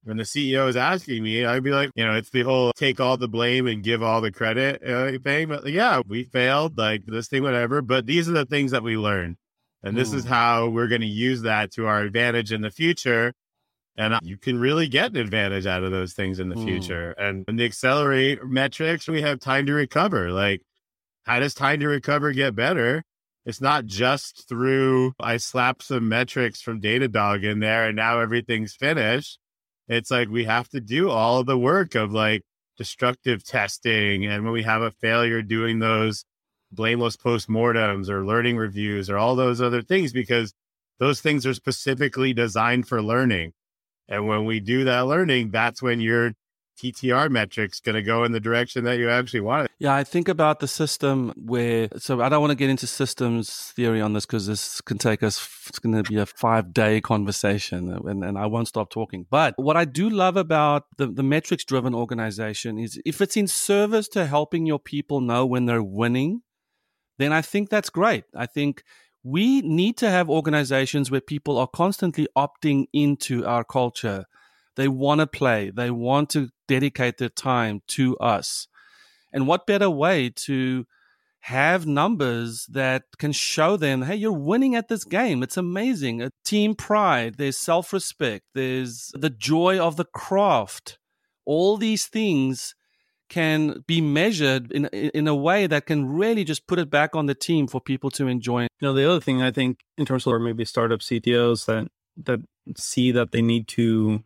when 0.06 0.18
the 0.18 0.24
CEO 0.24 0.70
is 0.70 0.76
asking 0.76 1.24
me, 1.24 1.46
I'd 1.46 1.63
be 1.63 1.72
like, 1.72 1.89
you 1.96 2.06
know, 2.06 2.13
it's 2.13 2.30
the 2.30 2.44
whole 2.44 2.72
take 2.74 3.00
all 3.00 3.18
the 3.18 3.28
blame 3.28 3.65
and 3.65 3.84
give 3.84 4.04
all 4.04 4.22
the 4.22 4.32
credit 4.32 4.82
uh, 4.88 5.18
thing. 5.24 5.48
But 5.48 5.65
yeah, 5.65 6.02
we 6.08 6.24
failed, 6.24 6.78
like 6.78 7.06
this 7.08 7.28
thing, 7.28 7.41
whatever. 7.41 7.82
But 7.82 8.06
these 8.06 8.30
are 8.30 8.34
the 8.34 8.46
things 8.46 8.72
that 8.72 8.84
we 8.84 8.98
learned. 8.98 9.38
And 9.84 9.98
this 9.98 10.13
Ooh. 10.13 10.18
is 10.18 10.26
how 10.26 10.70
we're 10.70 10.88
going 10.88 11.02
to 11.02 11.08
use 11.08 11.41
that 11.41 11.72
to 11.74 11.88
our 11.88 12.02
advantage 12.02 12.54
in 12.54 12.62
the 12.62 12.70
future. 12.70 13.34
And 13.98 14.15
you 14.22 14.38
can 14.38 14.60
really 14.60 14.88
get 14.88 15.12
an 15.12 15.18
advantage 15.18 15.65
out 15.65 15.84
of 15.84 15.91
those 15.91 16.13
things 16.13 16.39
in 16.39 16.50
the 16.50 16.60
Ooh. 16.60 16.65
future. 16.65 17.12
And 17.12 17.44
in 17.48 17.56
the 17.56 17.65
accelerate 17.65 18.46
metrics, 18.46 19.08
we 19.08 19.24
have 19.24 19.39
time 19.39 19.65
to 19.65 19.74
recover. 19.74 20.32
Like, 20.32 20.62
how 21.24 21.39
does 21.39 21.56
time 21.56 21.80
to 21.80 21.88
recover 21.88 22.32
get 22.32 22.56
better? 22.56 23.04
It's 23.44 23.62
not 23.62 23.86
just 23.86 24.48
through 24.48 25.13
I 25.20 25.38
slap 25.38 25.82
some 25.82 26.10
metrics 26.10 26.62
from 26.62 26.82
Datadog 26.82 27.44
in 27.44 27.60
there 27.60 27.88
and 27.88 27.96
now 27.96 28.20
everything's 28.20 28.76
finished 28.76 29.39
it's 29.88 30.12
like 30.12 30.30
we 30.30 30.45
have 30.45 30.69
to 30.69 30.80
do 30.80 31.10
all 31.10 31.43
the 31.43 31.58
work 31.58 31.95
of 31.95 32.12
like 32.12 32.41
destructive 32.78 33.43
testing. 33.43 34.26
And 34.26 34.43
when 34.43 34.54
we 34.54 34.63
have 34.63 34.82
a 34.82 34.91
failure, 34.91 35.41
doing 35.41 35.80
those 35.80 36.26
blameless 36.71 37.15
postmortems 37.15 38.10
or 38.10 38.26
learning 38.26 38.58
reviews 38.58 39.10
or 39.10 39.17
all 39.17 39.36
those 39.36 39.62
other 39.62 39.82
things, 39.82 40.12
because 40.12 40.54
those 41.00 41.21
things 41.21 41.45
are 41.45 41.54
specifically 41.54 42.34
designed 42.34 42.88
for 42.88 43.02
learning. 43.02 43.54
And 44.08 44.28
when 44.28 44.45
we 44.45 44.60
do 44.60 44.84
that 44.86 45.08
learning, 45.08 45.52
that's 45.52 45.82
when 45.82 46.00
you're 46.00 46.34
TTR 46.78 47.30
metrics 47.30 47.80
going 47.80 47.96
to 47.96 48.02
go 48.02 48.24
in 48.24 48.32
the 48.32 48.40
direction 48.40 48.84
that 48.86 48.98
you 48.98 49.10
actually 49.10 49.40
want 49.40 49.66
it. 49.66 49.72
Yeah, 49.80 49.96
I 49.96 50.04
think 50.04 50.28
about 50.28 50.60
the 50.60 50.68
system 50.68 51.34
where, 51.36 51.90
so 51.98 52.22
I 52.22 52.30
don't 52.30 52.42
want 52.42 52.52
to 52.52 52.56
get 52.56 52.70
into 52.70 52.88
systems 52.88 53.50
theory 53.76 54.02
on 54.02 54.14
this 54.14 54.26
because 54.26 54.48
this 54.48 54.82
can 54.82 54.98
take 54.98 55.24
us, 55.24 55.48
it's 55.68 55.80
going 55.80 55.96
to 55.96 56.04
be 56.04 56.18
a 56.18 56.26
five 56.26 56.74
day 56.74 57.02
conversation 57.02 57.92
and, 57.92 58.24
and 58.24 58.38
I 58.38 58.46
won't 58.46 58.68
stop 58.68 58.90
talking. 58.90 59.26
But 59.30 59.54
what 59.58 59.78
I 59.78 59.86
do 59.86 60.10
love 60.10 60.38
about 60.38 60.86
the, 60.98 61.08
the 61.08 61.24
metrics 61.24 61.64
driven 61.64 61.96
organization 61.96 62.78
is 62.78 63.00
if 63.06 63.22
it's 63.22 63.38
in 63.38 63.48
service 63.48 64.08
to 64.10 64.26
helping 64.26 64.66
your 64.66 64.80
people 64.80 65.22
know 65.22 65.46
when 65.46 65.66
they're 65.66 65.84
winning, 65.84 66.42
then 67.18 67.32
I 67.32 67.42
think 67.42 67.70
that's 67.70 67.90
great. 67.90 68.26
I 68.36 68.46
think 68.46 68.84
we 69.24 69.62
need 69.62 69.98
to 69.98 70.10
have 70.10 70.30
organizations 70.30 71.10
where 71.10 71.22
people 71.22 71.58
are 71.58 71.68
constantly 71.68 72.28
opting 72.38 72.86
into 72.94 73.46
our 73.46 73.64
culture 73.64 74.26
they 74.76 74.88
want 74.88 75.20
to 75.20 75.28
play. 75.28 75.70
They 75.70 75.92
want 75.92 76.30
to 76.32 76.50
dedicate 76.68 77.18
their 77.18 77.30
time 77.30 77.82
to 77.90 78.18
us. 78.18 78.68
And 79.32 79.48
what 79.48 79.68
better 79.68 79.90
way 79.90 80.32
to 80.46 80.86
have 81.46 81.86
numbers 81.86 82.66
that 82.72 83.04
can 83.20 83.32
show 83.32 83.78
them, 83.78 84.02
hey, 84.02 84.16
you're 84.16 84.32
winning 84.32 84.74
at 84.74 84.88
this 84.88 85.04
game. 85.04 85.44
It's 85.44 85.58
amazing. 85.58 86.20
A 86.20 86.32
team 86.44 86.74
pride, 86.74 87.36
there's 87.38 87.58
self 87.58 87.94
respect, 87.94 88.46
there's 88.56 89.12
the 89.14 89.30
joy 89.30 89.78
of 89.78 89.96
the 89.96 90.06
craft. 90.06 90.98
All 91.46 91.78
these 91.78 92.08
things 92.08 92.74
can 93.30 93.84
be 93.86 94.02
measured 94.02 94.72
in 94.72 94.86
in 94.88 95.28
a 95.28 95.36
way 95.36 95.68
that 95.68 95.86
can 95.86 96.10
really 96.10 96.44
just 96.44 96.66
put 96.66 96.80
it 96.80 96.90
back 96.90 97.16
on 97.16 97.28
the 97.28 97.36
team 97.36 97.68
for 97.68 97.80
people 97.80 98.10
to 98.10 98.28
enjoy. 98.28 98.64
You 98.64 98.70
know, 98.82 98.94
the 98.94 99.08
other 99.08 99.22
thing 99.22 99.44
I 99.44 99.52
think 99.52 99.82
in 100.00 100.06
terms 100.08 100.26
of 100.26 100.42
maybe 100.42 100.66
startup 100.66 101.02
CTOs 101.02 101.66
that 101.66 101.90
that 102.26 102.40
see 102.76 103.12
that 103.12 103.32
they 103.32 103.44
need 103.44 103.68
to 103.68 104.24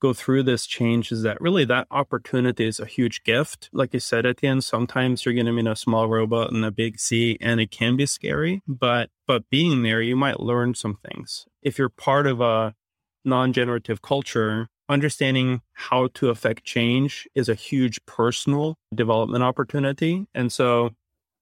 go 0.00 0.12
through 0.12 0.42
this 0.42 0.66
change 0.66 1.10
is 1.10 1.22
that 1.22 1.40
really 1.40 1.64
that 1.64 1.86
opportunity 1.90 2.66
is 2.66 2.80
a 2.80 2.86
huge 2.86 3.22
gift. 3.24 3.68
Like 3.72 3.94
I 3.94 3.98
said 3.98 4.26
at 4.26 4.38
the 4.38 4.48
end, 4.48 4.64
sometimes 4.64 5.24
you're 5.24 5.34
going 5.34 5.46
to 5.46 5.52
meet 5.52 5.66
a 5.66 5.76
small 5.76 6.08
robot 6.08 6.50
in 6.52 6.64
a 6.64 6.70
big 6.70 6.98
sea 6.98 7.38
and 7.40 7.60
it 7.60 7.70
can 7.70 7.96
be 7.96 8.06
scary, 8.06 8.62
but 8.66 9.10
but 9.26 9.48
being 9.50 9.82
there, 9.82 10.00
you 10.00 10.16
might 10.16 10.40
learn 10.40 10.74
some 10.74 10.98
things. 11.04 11.46
If 11.62 11.78
you're 11.78 11.88
part 11.88 12.26
of 12.26 12.40
a 12.40 12.74
non-generative 13.24 14.02
culture, 14.02 14.68
understanding 14.88 15.62
how 15.72 16.08
to 16.14 16.28
affect 16.28 16.64
change 16.64 17.26
is 17.34 17.48
a 17.48 17.54
huge 17.54 18.04
personal 18.06 18.76
development 18.94 19.42
opportunity. 19.42 20.26
And 20.34 20.52
so 20.52 20.90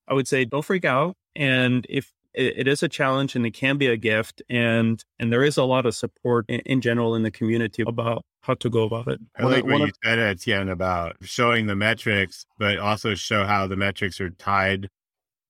I 0.09 0.15
would 0.15 0.29
say 0.29 0.45
don't 0.45 0.65
freak 0.65 0.85
out. 0.85 1.15
And 1.37 1.87
if 1.89 2.13
it 2.33 2.67
is 2.67 2.83
a 2.83 2.89
challenge 2.89 3.37
and 3.37 3.47
it 3.47 3.53
can 3.53 3.79
be 3.79 3.87
a 3.87 3.97
gift 3.97 4.43
and 4.49 5.05
and 5.19 5.33
there 5.33 5.45
is 5.45 5.57
a 5.57 5.63
lot 5.65 5.87
of 5.87 5.95
support 5.95 6.45
in, 6.49 6.61
in 6.61 6.81
general 6.81 7.15
in 7.15 7.23
the 7.23 7.31
community 7.31 7.85
about 7.87 8.25
how 8.45 8.55
to 8.55 8.71
go 8.71 8.85
about 8.85 9.09
it. 9.09 9.21
I 9.37 9.45
like 9.45 9.65
what 9.65 9.81
you 9.81 9.93
said, 10.05 10.19
Etienne, 10.19 10.69
about 10.69 11.17
showing 11.23 11.67
the 11.67 11.77
metrics, 11.77 12.45
but 12.59 12.79
also 12.79 13.15
show 13.15 13.45
how 13.45 13.67
the 13.67 13.77
metrics 13.77 14.21
are 14.21 14.31
tied 14.31 14.89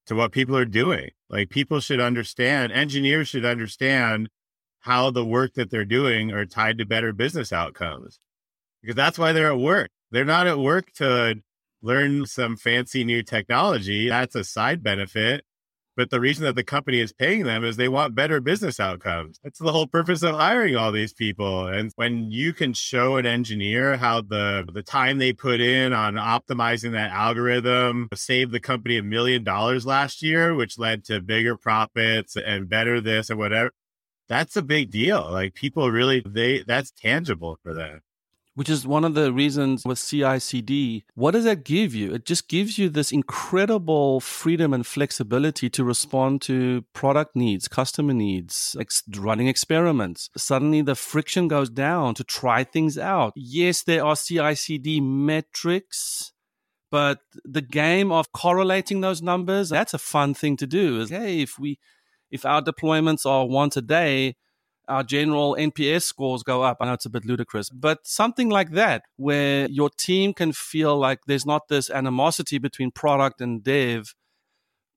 to 0.06 0.14
what 0.14 0.32
people 0.32 0.56
are 0.56 0.64
doing. 0.64 1.10
Like 1.28 1.50
people 1.50 1.80
should 1.80 2.00
understand, 2.00 2.72
engineers 2.72 3.28
should 3.28 3.44
understand 3.44 4.28
how 4.80 5.10
the 5.10 5.24
work 5.24 5.54
that 5.54 5.70
they're 5.70 5.84
doing 5.84 6.30
are 6.30 6.46
tied 6.46 6.78
to 6.78 6.84
better 6.84 7.12
business 7.12 7.52
outcomes 7.52 8.20
because 8.82 8.94
that's 8.94 9.18
why 9.18 9.32
they're 9.32 9.50
at 9.50 9.58
work. 9.58 9.90
They're 10.10 10.24
not 10.24 10.46
at 10.46 10.58
work 10.58 10.92
to 10.96 11.36
learn 11.82 12.26
some 12.26 12.56
fancy 12.56 13.02
new 13.02 13.22
technology. 13.22 14.08
That's 14.08 14.34
a 14.34 14.44
side 14.44 14.82
benefit. 14.82 15.44
But 15.96 16.10
the 16.10 16.20
reason 16.20 16.44
that 16.44 16.56
the 16.56 16.64
company 16.64 17.00
is 17.00 17.12
paying 17.12 17.44
them 17.44 17.64
is 17.64 17.76
they 17.76 17.88
want 17.88 18.14
better 18.14 18.40
business 18.40 18.80
outcomes. 18.80 19.38
That's 19.44 19.58
the 19.58 19.72
whole 19.72 19.86
purpose 19.86 20.22
of 20.22 20.34
hiring 20.34 20.76
all 20.76 20.92
these 20.92 21.12
people. 21.12 21.68
And 21.68 21.92
when 21.96 22.30
you 22.30 22.52
can 22.52 22.72
show 22.72 23.16
an 23.16 23.26
engineer 23.26 23.96
how 23.96 24.20
the 24.20 24.66
the 24.72 24.82
time 24.82 25.18
they 25.18 25.32
put 25.32 25.60
in 25.60 25.92
on 25.92 26.14
optimizing 26.14 26.92
that 26.92 27.10
algorithm 27.10 28.08
saved 28.14 28.52
the 28.52 28.60
company 28.60 28.98
a 28.98 29.02
million 29.02 29.44
dollars 29.44 29.86
last 29.86 30.22
year, 30.22 30.54
which 30.54 30.78
led 30.78 31.04
to 31.04 31.20
bigger 31.20 31.56
profits 31.56 32.36
and 32.36 32.68
better 32.68 33.00
this 33.00 33.30
and 33.30 33.38
whatever 33.38 33.70
that's 34.28 34.56
a 34.56 34.62
big 34.62 34.90
deal. 34.90 35.30
Like 35.30 35.54
people 35.54 35.90
really, 35.90 36.22
they, 36.24 36.62
that's 36.66 36.90
tangible 36.90 37.58
for 37.62 37.74
them. 37.74 38.00
Which 38.54 38.68
is 38.68 38.86
one 38.86 39.04
of 39.04 39.14
the 39.14 39.32
reasons 39.32 39.84
with 39.84 39.98
CI 39.98 40.38
CD. 40.38 41.04
What 41.14 41.32
does 41.32 41.44
that 41.44 41.64
give 41.64 41.94
you? 41.94 42.14
It 42.14 42.24
just 42.24 42.48
gives 42.48 42.78
you 42.78 42.88
this 42.88 43.10
incredible 43.10 44.20
freedom 44.20 44.72
and 44.72 44.86
flexibility 44.86 45.68
to 45.70 45.82
respond 45.82 46.40
to 46.42 46.84
product 46.92 47.34
needs, 47.34 47.66
customer 47.66 48.14
needs, 48.14 48.76
ex- 48.78 49.02
running 49.16 49.48
experiments. 49.48 50.30
Suddenly 50.36 50.82
the 50.82 50.94
friction 50.94 51.48
goes 51.48 51.68
down 51.68 52.14
to 52.14 52.24
try 52.24 52.62
things 52.62 52.96
out. 52.96 53.32
Yes, 53.34 53.82
there 53.82 54.04
are 54.04 54.16
CI 54.16 54.54
CD 54.54 55.00
metrics 55.00 56.30
but 56.90 57.18
the 57.44 57.62
game 57.62 58.12
of 58.12 58.30
correlating 58.30 59.00
those 59.00 59.20
numbers 59.20 59.70
that's 59.70 59.94
a 59.94 59.98
fun 59.98 60.32
thing 60.32 60.56
to 60.56 60.64
do 60.64 61.00
is 61.00 61.10
hey 61.10 61.40
if 61.40 61.58
we 61.58 61.76
if 62.34 62.44
our 62.44 62.60
deployments 62.60 63.24
are 63.24 63.46
once 63.46 63.76
a 63.76 63.82
day, 63.82 64.34
our 64.88 65.02
general 65.02 65.56
NPS 65.58 66.02
scores 66.02 66.42
go 66.42 66.62
up. 66.62 66.78
I 66.80 66.86
know 66.86 66.92
it's 66.92 67.06
a 67.06 67.10
bit 67.10 67.24
ludicrous, 67.24 67.70
but 67.70 68.06
something 68.06 68.48
like 68.48 68.72
that, 68.72 69.02
where 69.16 69.68
your 69.68 69.90
team 69.90 70.34
can 70.34 70.52
feel 70.52 70.96
like 70.96 71.20
there's 71.26 71.46
not 71.46 71.68
this 71.68 71.90
animosity 71.90 72.58
between 72.58 72.90
product 72.90 73.40
and 73.40 73.62
dev 73.62 74.14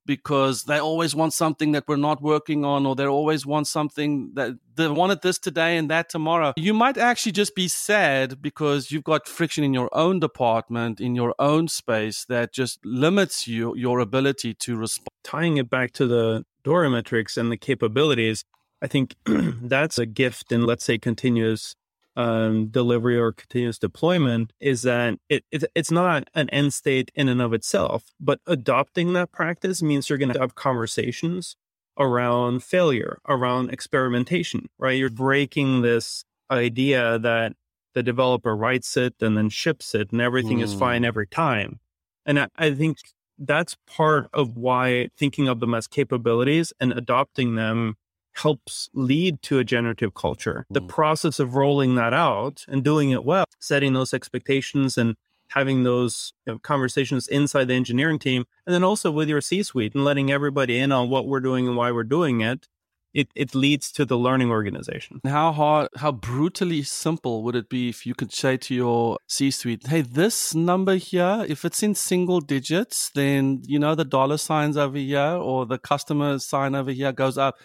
because 0.08 0.64
they 0.64 0.78
always 0.78 1.14
want 1.14 1.34
something 1.34 1.72
that 1.72 1.84
we're 1.86 1.96
not 1.96 2.22
working 2.22 2.64
on, 2.64 2.86
or 2.86 2.96
they 2.96 3.04
always 3.04 3.44
want 3.44 3.66
something 3.66 4.30
that 4.32 4.52
they 4.74 4.88
wanted 4.88 5.20
this 5.20 5.38
today 5.38 5.76
and 5.76 5.90
that 5.90 6.08
tomorrow. 6.08 6.54
You 6.56 6.72
might 6.72 6.96
actually 6.96 7.32
just 7.32 7.54
be 7.54 7.68
sad 7.68 8.40
because 8.40 8.90
you've 8.90 9.04
got 9.04 9.28
friction 9.28 9.62
in 9.64 9.74
your 9.74 9.90
own 9.92 10.18
department, 10.18 10.98
in 10.98 11.14
your 11.14 11.34
own 11.38 11.68
space 11.68 12.24
that 12.30 12.54
just 12.54 12.78
limits 12.86 13.46
you 13.46 13.76
your 13.76 14.00
ability 14.00 14.54
to 14.54 14.76
respond. 14.76 15.08
Tying 15.24 15.58
it 15.58 15.68
back 15.68 15.92
to 15.92 16.06
the 16.06 16.46
DORA 16.64 16.88
metrics 16.88 17.36
and 17.36 17.52
the 17.52 17.58
capabilities, 17.58 18.46
I 18.82 18.86
think 18.86 19.16
that's 19.26 19.98
a 19.98 20.06
gift 20.06 20.52
in, 20.52 20.64
let's 20.64 20.84
say, 20.84 20.98
continuous 20.98 21.74
um, 22.16 22.66
delivery 22.66 23.16
or 23.16 23.32
continuous 23.32 23.78
deployment 23.78 24.52
is 24.60 24.82
that 24.82 25.18
it, 25.28 25.44
it, 25.52 25.64
it's 25.76 25.92
not 25.92 26.28
an 26.34 26.50
end 26.50 26.74
state 26.74 27.12
in 27.14 27.28
and 27.28 27.40
of 27.40 27.52
itself, 27.52 28.06
but 28.18 28.40
adopting 28.46 29.12
that 29.12 29.30
practice 29.30 29.82
means 29.82 30.08
you're 30.08 30.18
going 30.18 30.32
to 30.32 30.40
have 30.40 30.56
conversations 30.56 31.56
around 31.96 32.64
failure, 32.64 33.18
around 33.28 33.70
experimentation, 33.70 34.68
right? 34.78 34.98
You're 34.98 35.10
breaking 35.10 35.82
this 35.82 36.24
idea 36.50 37.20
that 37.20 37.52
the 37.94 38.02
developer 38.02 38.56
writes 38.56 38.96
it 38.96 39.14
and 39.20 39.36
then 39.36 39.48
ships 39.48 39.94
it 39.94 40.10
and 40.10 40.20
everything 40.20 40.58
mm. 40.58 40.62
is 40.62 40.74
fine 40.74 41.04
every 41.04 41.26
time. 41.26 41.78
And 42.26 42.40
I, 42.40 42.48
I 42.56 42.74
think 42.74 42.98
that's 43.38 43.76
part 43.86 44.28
of 44.32 44.56
why 44.56 45.08
thinking 45.16 45.46
of 45.46 45.60
them 45.60 45.72
as 45.72 45.86
capabilities 45.86 46.72
and 46.80 46.92
adopting 46.92 47.54
them 47.54 47.96
helps 48.38 48.88
lead 48.94 49.42
to 49.42 49.58
a 49.58 49.64
generative 49.64 50.14
culture. 50.14 50.66
The 50.70 50.80
mm. 50.80 50.88
process 50.88 51.38
of 51.38 51.54
rolling 51.54 51.94
that 51.96 52.12
out 52.12 52.64
and 52.68 52.82
doing 52.82 53.10
it 53.10 53.24
well, 53.24 53.44
setting 53.58 53.92
those 53.92 54.14
expectations 54.14 54.96
and 54.96 55.16
having 55.48 55.82
those 55.82 56.32
you 56.46 56.52
know, 56.52 56.58
conversations 56.58 57.26
inside 57.26 57.68
the 57.68 57.74
engineering 57.74 58.18
team, 58.18 58.44
and 58.66 58.74
then 58.74 58.84
also 58.84 59.10
with 59.10 59.28
your 59.28 59.40
C 59.40 59.62
suite 59.62 59.94
and 59.94 60.04
letting 60.04 60.30
everybody 60.30 60.78
in 60.78 60.92
on 60.92 61.08
what 61.10 61.26
we're 61.26 61.40
doing 61.40 61.66
and 61.66 61.76
why 61.76 61.90
we're 61.90 62.04
doing 62.04 62.40
it 62.40 62.68
it, 63.14 63.28
it 63.34 63.54
leads 63.54 63.90
to 63.92 64.04
the 64.04 64.16
learning 64.16 64.50
organization. 64.50 65.20
How 65.24 65.52
hard, 65.52 65.88
how 65.96 66.12
brutally 66.12 66.82
simple 66.82 67.42
would 67.42 67.56
it 67.56 67.68
be 67.68 67.88
if 67.88 68.06
you 68.06 68.14
could 68.14 68.32
say 68.32 68.56
to 68.58 68.74
your 68.74 69.18
C 69.26 69.50
suite, 69.50 69.86
hey, 69.86 70.02
this 70.02 70.54
number 70.54 70.96
here, 70.96 71.44
if 71.48 71.64
it's 71.64 71.82
in 71.82 71.94
single 71.94 72.40
digits, 72.40 73.10
then, 73.14 73.62
you 73.66 73.78
know, 73.78 73.94
the 73.94 74.04
dollar 74.04 74.36
signs 74.36 74.76
over 74.76 74.98
here 74.98 75.20
or 75.20 75.66
the 75.66 75.78
customer 75.78 76.38
sign 76.38 76.74
over 76.74 76.92
here 76.92 77.12
goes 77.12 77.38
up. 77.38 77.58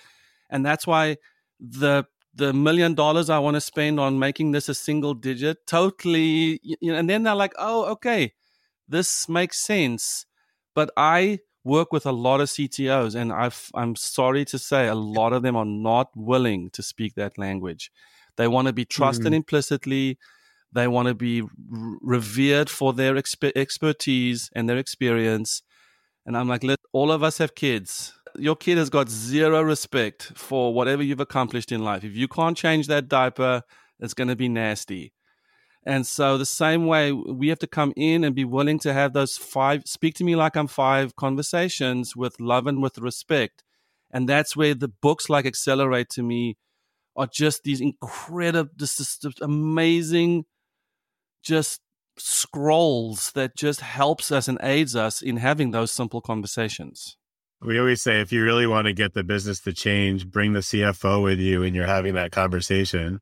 And 0.53 0.65
that's 0.65 0.87
why 0.87 1.17
the 1.59 2.05
the 2.35 2.53
million 2.53 2.93
dollars 2.95 3.29
I 3.29 3.39
want 3.39 3.55
to 3.55 3.61
spend 3.61 3.99
on 3.99 4.17
making 4.17 4.51
this 4.51 4.69
a 4.69 4.73
single 4.73 5.13
digit 5.13 5.67
totally, 5.67 6.59
you 6.63 6.91
know, 6.91 6.95
and 6.95 7.09
then 7.09 7.23
they're 7.23 7.35
like, 7.35 7.53
oh, 7.59 7.85
okay, 7.91 8.33
this 8.87 9.29
makes 9.29 9.59
sense. 9.59 10.25
But 10.73 10.91
I 10.97 11.39
work 11.63 11.93
with 11.93 12.05
a 12.05 12.11
lot 12.11 12.41
of 12.41 12.49
CTOs, 12.49 13.15
and 13.15 13.31
I've, 13.31 13.69
I'm 13.75 13.95
sorry 13.95 14.45
to 14.45 14.57
say, 14.57 14.87
a 14.87 14.95
lot 14.95 15.33
of 15.33 15.43
them 15.43 15.55
are 15.55 15.65
not 15.65 16.09
willing 16.15 16.71
to 16.71 16.81
speak 16.81 17.13
that 17.15 17.37
language. 17.37 17.91
They 18.35 18.47
want 18.47 18.67
to 18.67 18.73
be 18.73 18.85
trusted 18.85 19.31
mm. 19.31 19.35
implicitly. 19.35 20.17
They 20.71 20.87
want 20.87 21.07
to 21.07 21.13
be 21.13 21.43
revered 21.61 22.69
for 22.69 22.93
their 22.93 23.13
exp- 23.13 23.55
expertise 23.55 24.49
and 24.55 24.67
their 24.67 24.77
experience. 24.77 25.61
And 26.25 26.35
I'm 26.35 26.47
like, 26.47 26.63
let 26.63 26.79
all 26.93 27.11
of 27.11 27.21
us 27.21 27.37
have 27.37 27.53
kids. 27.53 28.13
Your 28.37 28.55
kid 28.55 28.77
has 28.77 28.89
got 28.89 29.09
zero 29.09 29.61
respect 29.61 30.31
for 30.35 30.73
whatever 30.73 31.03
you've 31.03 31.19
accomplished 31.19 31.71
in 31.71 31.83
life. 31.83 32.03
If 32.03 32.15
you 32.15 32.27
can't 32.27 32.57
change 32.57 32.87
that 32.87 33.07
diaper, 33.07 33.63
it's 33.99 34.13
going 34.13 34.27
to 34.27 34.35
be 34.35 34.49
nasty. 34.49 35.13
And 35.85 36.07
so 36.07 36.37
the 36.37 36.45
same 36.45 36.87
way 36.87 37.11
we 37.11 37.49
have 37.49 37.59
to 37.59 37.67
come 37.67 37.93
in 37.97 38.23
and 38.23 38.33
be 38.33 38.45
willing 38.45 38.79
to 38.79 38.93
have 38.93 39.13
those 39.13 39.37
five 39.37 39.83
speak 39.85 40.15
to 40.15 40.23
me 40.23 40.35
like 40.35 40.55
I'm 40.55 40.67
five 40.67 41.15
conversations 41.15 42.15
with 42.15 42.39
love 42.39 42.67
and 42.67 42.81
with 42.81 42.97
respect. 42.97 43.63
And 44.11 44.29
that's 44.29 44.55
where 44.55 44.75
the 44.75 44.87
books 44.87 45.29
like 45.29 45.45
Accelerate 45.45 46.09
to 46.11 46.23
me 46.23 46.57
are 47.15 47.27
just 47.27 47.63
these 47.63 47.81
incredible, 47.81 48.71
just, 48.77 49.21
just 49.21 49.41
amazing, 49.41 50.45
just 51.43 51.81
scrolls 52.17 53.31
that 53.33 53.55
just 53.55 53.81
helps 53.81 54.31
us 54.31 54.47
and 54.47 54.59
aids 54.61 54.95
us 54.95 55.21
in 55.21 55.37
having 55.37 55.71
those 55.71 55.91
simple 55.91 56.21
conversations. 56.21 57.17
We 57.63 57.79
always 57.79 58.01
say 58.01 58.19
if 58.19 58.33
you 58.33 58.43
really 58.43 58.67
want 58.67 58.87
to 58.87 58.93
get 58.93 59.13
the 59.13 59.23
business 59.23 59.61
to 59.61 59.73
change, 59.73 60.29
bring 60.29 60.51
the 60.51 60.59
CFO 60.59 61.23
with 61.23 61.39
you 61.39 61.63
and 61.63 61.73
you're 61.73 61.85
having 61.85 62.15
that 62.15 62.31
conversation. 62.31 63.21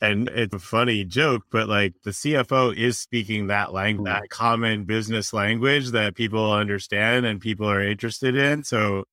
And 0.00 0.28
it's 0.28 0.54
a 0.54 0.58
funny 0.58 1.04
joke, 1.04 1.42
but 1.50 1.68
like 1.68 1.94
the 2.02 2.12
CFO 2.12 2.74
is 2.74 2.98
speaking 2.98 3.48
that 3.48 3.72
language, 3.72 4.06
that 4.06 4.30
common 4.30 4.84
business 4.84 5.32
language 5.32 5.90
that 5.90 6.14
people 6.14 6.50
understand 6.52 7.26
and 7.26 7.40
people 7.40 7.68
are 7.68 7.82
interested 7.82 8.36
in. 8.36 8.64
So, 8.64 9.04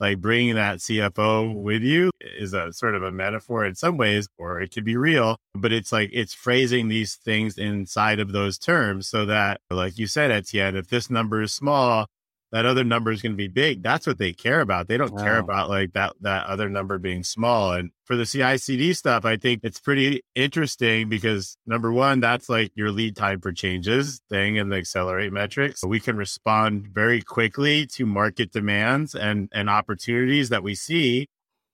like 0.00 0.18
bringing 0.18 0.54
that 0.54 0.78
CFO 0.78 1.54
with 1.54 1.82
you 1.82 2.10
is 2.20 2.54
a 2.54 2.72
sort 2.72 2.94
of 2.94 3.02
a 3.02 3.12
metaphor 3.12 3.66
in 3.66 3.74
some 3.74 3.98
ways, 3.98 4.26
or 4.38 4.58
it 4.58 4.72
could 4.72 4.84
be 4.84 4.96
real, 4.96 5.36
but 5.54 5.72
it's 5.72 5.92
like 5.92 6.08
it's 6.10 6.32
phrasing 6.32 6.88
these 6.88 7.16
things 7.16 7.58
inside 7.58 8.18
of 8.18 8.32
those 8.32 8.56
terms 8.56 9.08
so 9.08 9.26
that, 9.26 9.60
like 9.70 9.98
you 9.98 10.06
said, 10.06 10.30
Etienne, 10.30 10.74
if 10.74 10.88
this 10.88 11.10
number 11.10 11.42
is 11.42 11.52
small, 11.52 12.06
that 12.52 12.66
other 12.66 12.82
number 12.82 13.12
is 13.12 13.22
going 13.22 13.32
to 13.32 13.36
be 13.36 13.48
big. 13.48 13.82
That's 13.82 14.06
what 14.06 14.18
they 14.18 14.32
care 14.32 14.60
about. 14.60 14.88
They 14.88 14.96
don't 14.96 15.12
wow. 15.12 15.22
care 15.22 15.38
about 15.38 15.68
like 15.68 15.92
that 15.92 16.14
that 16.20 16.46
other 16.46 16.68
number 16.68 16.98
being 16.98 17.22
small. 17.22 17.72
And 17.72 17.90
for 18.04 18.16
the 18.16 18.26
CI/CD 18.26 18.92
stuff, 18.94 19.24
I 19.24 19.36
think 19.36 19.60
it's 19.62 19.78
pretty 19.78 20.22
interesting 20.34 21.08
because 21.08 21.56
number 21.64 21.92
one, 21.92 22.18
that's 22.20 22.48
like 22.48 22.72
your 22.74 22.90
lead 22.90 23.14
time 23.14 23.40
for 23.40 23.52
changes 23.52 24.20
thing 24.28 24.56
in 24.56 24.68
the 24.68 24.76
accelerate 24.76 25.32
metrics. 25.32 25.84
We 25.84 26.00
can 26.00 26.16
respond 26.16 26.88
very 26.88 27.22
quickly 27.22 27.86
to 27.94 28.04
market 28.04 28.52
demands 28.52 29.14
and 29.14 29.48
and 29.52 29.70
opportunities 29.70 30.48
that 30.48 30.64
we 30.64 30.74
see 30.74 31.28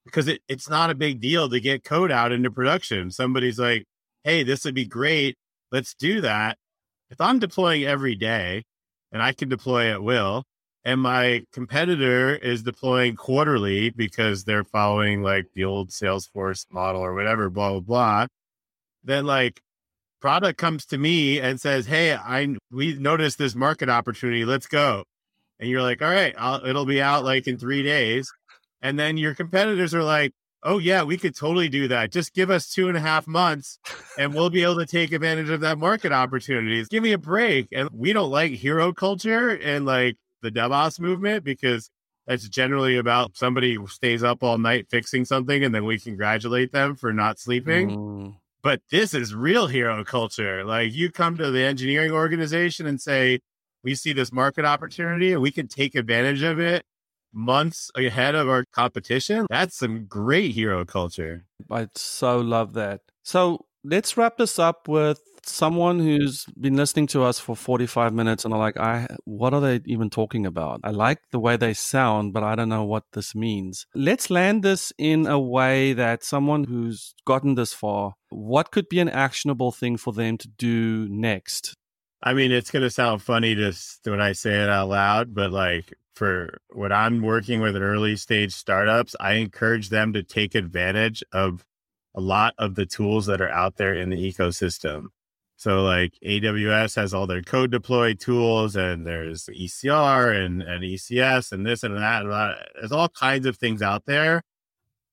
because 0.04 0.28
it, 0.28 0.42
it's 0.46 0.68
not 0.68 0.90
a 0.90 0.94
big 0.94 1.20
deal 1.20 1.48
to 1.48 1.58
get 1.58 1.84
code 1.84 2.12
out 2.12 2.32
into 2.32 2.50
production. 2.50 3.10
Somebody's 3.10 3.58
like, 3.58 3.86
"Hey, 4.24 4.42
this 4.42 4.64
would 4.66 4.74
be 4.74 4.86
great. 4.86 5.36
Let's 5.72 5.94
do 5.94 6.20
that." 6.20 6.58
If 7.08 7.20
I'm 7.20 7.38
deploying 7.38 7.84
every 7.84 8.14
day 8.14 8.64
and 9.12 9.22
I 9.22 9.32
can 9.32 9.48
deploy 9.48 9.90
at 9.92 10.02
will, 10.02 10.44
and 10.87 11.01
my 11.01 11.43
competitor 11.53 12.37
is 12.37 12.62
deploying 12.62 13.16
quarterly 13.16 13.91
because 13.91 14.45
they're 14.45 14.62
following 14.62 15.20
like 15.20 15.47
the 15.53 15.64
old 15.64 15.91
Salesforce 15.91 16.64
model 16.70 17.01
or 17.03 17.12
whatever, 17.12 17.51
blah 17.51 17.70
blah 17.72 17.80
blah. 17.80 18.26
Then 19.03 19.26
like 19.26 19.61
product 20.20 20.59
comes 20.59 20.87
to 20.87 20.97
me 20.97 21.41
and 21.41 21.61
says, 21.61 21.87
"Hey, 21.87 22.14
I 22.14 22.55
we 22.70 22.95
noticed 22.95 23.37
this 23.37 23.57
market 23.57 23.89
opportunity. 23.89 24.45
Let's 24.45 24.68
go." 24.68 25.03
And 25.59 25.68
you're 25.68 25.82
like, 25.82 26.03
"All 26.03 26.11
right, 26.11 26.34
I'll, 26.39 26.64
it'll 26.64 26.87
be 26.87 27.03
out 27.03 27.24
like 27.24 27.49
in 27.49 27.59
three 27.59 27.82
days." 27.82 28.32
And 28.80 28.97
then 28.97 29.16
your 29.16 29.34
competitors 29.34 29.93
are 29.93 30.05
like, 30.05 30.34
"Oh 30.62 30.78
yeah, 30.78 31.03
we 31.03 31.16
could 31.16 31.34
totally 31.34 31.68
do 31.68 31.89
that. 31.89 32.12
Just 32.12 32.32
give 32.32 32.49
us 32.49 32.70
two 32.70 32.87
and 32.87 32.97
a 32.97 33.01
half 33.01 33.26
months, 33.26 33.80
and 34.18 34.32
we'll 34.32 34.51
be 34.51 34.62
able 34.62 34.78
to 34.78 34.87
take 34.87 35.11
advantage 35.11 35.51
of 35.51 35.62
that 35.62 35.78
market 35.78 36.12
opportunity. 36.12 36.84
Give 36.89 37.03
me 37.03 37.11
a 37.11 37.18
break." 37.18 37.66
And 37.72 37.89
we 37.93 38.12
don't 38.12 38.30
like 38.30 38.53
hero 38.53 38.93
culture 38.93 39.49
and 39.49 39.84
like 39.84 40.16
the 40.47 40.61
DevOps 40.61 41.01
movement 41.01 41.44
because 41.44 41.90
that's 42.26 42.49
generally 42.49 42.97
about 42.97 43.36
somebody 43.36 43.74
who 43.74 43.86
stays 43.86 44.22
up 44.22 44.42
all 44.42 44.59
night 44.59 44.88
fixing 44.90 45.24
something 45.24 45.64
and 45.64 45.74
then 45.74 45.84
we 45.84 45.99
congratulate 45.99 46.72
them 46.72 46.97
for 46.97 47.12
not 47.12 47.38
sleeping. 47.38 47.90
Mm. 47.90 48.36
But 48.62 48.82
this 48.90 49.14
is 49.14 49.34
real 49.34 49.66
hero 49.68 50.05
culture. 50.05 50.64
Like 50.64 50.92
you 50.92 51.11
come 51.11 51.36
to 51.36 51.51
the 51.51 51.62
engineering 51.62 52.12
organization 52.12 52.86
and 52.86 53.01
say, 53.01 53.40
we 53.84 53.94
see 53.94 54.12
this 54.12 54.32
market 54.32 54.64
opportunity 54.64 55.32
and 55.32 55.40
we 55.40 55.53
can 55.53 55.68
take 55.68 55.94
advantage 55.94 56.42
of 56.42 56.59
it 56.59 56.84
months 57.32 57.90
ahead 57.97 58.34
of 58.34 58.49
our 58.49 58.64
competition. 58.72 59.47
That's 59.51 59.76
some 59.76 60.07
great 60.07 60.53
hero 60.53 60.84
culture. 60.84 61.44
I 61.70 61.88
so 61.94 62.38
love 62.38 62.72
that. 62.74 63.03
So 63.22 63.66
let's 63.89 64.16
wrap 64.16 64.37
this 64.37 64.59
up 64.59 64.89
with 64.89 65.20
someone 65.45 66.01
who's 66.01 66.45
been 66.61 66.76
listening 66.76 67.07
to 67.07 67.22
us 67.22 67.39
for 67.39 67.55
45 67.55 68.12
minutes 68.12 68.45
and 68.45 68.53
are 68.53 68.59
like, 68.59 68.76
I, 68.76 69.07
what 69.24 69.55
are 69.55 69.61
they 69.61 69.80
even 69.87 70.11
talking 70.11 70.45
about? 70.45 70.80
I 70.82 70.91
like 70.91 71.20
the 71.30 71.39
way 71.39 71.57
they 71.57 71.72
sound, 71.72 72.32
but 72.32 72.43
I 72.43 72.57
don't 72.57 72.68
know 72.68 72.84
what 72.84 73.05
this 73.12 73.34
means. 73.34 73.87
Let's 73.95 74.28
land 74.28 74.62
this 74.62 74.93
in 74.99 75.26
a 75.26 75.39
way 75.39 75.93
that 75.93 76.24
someone 76.24 76.64
who's 76.64 77.14
gotten 77.24 77.55
this 77.55 77.72
far, 77.72 78.14
what 78.30 78.72
could 78.72 78.89
be 78.89 78.99
an 78.99 79.09
actionable 79.09 79.70
thing 79.70 79.97
for 79.97 80.12
them 80.12 80.37
to 80.39 80.49
do 80.49 81.09
next? 81.09 81.74
I 82.22 82.34
mean, 82.34 82.51
it's 82.51 82.70
going 82.70 82.82
to 82.82 82.91
sound 82.91 83.22
funny 83.22 83.55
just 83.55 84.01
when 84.05 84.20
I 84.20 84.32
say 84.32 84.62
it 84.62 84.68
out 84.68 84.89
loud, 84.89 85.34
but 85.34 85.53
like 85.53 85.95
for 86.14 86.59
what 86.70 86.91
I'm 86.91 87.22
working 87.22 87.61
with 87.61 87.76
early 87.76 88.16
stage 88.16 88.53
startups, 88.53 89.14
I 89.20 89.34
encourage 89.34 89.91
them 89.91 90.12
to 90.14 90.24
take 90.24 90.55
advantage 90.55 91.22
of 91.30 91.64
a 92.16 92.20
lot 92.20 92.54
of 92.58 92.74
the 92.74 92.86
tools 92.86 93.26
that 93.26 93.40
are 93.40 93.50
out 93.50 93.76
there 93.76 93.94
in 93.94 94.08
the 94.10 94.32
ecosystem. 94.32 95.06
So 95.56 95.82
like 95.82 96.14
AWS 96.24 96.96
has 96.96 97.14
all 97.14 97.26
their 97.26 97.42
code 97.42 97.70
deploy 97.70 98.14
tools 98.14 98.76
and 98.76 99.06
there's 99.06 99.46
ECR 99.46 100.34
and, 100.34 100.62
and 100.62 100.82
ECS 100.82 101.52
and 101.52 101.64
this 101.64 101.82
and 101.82 101.96
that, 101.96 102.22
and 102.22 102.32
that. 102.32 102.68
There's 102.74 102.92
all 102.92 103.08
kinds 103.08 103.46
of 103.46 103.56
things 103.56 103.82
out 103.82 104.04
there. 104.06 104.42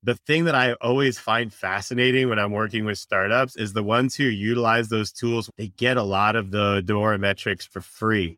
The 0.06 0.16
thing 0.16 0.46
that 0.46 0.56
I 0.56 0.74
always 0.74 1.18
find 1.18 1.54
fascinating 1.54 2.28
when 2.28 2.40
I'm 2.40 2.52
working 2.52 2.84
with 2.84 2.98
startups 2.98 3.56
is 3.56 3.72
the 3.72 3.84
ones 3.84 4.16
who 4.16 4.26
utilize 4.26 4.90
those 4.90 5.14
tools, 5.14 5.50
they 5.58 5.70
get 5.70 5.96
a 5.96 6.04
lot 6.04 6.36
of 6.36 6.52
the 6.52 6.82
DORA 6.86 7.18
metrics 7.18 7.66
for 7.66 7.80
free 7.80 8.38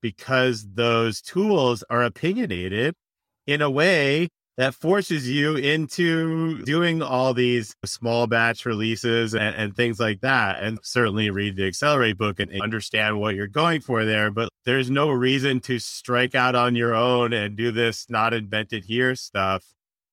because 0.00 0.64
those 0.74 1.20
tools 1.20 1.82
are 1.90 2.04
opinionated 2.04 2.94
in 3.48 3.62
a 3.62 3.70
way 3.70 4.28
that 4.58 4.74
forces 4.74 5.30
you 5.30 5.56
into 5.56 6.62
doing 6.64 7.00
all 7.00 7.32
these 7.32 7.74
small 7.84 8.26
batch 8.26 8.66
releases 8.66 9.34
and, 9.34 9.54
and, 9.56 9.74
things 9.74 9.98
like 9.98 10.20
that. 10.20 10.62
And 10.62 10.78
certainly 10.82 11.30
read 11.30 11.56
the 11.56 11.66
Accelerate 11.66 12.18
book 12.18 12.38
and 12.38 12.60
understand 12.60 13.18
what 13.18 13.34
you're 13.34 13.46
going 13.46 13.80
for 13.80 14.04
there. 14.04 14.30
But 14.30 14.50
there's 14.66 14.90
no 14.90 15.10
reason 15.10 15.60
to 15.60 15.78
strike 15.78 16.34
out 16.34 16.54
on 16.54 16.76
your 16.76 16.94
own 16.94 17.32
and 17.32 17.56
do 17.56 17.70
this 17.70 18.10
not 18.10 18.34
invented 18.34 18.84
here 18.84 19.14
stuff 19.14 19.64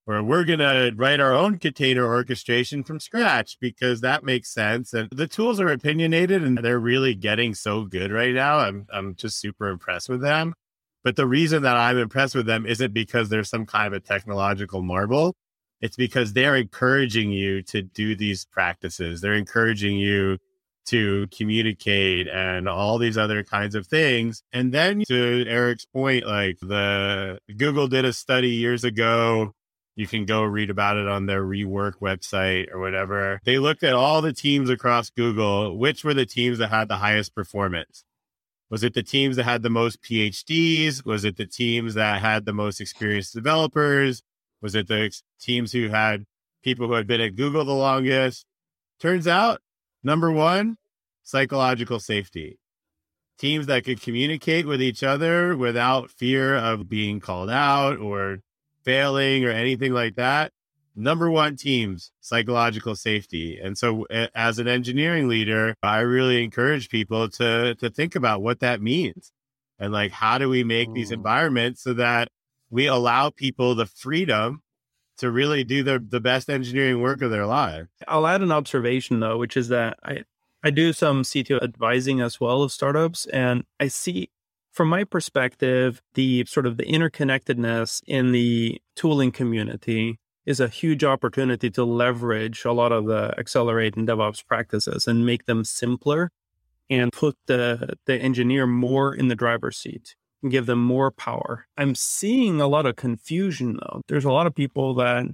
where 0.09 0.23
we're 0.23 0.43
going 0.43 0.57
to 0.57 0.91
write 0.95 1.19
our 1.19 1.33
own 1.33 1.59
container 1.59 2.03
orchestration 2.03 2.83
from 2.83 2.99
scratch 2.99 3.57
because 3.61 4.01
that 4.01 4.23
makes 4.23 4.51
sense. 4.51 4.91
And 4.91 5.07
the 5.11 5.27
tools 5.27 5.59
are 5.59 5.67
opinionated 5.67 6.43
and 6.43 6.57
they're 6.57 6.79
really 6.79 7.13
getting 7.13 7.53
so 7.53 7.83
good 7.83 8.11
right 8.11 8.33
now. 8.33 8.57
I'm, 8.57 8.87
I'm 8.91 9.13
just 9.13 9.39
super 9.39 9.67
impressed 9.67 10.09
with 10.09 10.21
them. 10.21 10.55
But 11.03 11.15
the 11.15 11.27
reason 11.27 11.63
that 11.63 11.77
I'm 11.77 11.97
impressed 11.97 12.35
with 12.35 12.45
them 12.45 12.65
isn't 12.65 12.93
because 12.93 13.29
they're 13.29 13.43
some 13.43 13.65
kind 13.65 13.87
of 13.87 13.93
a 13.93 13.99
technological 13.99 14.81
marvel. 14.81 15.35
It's 15.81 15.95
because 15.95 16.33
they're 16.33 16.57
encouraging 16.57 17.31
you 17.31 17.61
to 17.63 17.81
do 17.81 18.15
these 18.15 18.45
practices. 18.45 19.21
They're 19.21 19.33
encouraging 19.33 19.97
you 19.97 20.37
to 20.87 21.27
communicate 21.27 22.27
and 22.27 22.67
all 22.67 22.97
these 22.97 23.17
other 23.17 23.43
kinds 23.43 23.75
of 23.75 23.87
things. 23.87 24.43
And 24.51 24.73
then 24.73 25.03
to 25.07 25.45
Eric's 25.47 25.85
point, 25.85 26.25
like 26.25 26.57
the 26.61 27.39
Google 27.55 27.87
did 27.87 28.05
a 28.05 28.13
study 28.13 28.49
years 28.49 28.83
ago. 28.83 29.53
You 29.95 30.07
can 30.07 30.25
go 30.25 30.43
read 30.43 30.69
about 30.69 30.97
it 30.97 31.07
on 31.07 31.25
their 31.25 31.43
rework 31.43 31.99
website 32.01 32.71
or 32.71 32.79
whatever. 32.79 33.41
They 33.43 33.59
looked 33.59 33.83
at 33.83 33.93
all 33.93 34.21
the 34.21 34.33
teams 34.33 34.69
across 34.69 35.09
Google, 35.09 35.77
which 35.77 36.03
were 36.03 36.13
the 36.13 36.25
teams 36.25 36.57
that 36.59 36.69
had 36.69 36.87
the 36.87 36.97
highest 36.97 37.35
performance. 37.35 38.03
Was 38.69 38.83
it 38.83 38.93
the 38.93 39.03
teams 39.03 39.35
that 39.35 39.43
had 39.43 39.63
the 39.63 39.69
most 39.69 40.01
PhDs? 40.03 41.03
Was 41.03 41.25
it 41.25 41.37
the 41.37 41.47
teams 41.47 41.95
that 41.95 42.21
had 42.21 42.45
the 42.45 42.53
most 42.53 42.79
experienced 42.79 43.33
developers? 43.33 44.21
Was 44.61 44.75
it 44.75 44.87
the 44.87 45.11
teams 45.39 45.71
who 45.71 45.89
had 45.89 46.25
people 46.63 46.87
who 46.87 46.93
had 46.93 47.07
been 47.07 47.21
at 47.21 47.35
Google 47.35 47.65
the 47.65 47.73
longest? 47.73 48.45
Turns 48.99 49.27
out, 49.27 49.61
number 50.03 50.31
one, 50.31 50.77
psychological 51.23 51.99
safety. 51.99 52.59
Teams 53.39 53.65
that 53.67 53.85
could 53.85 54.01
communicate 54.01 54.67
with 54.67 54.81
each 54.81 55.01
other 55.01 55.55
without 55.55 56.11
fear 56.11 56.55
of 56.55 56.89
being 56.89 57.19
called 57.19 57.49
out 57.49 57.97
or 57.97 58.39
failing 58.83 59.45
or 59.45 59.49
anything 59.49 59.93
like 59.93 60.15
that 60.15 60.51
number 60.99 61.31
one 61.31 61.55
teams 61.55 62.11
psychological 62.19 62.95
safety 62.95 63.57
and 63.57 63.77
so 63.77 64.05
as 64.35 64.59
an 64.59 64.67
engineering 64.67 65.27
leader 65.27 65.73
i 65.81 65.99
really 65.99 66.43
encourage 66.43 66.89
people 66.89 67.29
to 67.29 67.73
to 67.75 67.89
think 67.89 68.15
about 68.15 68.41
what 68.41 68.59
that 68.59 68.81
means 68.81 69.31
and 69.79 69.93
like 69.93 70.11
how 70.11 70.37
do 70.37 70.49
we 70.49 70.63
make 70.63 70.89
mm. 70.89 70.95
these 70.95 71.11
environments 71.11 71.81
so 71.81 71.93
that 71.93 72.27
we 72.69 72.85
allow 72.85 73.29
people 73.29 73.73
the 73.73 73.85
freedom 73.85 74.61
to 75.17 75.31
really 75.31 75.63
do 75.63 75.83
the, 75.83 76.03
the 76.05 76.19
best 76.19 76.49
engineering 76.49 77.01
work 77.01 77.21
of 77.21 77.31
their 77.31 77.45
life 77.45 77.87
i'll 78.07 78.27
add 78.27 78.41
an 78.41 78.51
observation 78.51 79.21
though 79.21 79.37
which 79.37 79.55
is 79.55 79.69
that 79.69 79.97
i 80.03 80.21
i 80.63 80.69
do 80.69 80.91
some 80.91 81.23
cto 81.23 81.61
advising 81.63 82.19
as 82.19 82.41
well 82.41 82.61
of 82.61 82.73
startups 82.73 83.25
and 83.27 83.63
i 83.79 83.87
see 83.87 84.29
from 84.73 84.89
my 84.89 85.05
perspective 85.05 86.01
the 86.15 86.43
sort 86.45 86.65
of 86.65 86.75
the 86.75 86.83
interconnectedness 86.83 88.01
in 88.05 88.33
the 88.33 88.81
tooling 88.95 89.31
community 89.31 90.19
is 90.49 90.59
a 90.59 90.67
huge 90.67 91.03
opportunity 91.03 91.69
to 91.69 91.83
leverage 91.83 92.65
a 92.65 92.71
lot 92.71 92.91
of 92.91 93.05
the 93.05 93.35
accelerate 93.37 93.95
and 93.95 94.07
DevOps 94.07 94.43
practices 94.43 95.07
and 95.07 95.23
make 95.23 95.45
them 95.45 95.63
simpler 95.63 96.31
and 96.89 97.13
put 97.13 97.35
the, 97.45 97.93
the 98.07 98.15
engineer 98.15 98.65
more 98.65 99.13
in 99.13 99.27
the 99.27 99.35
driver's 99.35 99.77
seat 99.77 100.15
and 100.41 100.51
give 100.51 100.65
them 100.65 100.83
more 100.83 101.11
power. 101.11 101.67
I'm 101.77 101.93
seeing 101.93 102.59
a 102.59 102.67
lot 102.67 102.87
of 102.87 102.95
confusion 102.95 103.77
though. 103.79 104.01
There's 104.07 104.25
a 104.25 104.31
lot 104.31 104.47
of 104.47 104.55
people 104.55 104.95
that, 104.95 105.27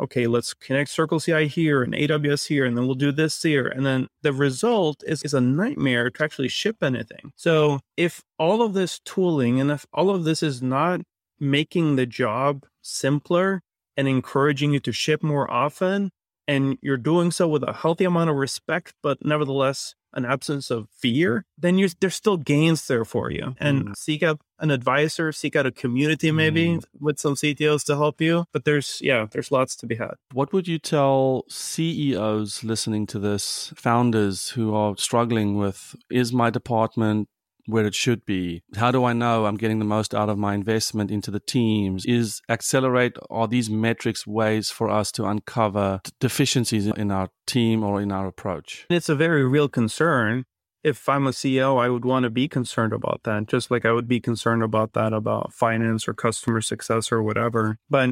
okay, 0.00 0.28
let's 0.28 0.54
connect 0.54 0.90
Circle 0.90 1.18
CI 1.18 1.48
here 1.48 1.82
and 1.82 1.92
AWS 1.92 2.46
here, 2.46 2.64
and 2.64 2.76
then 2.76 2.86
we'll 2.86 2.94
do 2.94 3.10
this 3.10 3.42
here. 3.42 3.66
And 3.66 3.84
then 3.84 4.06
the 4.22 4.32
result 4.32 5.02
is, 5.04 5.24
is 5.24 5.34
a 5.34 5.40
nightmare 5.40 6.10
to 6.10 6.22
actually 6.22 6.48
ship 6.48 6.76
anything. 6.80 7.32
So 7.34 7.80
if 7.96 8.22
all 8.38 8.62
of 8.62 8.72
this 8.72 9.00
tooling 9.00 9.60
and 9.60 9.72
if 9.72 9.84
all 9.92 10.10
of 10.10 10.22
this 10.22 10.44
is 10.44 10.62
not 10.62 11.00
making 11.40 11.96
the 11.96 12.06
job 12.06 12.66
simpler 12.82 13.62
and 13.98 14.06
encouraging 14.08 14.72
you 14.72 14.80
to 14.80 14.92
ship 14.92 15.22
more 15.22 15.50
often. 15.50 16.10
And 16.46 16.78
you're 16.80 16.96
doing 16.96 17.30
so 17.30 17.46
with 17.46 17.62
a 17.62 17.74
healthy 17.74 18.04
amount 18.04 18.30
of 18.30 18.36
respect, 18.36 18.94
but 19.02 19.18
nevertheless, 19.22 19.94
an 20.14 20.24
absence 20.24 20.70
of 20.70 20.88
fear, 20.90 21.44
then 21.58 21.76
you 21.76 21.88
there's 22.00 22.14
still 22.14 22.38
gains 22.38 22.86
there 22.86 23.04
for 23.04 23.30
you. 23.30 23.54
And 23.58 23.88
mm. 23.88 23.96
seek 23.96 24.22
out 24.22 24.40
an 24.58 24.70
advisor, 24.70 25.30
seek 25.32 25.54
out 25.56 25.66
a 25.66 25.70
community 25.70 26.30
maybe 26.30 26.66
mm. 26.68 26.84
with 26.98 27.18
some 27.18 27.34
CTOs 27.34 27.84
to 27.84 27.96
help 27.96 28.20
you. 28.20 28.46
But 28.52 28.64
there's 28.64 28.98
yeah, 29.02 29.26
there's 29.30 29.52
lots 29.52 29.76
to 29.76 29.86
be 29.86 29.96
had. 29.96 30.14
What 30.32 30.54
would 30.54 30.66
you 30.66 30.78
tell 30.78 31.44
CEOs 31.50 32.64
listening 32.64 33.06
to 33.08 33.18
this, 33.18 33.74
founders 33.76 34.50
who 34.50 34.74
are 34.74 34.96
struggling 34.96 35.58
with 35.58 35.94
is 36.10 36.32
my 36.32 36.48
department 36.48 37.28
where 37.68 37.86
it 37.86 37.94
should 37.94 38.24
be? 38.24 38.62
How 38.76 38.90
do 38.90 39.04
I 39.04 39.12
know 39.12 39.46
I'm 39.46 39.56
getting 39.56 39.78
the 39.78 39.84
most 39.84 40.14
out 40.14 40.28
of 40.28 40.38
my 40.38 40.54
investment 40.54 41.10
into 41.10 41.30
the 41.30 41.40
teams? 41.40 42.04
Is 42.06 42.40
accelerate, 42.48 43.16
are 43.30 43.46
these 43.46 43.68
metrics 43.68 44.26
ways 44.26 44.70
for 44.70 44.88
us 44.88 45.12
to 45.12 45.24
uncover 45.24 46.00
deficiencies 46.18 46.86
in 46.86 47.10
our 47.10 47.28
team 47.46 47.84
or 47.84 48.00
in 48.00 48.10
our 48.10 48.26
approach? 48.26 48.86
It's 48.90 49.08
a 49.08 49.14
very 49.14 49.46
real 49.46 49.68
concern. 49.68 50.44
If 50.82 51.08
I'm 51.08 51.26
a 51.26 51.30
CEO, 51.30 51.78
I 51.80 51.88
would 51.88 52.04
want 52.04 52.24
to 52.24 52.30
be 52.30 52.48
concerned 52.48 52.92
about 52.92 53.22
that, 53.24 53.46
just 53.46 53.70
like 53.70 53.84
I 53.84 53.92
would 53.92 54.08
be 54.08 54.20
concerned 54.20 54.62
about 54.62 54.92
that 54.94 55.12
about 55.12 55.52
finance 55.52 56.08
or 56.08 56.14
customer 56.14 56.60
success 56.60 57.12
or 57.12 57.22
whatever. 57.22 57.78
But 57.90 58.10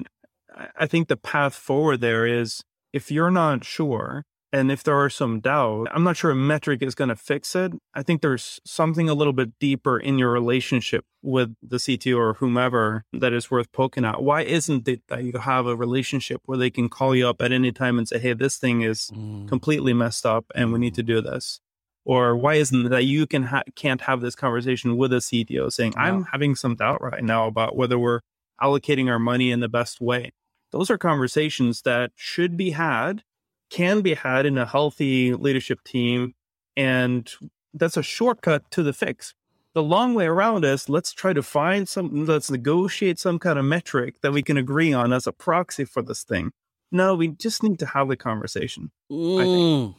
I 0.76 0.86
think 0.86 1.08
the 1.08 1.16
path 1.16 1.54
forward 1.54 2.00
there 2.00 2.26
is 2.26 2.62
if 2.92 3.10
you're 3.10 3.30
not 3.30 3.64
sure, 3.64 4.24
and 4.56 4.72
if 4.72 4.82
there 4.82 4.96
are 4.96 5.10
some 5.10 5.40
doubt, 5.40 5.88
I'm 5.92 6.02
not 6.02 6.16
sure 6.16 6.30
a 6.30 6.34
metric 6.34 6.80
is 6.80 6.94
going 6.94 7.10
to 7.10 7.16
fix 7.16 7.54
it. 7.54 7.72
I 7.94 8.02
think 8.02 8.22
there's 8.22 8.58
something 8.64 9.06
a 9.06 9.14
little 9.14 9.34
bit 9.34 9.58
deeper 9.60 9.98
in 9.98 10.18
your 10.18 10.32
relationship 10.32 11.04
with 11.22 11.54
the 11.62 11.76
CTO 11.76 12.16
or 12.16 12.34
whomever 12.34 13.04
that 13.12 13.34
is 13.34 13.50
worth 13.50 13.70
poking 13.72 14.06
at. 14.06 14.22
Why 14.22 14.42
isn't 14.42 14.88
it 14.88 15.02
that 15.08 15.24
you 15.24 15.32
have 15.38 15.66
a 15.66 15.76
relationship 15.76 16.40
where 16.46 16.56
they 16.56 16.70
can 16.70 16.88
call 16.88 17.14
you 17.14 17.28
up 17.28 17.42
at 17.42 17.52
any 17.52 17.70
time 17.70 17.98
and 17.98 18.08
say, 18.08 18.18
hey, 18.18 18.32
this 18.32 18.56
thing 18.56 18.80
is 18.80 19.10
mm. 19.14 19.46
completely 19.46 19.92
messed 19.92 20.24
up 20.24 20.46
and 20.54 20.72
we 20.72 20.78
need 20.78 20.94
to 20.94 21.02
do 21.02 21.20
this? 21.20 21.60
Or 22.06 22.34
why 22.34 22.54
isn't 22.54 22.86
it 22.86 22.88
that 22.88 23.04
you 23.04 23.26
can 23.26 23.42
ha- 23.42 23.64
can't 23.74 24.00
have 24.02 24.22
this 24.22 24.34
conversation 24.34 24.96
with 24.96 25.12
a 25.12 25.16
CTO 25.16 25.70
saying, 25.70 25.92
I'm 25.98 26.24
having 26.32 26.54
some 26.54 26.76
doubt 26.76 27.02
right 27.02 27.22
now 27.22 27.46
about 27.46 27.76
whether 27.76 27.98
we're 27.98 28.20
allocating 28.62 29.10
our 29.10 29.18
money 29.18 29.50
in 29.50 29.60
the 29.60 29.68
best 29.68 30.00
way? 30.00 30.32
Those 30.72 30.88
are 30.88 30.96
conversations 30.96 31.82
that 31.82 32.12
should 32.14 32.56
be 32.56 32.70
had 32.70 33.22
can 33.70 34.00
be 34.00 34.14
had 34.14 34.46
in 34.46 34.58
a 34.58 34.66
healthy 34.66 35.34
leadership 35.34 35.82
team. 35.84 36.34
And 36.76 37.30
that's 37.74 37.96
a 37.96 38.02
shortcut 38.02 38.70
to 38.72 38.82
the 38.82 38.92
fix. 38.92 39.34
The 39.74 39.82
long 39.82 40.14
way 40.14 40.26
around 40.26 40.64
is 40.64 40.88
let's 40.88 41.12
try 41.12 41.32
to 41.32 41.42
find 41.42 41.88
some, 41.88 42.24
let's 42.24 42.50
negotiate 42.50 43.18
some 43.18 43.38
kind 43.38 43.58
of 43.58 43.64
metric 43.64 44.20
that 44.22 44.32
we 44.32 44.42
can 44.42 44.56
agree 44.56 44.92
on 44.92 45.12
as 45.12 45.26
a 45.26 45.32
proxy 45.32 45.84
for 45.84 46.02
this 46.02 46.22
thing. 46.22 46.52
No, 46.90 47.14
we 47.14 47.28
just 47.28 47.62
need 47.62 47.78
to 47.80 47.86
have 47.86 48.08
the 48.08 48.16
conversation. 48.16 48.90
Mm, 49.10 49.94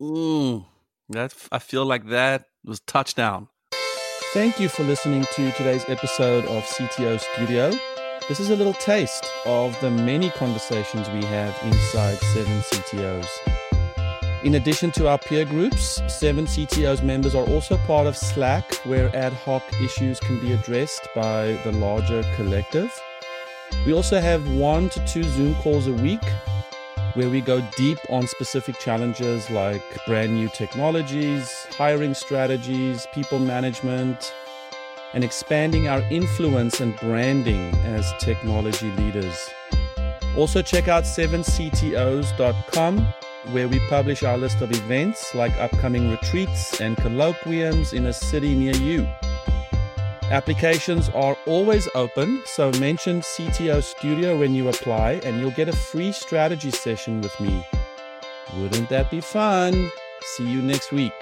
mm, 0.00 0.66
that 1.10 1.34
I 1.52 1.58
feel 1.58 1.84
like 1.84 2.08
that 2.08 2.46
was 2.64 2.80
touchdown. 2.80 3.48
Thank 4.32 4.58
you 4.58 4.68
for 4.68 4.82
listening 4.82 5.26
to 5.34 5.52
today's 5.52 5.84
episode 5.88 6.46
of 6.46 6.64
CTO 6.64 7.20
Studio. 7.20 7.78
This 8.28 8.38
is 8.38 8.50
a 8.50 8.56
little 8.56 8.74
taste 8.74 9.26
of 9.44 9.78
the 9.80 9.90
many 9.90 10.30
conversations 10.30 11.08
we 11.10 11.24
have 11.24 11.58
inside 11.64 12.18
7 12.18 12.46
CTOs. 12.60 13.28
In 14.44 14.54
addition 14.54 14.92
to 14.92 15.08
our 15.08 15.18
peer 15.18 15.44
groups, 15.44 16.00
7 16.06 16.46
CTOs 16.46 17.02
members 17.02 17.34
are 17.34 17.44
also 17.46 17.76
part 17.78 18.06
of 18.06 18.16
Slack, 18.16 18.74
where 18.84 19.14
ad 19.14 19.32
hoc 19.32 19.64
issues 19.82 20.20
can 20.20 20.38
be 20.38 20.52
addressed 20.52 21.08
by 21.16 21.58
the 21.64 21.72
larger 21.72 22.22
collective. 22.36 22.96
We 23.84 23.92
also 23.92 24.20
have 24.20 24.48
one 24.52 24.88
to 24.90 25.04
two 25.04 25.24
Zoom 25.24 25.56
calls 25.56 25.88
a 25.88 25.92
week 25.92 26.22
where 27.14 27.28
we 27.28 27.40
go 27.40 27.60
deep 27.76 27.98
on 28.08 28.28
specific 28.28 28.78
challenges 28.78 29.50
like 29.50 29.82
brand 30.06 30.32
new 30.32 30.48
technologies, 30.48 31.50
hiring 31.72 32.14
strategies, 32.14 33.04
people 33.12 33.40
management, 33.40 34.32
and 35.14 35.24
expanding 35.24 35.88
our 35.88 36.02
influence 36.10 36.80
and 36.80 36.96
branding 36.96 37.74
as 37.84 38.12
technology 38.18 38.90
leaders. 38.92 39.50
Also, 40.36 40.62
check 40.62 40.88
out 40.88 41.04
7ctos.com 41.04 43.06
where 43.50 43.68
we 43.68 43.80
publish 43.88 44.22
our 44.22 44.38
list 44.38 44.60
of 44.60 44.70
events 44.70 45.34
like 45.34 45.52
upcoming 45.58 46.10
retreats 46.10 46.80
and 46.80 46.96
colloquiums 46.96 47.92
in 47.92 48.06
a 48.06 48.12
city 48.12 48.54
near 48.54 48.74
you. 48.76 49.06
Applications 50.30 51.08
are 51.10 51.36
always 51.46 51.88
open, 51.94 52.42
so 52.46 52.70
mention 52.72 53.20
CTO 53.20 53.82
Studio 53.82 54.38
when 54.38 54.54
you 54.54 54.68
apply 54.68 55.20
and 55.24 55.40
you'll 55.40 55.50
get 55.50 55.68
a 55.68 55.76
free 55.76 56.12
strategy 56.12 56.70
session 56.70 57.20
with 57.20 57.38
me. 57.38 57.66
Wouldn't 58.56 58.88
that 58.88 59.10
be 59.10 59.20
fun? 59.20 59.90
See 60.22 60.48
you 60.48 60.62
next 60.62 60.92
week. 60.92 61.12